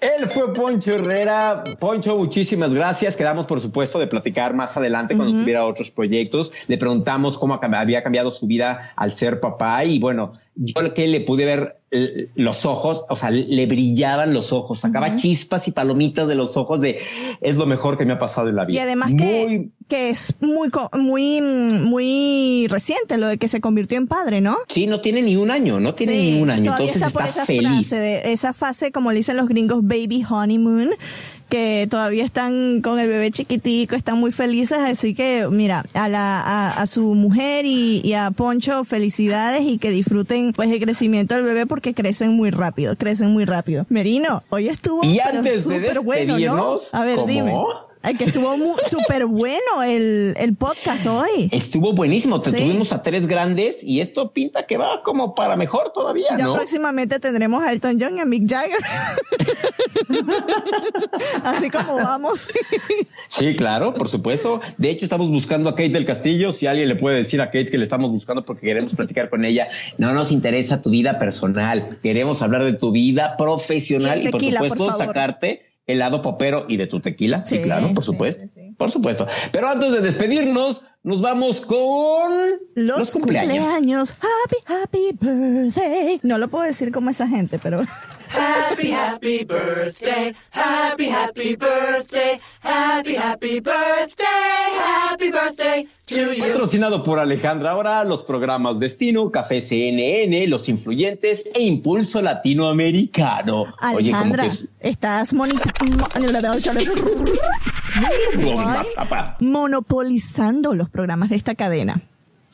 Él 0.00 0.28
fue 0.28 0.52
Poncho 0.52 0.94
Herrera. 0.94 1.64
Poncho, 1.80 2.16
muchísimas 2.16 2.72
gracias. 2.72 3.16
Quedamos, 3.16 3.46
por 3.46 3.60
supuesto, 3.60 3.98
de 3.98 4.06
platicar 4.06 4.54
más 4.54 4.76
adelante 4.76 5.16
cuando 5.16 5.40
tuviera 5.40 5.64
otros 5.64 5.90
proyectos. 5.90 6.52
Le 6.68 6.78
preguntamos 6.78 7.36
cómo 7.36 7.58
había 7.60 8.04
cambiado 8.04 8.30
su 8.30 8.46
vida 8.46 8.92
al 8.94 9.10
ser 9.10 9.40
papá 9.40 9.84
y 9.84 9.98
bueno, 9.98 10.34
yo 10.58 10.92
que 10.92 11.06
le 11.06 11.20
pude 11.20 11.44
ver 11.44 11.80
eh, 11.90 12.28
los 12.34 12.66
ojos, 12.66 13.04
o 13.08 13.16
sea, 13.16 13.30
le 13.30 13.66
brillaban 13.66 14.34
los 14.34 14.52
ojos, 14.52 14.80
sacaba 14.80 15.14
chispas 15.14 15.68
y 15.68 15.70
palomitas 15.70 16.26
de 16.26 16.34
los 16.34 16.56
ojos 16.56 16.80
de 16.80 16.98
es 17.40 17.56
lo 17.56 17.64
mejor 17.64 17.96
que 17.96 18.04
me 18.04 18.12
ha 18.12 18.18
pasado 18.18 18.48
en 18.48 18.56
la 18.56 18.64
vida. 18.64 18.80
Y 18.80 18.82
además 18.82 19.12
que, 19.16 19.68
que 19.86 20.10
es 20.10 20.34
muy, 20.40 20.68
muy, 20.92 21.40
muy 21.40 22.66
reciente 22.68 23.16
lo 23.18 23.28
de 23.28 23.38
que 23.38 23.46
se 23.46 23.60
convirtió 23.60 23.96
en 23.98 24.08
padre, 24.08 24.40
¿no? 24.40 24.56
Sí, 24.68 24.86
no 24.86 25.00
tiene 25.00 25.22
ni 25.22 25.36
un 25.36 25.50
año, 25.50 25.78
no 25.78 25.94
tiene 25.94 26.18
ni 26.18 26.42
un 26.42 26.50
año, 26.50 26.72
entonces 26.72 27.00
está, 27.00 27.26
esa 27.28 27.46
feliz. 27.46 27.90
de 27.90 28.32
esa 28.32 28.52
fase, 28.52 28.90
como 28.90 29.12
le 29.12 29.18
dicen 29.18 29.36
los 29.36 29.48
gringos, 29.48 29.80
baby 29.82 30.24
honeymoon, 30.28 30.90
que 31.48 31.86
todavía 31.90 32.24
están 32.24 32.80
con 32.82 32.98
el 32.98 33.08
bebé 33.08 33.30
chiquitico, 33.30 33.96
están 33.96 34.18
muy 34.18 34.32
felices, 34.32 34.78
así 34.78 35.14
que 35.14 35.46
mira, 35.50 35.84
a 35.94 36.08
la 36.08 36.40
a, 36.40 36.70
a 36.80 36.86
su 36.86 37.14
mujer 37.14 37.64
y, 37.66 38.00
y, 38.04 38.12
a 38.14 38.30
Poncho 38.30 38.84
felicidades 38.84 39.62
y 39.62 39.78
que 39.78 39.90
disfruten 39.90 40.52
pues 40.52 40.70
el 40.70 40.80
crecimiento 40.80 41.34
del 41.34 41.44
bebé 41.44 41.66
porque 41.66 41.94
crecen 41.94 42.32
muy 42.32 42.50
rápido, 42.50 42.96
crecen 42.96 43.30
muy 43.30 43.44
rápido. 43.44 43.86
Merino, 43.88 44.42
hoy 44.50 44.68
estuvo 44.68 45.04
y 45.04 45.18
antes 45.20 45.66
de 45.66 45.98
bueno, 45.98 46.38
¿no? 46.38 46.76
A 46.92 47.04
ver, 47.04 47.18
dime. 47.26 47.54
Que 48.02 48.24
estuvo 48.24 48.56
súper 48.90 49.26
bueno 49.26 49.82
el, 49.84 50.34
el, 50.38 50.54
podcast 50.54 51.06
hoy. 51.06 51.48
Estuvo 51.52 51.92
buenísimo. 51.92 52.40
Te 52.40 52.52
tuvimos 52.52 52.92
a 52.92 53.02
tres 53.02 53.26
grandes 53.26 53.82
y 53.82 54.00
esto 54.00 54.32
pinta 54.32 54.66
que 54.66 54.76
va 54.76 55.02
como 55.02 55.34
para 55.34 55.56
mejor 55.56 55.92
todavía, 55.92 56.28
ya 56.30 56.44
¿no? 56.44 56.54
próximamente 56.54 57.18
tendremos 57.20 57.62
a 57.62 57.72
Elton 57.72 57.98
John 58.00 58.16
y 58.16 58.20
a 58.20 58.24
Mick 58.24 58.48
Jagger. 58.48 58.78
Así 61.44 61.70
como 61.70 61.96
vamos. 61.96 62.48
sí, 63.28 63.54
claro, 63.56 63.94
por 63.94 64.08
supuesto. 64.08 64.60
De 64.78 64.90
hecho, 64.90 65.04
estamos 65.04 65.28
buscando 65.28 65.68
a 65.68 65.72
Kate 65.72 65.90
del 65.90 66.04
Castillo. 66.04 66.52
Si 66.52 66.66
alguien 66.66 66.88
le 66.88 66.96
puede 66.96 67.16
decir 67.18 67.42
a 67.42 67.46
Kate 67.46 67.66
que 67.66 67.78
le 67.78 67.84
estamos 67.84 68.10
buscando 68.10 68.44
porque 68.44 68.66
queremos 68.66 68.94
platicar 68.94 69.28
con 69.28 69.44
ella, 69.44 69.68
no 69.98 70.14
nos 70.14 70.32
interesa 70.32 70.80
tu 70.80 70.90
vida 70.90 71.18
personal. 71.18 71.98
Queremos 72.02 72.42
hablar 72.42 72.64
de 72.64 72.74
tu 72.74 72.92
vida 72.92 73.36
profesional 73.36 74.22
y, 74.22 74.30
tequila, 74.30 74.60
y 74.64 74.68
por 74.68 74.78
supuesto, 74.78 74.98
por 74.98 75.06
sacarte 75.06 75.67
helado 75.88 76.22
popero 76.22 76.66
y 76.68 76.76
de 76.76 76.86
tu 76.86 77.00
tequila. 77.00 77.40
Sí, 77.42 77.60
claro, 77.60 77.92
por 77.92 78.04
supuesto. 78.04 78.44
Sí, 78.44 78.48
sí, 78.54 78.74
por 78.76 78.90
supuesto. 78.90 79.26
Pero 79.50 79.68
antes 79.68 79.90
de 79.90 80.00
despedirnos, 80.00 80.82
nos 81.02 81.20
vamos 81.20 81.62
con 81.62 82.32
los, 82.74 82.98
los 82.98 83.12
cumpleaños. 83.12 83.66
cumpleaños. 83.66 84.10
Happy, 84.12 84.56
happy 84.66 85.16
birthday. 85.20 86.20
No 86.22 86.38
lo 86.38 86.48
puedo 86.48 86.64
decir 86.64 86.92
como 86.92 87.10
esa 87.10 87.26
gente, 87.26 87.58
pero. 87.58 87.80
Happy, 88.28 88.90
happy 88.90 89.44
birthday. 89.44 90.34
Happy, 90.50 91.08
happy 91.08 91.56
birthday. 91.56 92.40
Happy, 92.60 93.14
happy 93.14 93.60
birthday. 93.60 94.24
Happy 94.76 95.30
birthday 95.30 95.88
to 96.06 96.34
you. 96.34 96.42
Patrocinado 96.42 97.02
por 97.02 97.18
Alejandra 97.18 97.70
ahora 97.70 98.04
los 98.04 98.22
programas 98.24 98.78
Destino, 98.78 99.30
Café 99.30 99.60
CNN, 99.60 100.46
Los 100.46 100.68
Influyentes 100.68 101.50
e 101.54 101.62
Impulso 101.62 102.20
Latinoamericano. 102.22 103.66
Alejandra, 103.80 104.44
Oye, 104.44 104.52
que... 104.80 104.88
estás 104.90 105.32
monopolizando 109.40 110.74
los 110.74 110.90
programas 110.90 111.30
de 111.30 111.36
esta 111.36 111.54
cadena. 111.54 112.02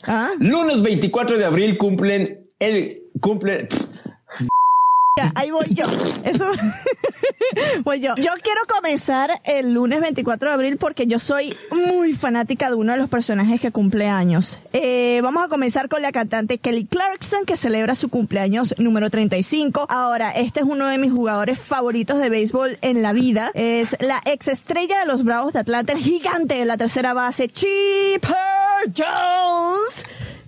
¿Ah? 0.06 0.30
Lunes 0.38 0.82
24 0.82 1.38
de 1.38 1.44
abril 1.44 1.76
cumplen 1.78 2.46
el 2.58 3.02
cumple 3.20 3.68
Ahí 5.34 5.50
voy 5.50 5.66
yo. 5.70 5.84
Eso 6.24 6.50
voy 7.84 8.00
yo. 8.00 8.14
Yo 8.16 8.30
quiero 8.42 8.60
comenzar 8.68 9.40
el 9.44 9.72
lunes 9.72 10.00
24 10.00 10.48
de 10.48 10.54
abril 10.54 10.76
porque 10.76 11.06
yo 11.06 11.18
soy 11.18 11.56
muy 11.70 12.14
fanática 12.14 12.68
de 12.68 12.74
uno 12.74 12.92
de 12.92 12.98
los 12.98 13.08
personajes 13.08 13.60
que 13.60 13.70
cumple 13.70 14.08
años. 14.08 14.58
Eh, 14.72 15.20
vamos 15.22 15.44
a 15.44 15.48
comenzar 15.48 15.88
con 15.88 16.02
la 16.02 16.12
cantante 16.12 16.58
Kelly 16.58 16.86
Clarkson 16.86 17.44
que 17.44 17.56
celebra 17.56 17.94
su 17.94 18.08
cumpleaños 18.08 18.74
número 18.78 19.10
35. 19.10 19.86
Ahora, 19.88 20.30
este 20.30 20.60
es 20.60 20.66
uno 20.66 20.88
de 20.88 20.98
mis 20.98 21.12
jugadores 21.12 21.58
favoritos 21.58 22.18
de 22.18 22.30
béisbol 22.30 22.78
en 22.82 23.02
la 23.02 23.12
vida. 23.12 23.50
Es 23.54 23.96
la 24.00 24.20
ex 24.24 24.48
estrella 24.48 25.00
de 25.00 25.06
los 25.06 25.24
Bravos 25.24 25.54
de 25.54 25.60
Atlanta, 25.60 25.92
el 25.92 26.00
gigante 26.00 26.54
de 26.54 26.64
la 26.64 26.76
tercera 26.76 27.14
base, 27.14 27.48
Chipper 27.48 28.34
Jones 28.96 30.04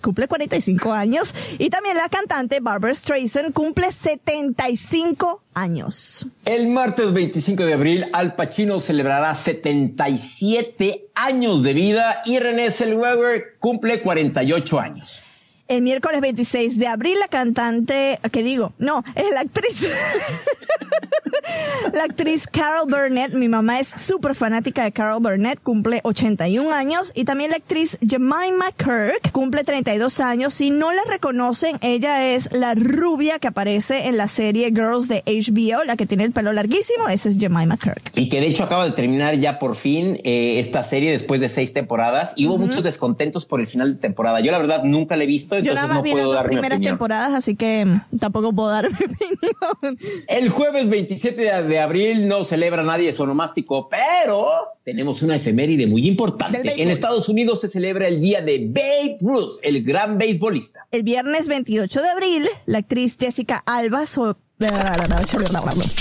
cumple 0.07 0.29
45 0.29 0.93
años 0.93 1.35
y 1.59 1.69
también 1.69 1.97
la 1.97 2.09
cantante 2.09 2.61
Barbara 2.61 2.95
Streisand 2.95 3.53
cumple 3.53 3.91
75 3.91 5.43
años. 5.53 6.29
El 6.45 6.69
martes 6.69 7.13
25 7.13 7.65
de 7.65 7.75
abril 7.75 8.07
Al 8.13 8.37
Pacino 8.37 8.79
celebrará 8.79 9.35
77 9.35 11.09
años 11.17 11.65
de 11.65 11.75
vida 11.75 12.23
y 12.25 12.39
René 12.39 12.71
Zellweger 12.71 13.57
cumple 13.59 14.01
48 14.01 14.79
años. 14.79 15.23
El 15.69 15.83
miércoles 15.83 16.21
26 16.21 16.79
de 16.79 16.87
abril, 16.87 17.19
la 17.19 17.27
cantante, 17.27 18.21
¿qué 18.31 18.45
digo? 18.45 18.73
No, 18.79 19.03
es 19.17 19.25
la 19.35 19.41
actriz. 19.41 19.83
la 21.93 22.05
actriz 22.05 22.47
Carol 22.47 22.89
Burnett, 22.89 23.35
mi 23.35 23.49
mamá 23.49 23.81
es 23.81 23.89
súper 23.89 24.37
fanática 24.37 24.85
de 24.85 24.93
Carol 24.93 25.21
Burnett, 25.21 25.61
cumple 25.61 26.03
81 26.05 26.73
años. 26.73 27.11
Y 27.17 27.25
también 27.25 27.51
la 27.51 27.57
actriz 27.57 27.99
Jemima 28.01 28.71
Kirk, 28.77 29.33
cumple 29.33 29.65
32 29.65 30.21
años. 30.21 30.55
Si 30.55 30.71
no 30.71 30.93
la 30.93 31.03
reconocen, 31.03 31.79
ella 31.81 32.33
es 32.33 32.49
la 32.53 32.77
rubia 32.77 33.41
que 33.41 33.49
aparece 33.49 34.07
en 34.07 34.17
la 34.17 34.29
serie 34.29 34.69
Girls 34.69 35.09
de 35.09 35.25
HBO, 35.27 35.83
la 35.85 35.97
que 35.97 36.07
tiene 36.07 36.23
el 36.23 36.33
pelo 36.33 36.53
larguísimo. 36.53 37.09
Esa 37.09 37.29
es 37.29 37.39
Jemima 37.39 37.77
Kirk. 37.77 38.13
Y 38.15 38.29
que 38.29 38.41
de 38.41 38.47
hecho 38.47 38.63
acaba 38.63 38.85
de 38.85 38.93
terminar 38.93 39.35
ya 39.41 39.59
por 39.59 39.75
fin 39.75 40.21
eh, 40.23 40.61
esta 40.61 40.85
serie 40.85 41.11
después 41.11 41.41
de 41.41 41.49
seis 41.49 41.73
temporadas. 41.73 42.35
Y 42.37 42.47
hubo 42.47 42.55
uh 42.55 42.59
-huh. 42.59 42.67
muchos 42.67 42.85
descontentos 42.85 43.47
por 43.47 43.61
el 43.61 43.67
final 43.67 43.95
de 43.95 44.01
temporada. 44.01 44.41
Yo 44.41 44.53
la 44.53 44.59
verdad 44.59 44.85
nunca 44.85 45.17
la 45.17 45.25
he 45.25 45.27
visto 45.27 45.56
yo 45.61 45.75
nada 45.75 45.89
más 45.89 45.97
no 45.99 46.03
vi 46.03 46.15
las 46.15 46.45
primeras 46.45 46.81
temporadas, 46.81 47.35
así 47.35 47.57
que 47.57 47.85
mm, 47.85 48.19
tampoco 48.19 48.53
puedo 48.53 48.69
dar 48.69 48.89
mi 48.91 48.97
opinión. 48.97 49.99
El 50.29 50.49
jueves 50.49 50.89
27 50.89 51.63
de 51.63 51.79
abril 51.79 52.29
no 52.29 52.45
celebra 52.45 52.83
nadie 52.83 53.13
sonomástico, 53.13 53.89
pero 53.89 54.51
tenemos 54.85 55.23
una 55.23 55.37
efeméride 55.37 55.87
muy 55.87 56.07
importante. 56.07 56.83
En 56.83 56.91
Estados 56.91 57.29
Unidos 57.29 57.61
se 57.61 57.69
celebra 57.69 58.09
el 58.09 58.21
día 58.21 58.43
de 58.43 58.67
Babe 58.67 59.19
Ruth, 59.21 59.59
el 59.63 59.83
gran 59.83 60.19
beisbolista. 60.19 60.87
El 60.91 61.03
viernes 61.03 61.49
28 61.49 62.03
de 62.03 62.09
abril, 62.09 62.49
la 62.67 62.79
actriz 62.79 63.17
Jessica 63.19 63.63
Alba 63.67 64.07
so 64.07 64.37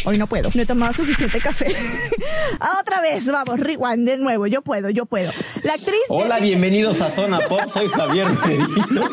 Hoy 0.06 0.18
no 0.18 0.28
puedo. 0.28 0.50
No 0.54 0.62
he 0.62 0.66
tomado 0.66 0.94
suficiente 0.94 1.42
café. 1.42 1.76
Otra 2.80 3.02
vez, 3.02 3.30
vamos, 3.30 3.60
rewind 3.60 4.08
de 4.08 4.18
nuevo. 4.18 4.48
Yo 4.48 4.62
puedo, 4.62 4.90
yo 4.90 5.06
puedo. 5.06 5.30
La 5.64 5.74
actriz. 5.74 6.00
Hola, 6.08 6.36
Jessica... 6.36 6.40
bienvenidos 6.40 7.02
a 7.02 7.12
Zona 7.12 7.40
Pop. 7.50 7.60
Soy 7.74 7.90
Javier 7.90 8.28
Merino. 8.46 8.66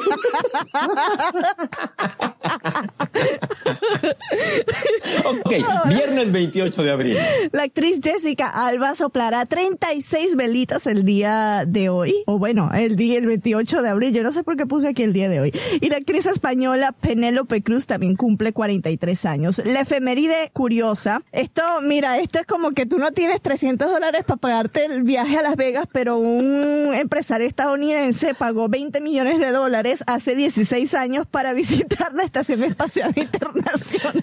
ok, 5.25 5.53
Ok, 5.53 5.89
viernes 5.89 6.31
28 6.31 6.83
de 6.85 6.91
abril. 6.93 7.19
La 7.51 7.65
actriz 7.65 7.99
Jessica 8.01 8.49
Alba 8.49 8.95
soplará 8.95 9.45
36 9.47 10.37
velitas 10.37 10.87
el 10.87 11.05
día 11.05 11.65
de 11.67 11.89
hoy. 11.89 12.15
O 12.27 12.39
bueno, 12.39 12.71
el 12.73 12.95
día 12.95 13.19
el 13.19 13.27
28 13.27 13.83
de 13.83 13.89
abril. 13.89 14.13
Yo 14.13 14.23
no 14.23 14.31
sé 14.31 14.45
por 14.45 14.57
qué 14.57 14.67
puse 14.67 14.87
aquí 14.87 15.03
el 15.03 15.13
día 15.13 15.29
de 15.29 15.41
hoy. 15.41 15.53
Y 15.81 15.89
la 15.89 15.97
actriz 15.97 16.27
española 16.27 16.93
Penélope 16.93 17.61
Cruz 17.63 17.89
también 17.89 18.15
cumple 18.15 18.53
43 18.53 19.25
años. 19.25 19.32
La 19.65 19.81
efeméride 19.81 20.51
curiosa. 20.53 21.23
Esto, 21.33 21.63
mira, 21.83 22.19
esto 22.19 22.39
es 22.39 22.47
como 22.47 22.73
que 22.73 22.87
tú 22.87 22.99
no 22.99 23.13
tienes 23.13 23.41
300 23.41 23.91
dólares 23.91 24.23
para 24.27 24.39
pagarte 24.39 24.85
el 24.85 25.03
viaje 25.03 25.39
a 25.39 25.43
Las 25.43 25.57
Vegas, 25.57 25.87
pero 25.93 26.19
un 26.19 26.95
empresario 26.95 27.47
estadounidense 27.47 28.35
pagó 28.35 28.69
20 28.69 29.01
millones 29.01 29.39
de 29.39 29.51
dólares 29.51 30.05
hace 30.07 30.35
16 30.35 30.95
años 30.95 31.27
para 31.31 31.53
visitar 31.53 32.13
la 32.15 32.25
Estación 32.25 32.63
Espacial 32.63 33.13
Internacional. 33.17 34.23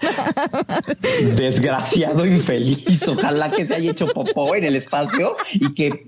Desgraciado 1.35 2.25
infeliz. 2.25 3.07
Ojalá 3.07 3.51
que 3.51 3.65
se 3.65 3.75
haya 3.75 3.91
hecho 3.91 4.07
popó 4.07 4.55
en 4.55 4.63
el 4.63 4.75
espacio 4.75 5.35
y 5.53 5.73
que 5.73 6.07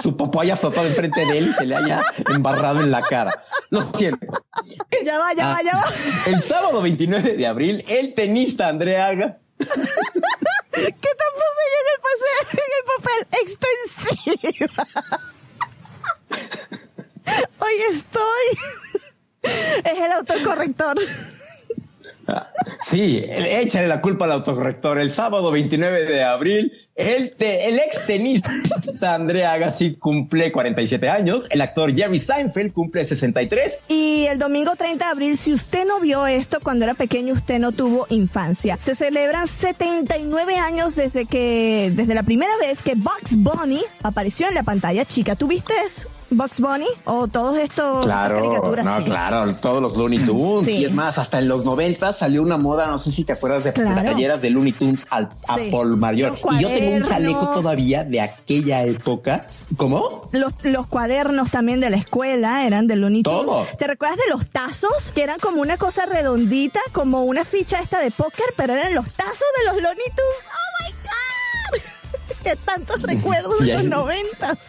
su 0.00 0.16
popó 0.16 0.40
haya 0.40 0.56
flotado 0.56 0.86
enfrente 0.86 1.24
de 1.26 1.38
él 1.38 1.48
y 1.48 1.52
se 1.52 1.66
le 1.66 1.76
haya 1.76 2.00
embarrado 2.28 2.80
en 2.80 2.90
la 2.90 3.02
cara. 3.02 3.44
Lo 3.70 3.82
siento. 3.82 4.26
Ya 5.04 5.18
va, 5.18 5.34
ya 5.34 5.48
va, 5.48 5.62
ya 5.62 5.76
va. 5.76 5.84
El 6.26 6.42
sábado 6.42 6.82
29 6.82 7.36
de 7.36 7.46
abril, 7.46 7.84
el 7.88 8.14
tenista 8.14 8.68
Andreaga. 8.68 9.38
¿Qué 9.58 9.66
te 10.74 11.24
puse 11.36 11.62
yo 11.72 11.78
en 11.80 11.86
el, 11.90 11.98
en 12.52 12.70
el 12.78 12.84
papel 12.96 13.20
extensiva? 14.62 14.86
Hoy 17.58 17.74
estoy. 17.92 18.46
Es 19.42 19.98
el 19.98 20.12
autocorrector. 20.12 20.98
Sí, 22.80 23.22
échale 23.26 23.88
la 23.88 24.00
culpa 24.00 24.24
al 24.24 24.32
autocorrector. 24.32 24.98
El 24.98 25.10
sábado 25.10 25.50
29 25.50 26.04
de 26.04 26.24
abril, 26.24 26.79
el, 26.94 27.34
ex 27.38 28.06
tenista 28.06 28.50
Andrea 29.14 29.52
Agassi 29.52 29.96
cumple 29.96 30.52
47 30.52 31.08
años. 31.08 31.46
El 31.50 31.60
actor 31.60 31.94
Jerry 31.94 32.18
Seinfeld 32.18 32.72
cumple 32.72 33.04
63. 33.04 33.80
Y 33.88 34.26
el 34.26 34.38
domingo 34.38 34.76
30 34.76 35.04
de 35.04 35.10
abril, 35.10 35.36
si 35.36 35.54
usted 35.54 35.86
no 35.86 36.00
vio 36.00 36.26
esto 36.26 36.58
cuando 36.62 36.84
era 36.84 36.94
pequeño, 36.94 37.34
usted 37.34 37.58
no 37.58 37.72
tuvo 37.72 38.06
infancia. 38.10 38.76
Se 38.78 38.94
celebran 38.94 39.48
79 39.48 40.56
años 40.56 40.94
desde 40.94 41.26
que, 41.26 41.90
desde 41.94 42.14
la 42.14 42.22
primera 42.22 42.56
vez 42.58 42.82
que 42.82 42.94
Bugs 42.94 43.36
Bunny 43.36 43.82
apareció 44.02 44.48
en 44.48 44.54
la 44.54 44.62
pantalla 44.62 45.04
chica. 45.04 45.36
¿Tuviste? 45.36 45.74
Bugs 46.30 46.60
Bunny 46.60 46.86
o 47.04 47.26
todos 47.26 47.56
estos 47.58 48.04
claro, 48.04 48.36
caricaturas. 48.36 48.84
No, 48.84 49.04
claro, 49.04 49.54
todos 49.56 49.82
los 49.82 49.96
Looney 49.96 50.20
Tunes. 50.20 50.68
Y 50.68 50.84
es 50.84 50.92
más, 50.92 51.18
hasta 51.18 51.38
en 51.38 51.48
los 51.48 51.64
90 51.64 52.12
salió 52.12 52.42
una 52.42 52.56
moda, 52.56 52.86
no 52.86 52.98
sé 52.98 53.10
si 53.10 53.24
te 53.24 53.32
acuerdas 53.32 53.64
de 53.64 53.72
las 53.76 54.04
talleras 54.04 54.40
de 54.40 54.50
Looney 54.50 54.72
Tunes 54.72 55.06
al 55.10 55.28
Apple 55.48 55.96
Mayor. 55.96 56.38
Y 56.52 56.62
yo 56.62 56.68
tengo 56.68 56.96
un 56.96 57.04
chaleco 57.04 57.48
todavía 57.48 58.04
de 58.04 58.20
aquella 58.20 58.84
época. 58.84 59.46
¿Cómo? 59.76 60.28
Los, 60.32 60.52
los 60.62 60.86
cuadernos 60.86 61.50
también 61.50 61.80
de 61.80 61.90
la 61.90 61.96
escuela 61.96 62.66
eran 62.66 62.86
de 62.86 62.96
Looney 62.96 63.22
Tunes. 63.22 63.40
Todo. 63.46 63.66
¿Te 63.78 63.86
recuerdas 63.86 64.18
de 64.18 64.30
los 64.30 64.48
tazos? 64.50 65.12
Que 65.12 65.22
eran 65.22 65.40
como 65.40 65.60
una 65.60 65.76
cosa 65.76 66.06
redondita, 66.06 66.80
como 66.92 67.22
una 67.22 67.44
ficha 67.44 67.80
esta 67.80 67.98
de 68.00 68.10
póker, 68.10 68.54
pero 68.56 68.74
eran 68.74 68.94
los 68.94 69.06
tazos 69.12 69.46
de 69.58 69.72
los 69.72 69.82
Looney 69.82 70.06
Tunes. 70.06 70.48
¡Oh! 70.48 70.59
Que 72.42 72.56
tantos 72.56 73.02
recuerdos 73.02 73.60
de 73.60 73.74
los 73.74 73.84
noventas. 73.84 74.68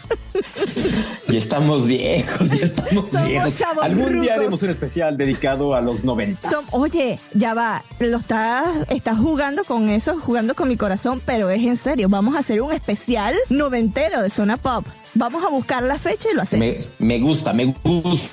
Y 1.27 1.37
estamos 1.37 1.87
viejos, 1.87 2.49
ya 2.49 2.65
estamos 2.65 3.09
Somos 3.09 3.27
viejos. 3.27 3.55
chavos 3.55 3.83
Algún 3.83 4.05
día 4.05 4.13
rucos. 4.21 4.29
haremos 4.37 4.63
un 4.63 4.69
especial 4.71 5.17
dedicado 5.17 5.75
a 5.75 5.81
los 5.81 6.03
noventas. 6.03 6.51
Son- 6.51 6.65
oye, 6.81 7.19
ya 7.33 7.53
va, 7.53 7.83
lo 7.99 8.17
estás, 8.17 8.65
estás 8.89 9.17
jugando 9.17 9.63
con 9.63 9.89
eso, 9.89 10.19
jugando 10.19 10.55
con 10.55 10.67
mi 10.67 10.77
corazón, 10.77 11.21
pero 11.25 11.49
es 11.49 11.61
en 11.63 11.75
serio. 11.77 12.09
Vamos 12.09 12.35
a 12.35 12.39
hacer 12.39 12.61
un 12.61 12.73
especial 12.73 13.35
noventero 13.49 14.21
de 14.21 14.29
Zona 14.29 14.57
Pop. 14.57 14.85
Vamos 15.13 15.43
a 15.43 15.49
buscar 15.49 15.83
la 15.83 15.99
fecha 15.99 16.29
y 16.31 16.35
lo 16.35 16.41
hacemos. 16.43 16.87
Me, 16.99 17.17
me 17.17 17.19
gusta, 17.19 17.53
me 17.53 17.65
gusta. 17.83 18.27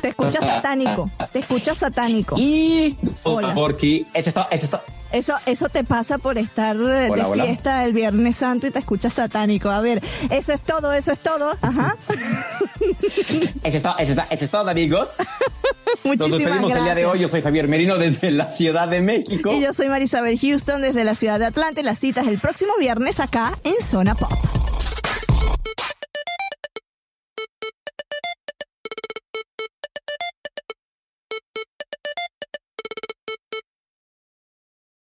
Te 0.00 0.08
escuchas 0.08 0.44
satánico, 0.44 1.10
te 1.32 1.38
escuchas 1.38 1.78
satánico. 1.78 2.34
Y 2.38 2.96
Hola. 3.22 3.54
porque 3.54 4.04
este 4.12 4.30
está, 4.30 4.48
este 4.50 4.66
está. 4.66 4.82
Eso, 5.12 5.34
eso 5.46 5.68
te 5.68 5.84
pasa 5.84 6.18
por 6.18 6.38
estar 6.38 6.74
eh, 6.74 6.80
de 7.08 7.10
Hola, 7.22 7.44
fiesta 7.44 7.84
el 7.84 7.92
Viernes 7.92 8.34
Santo 8.36 8.66
y 8.66 8.72
te 8.72 8.80
escuchas 8.80 9.12
satánico. 9.12 9.70
A 9.70 9.80
ver, 9.80 10.02
eso 10.28 10.52
es 10.52 10.62
todo, 10.64 10.92
eso 10.92 11.12
es 11.12 11.20
todo. 11.20 11.54
Ajá. 11.62 11.96
Este 13.62 13.78
está, 13.78 13.92
este 13.92 14.12
está, 14.12 14.26
este 14.30 14.44
es 14.44 14.50
todo, 14.50 14.68
amigos. 14.68 15.08
Nos 16.04 16.16
Muchísimas 16.18 16.38
despedimos 16.38 16.70
el 16.70 16.76
día 16.76 16.94
de 16.94 17.00
gracias. 17.02 17.10
hoy. 17.12 17.18
Yo 17.20 17.28
soy 17.28 17.40
Javier 17.42 17.66
Merino 17.68 17.96
desde 17.96 18.30
la 18.30 18.52
Ciudad 18.52 18.88
de 18.88 19.00
México. 19.00 19.52
Y 19.52 19.62
yo 19.62 19.72
soy 19.72 19.88
Marisabel 19.88 20.38
Houston 20.38 20.82
desde 20.82 21.04
la 21.04 21.14
ciudad 21.14 21.38
de 21.38 21.46
Atlanta. 21.46 21.80
Y 21.80 21.84
las 21.84 21.98
citas 21.98 22.26
el 22.26 22.38
próximo 22.38 22.72
viernes 22.78 23.20
acá 23.20 23.56
en 23.64 23.74
Zona 23.80 24.14
Pop. 24.14 24.32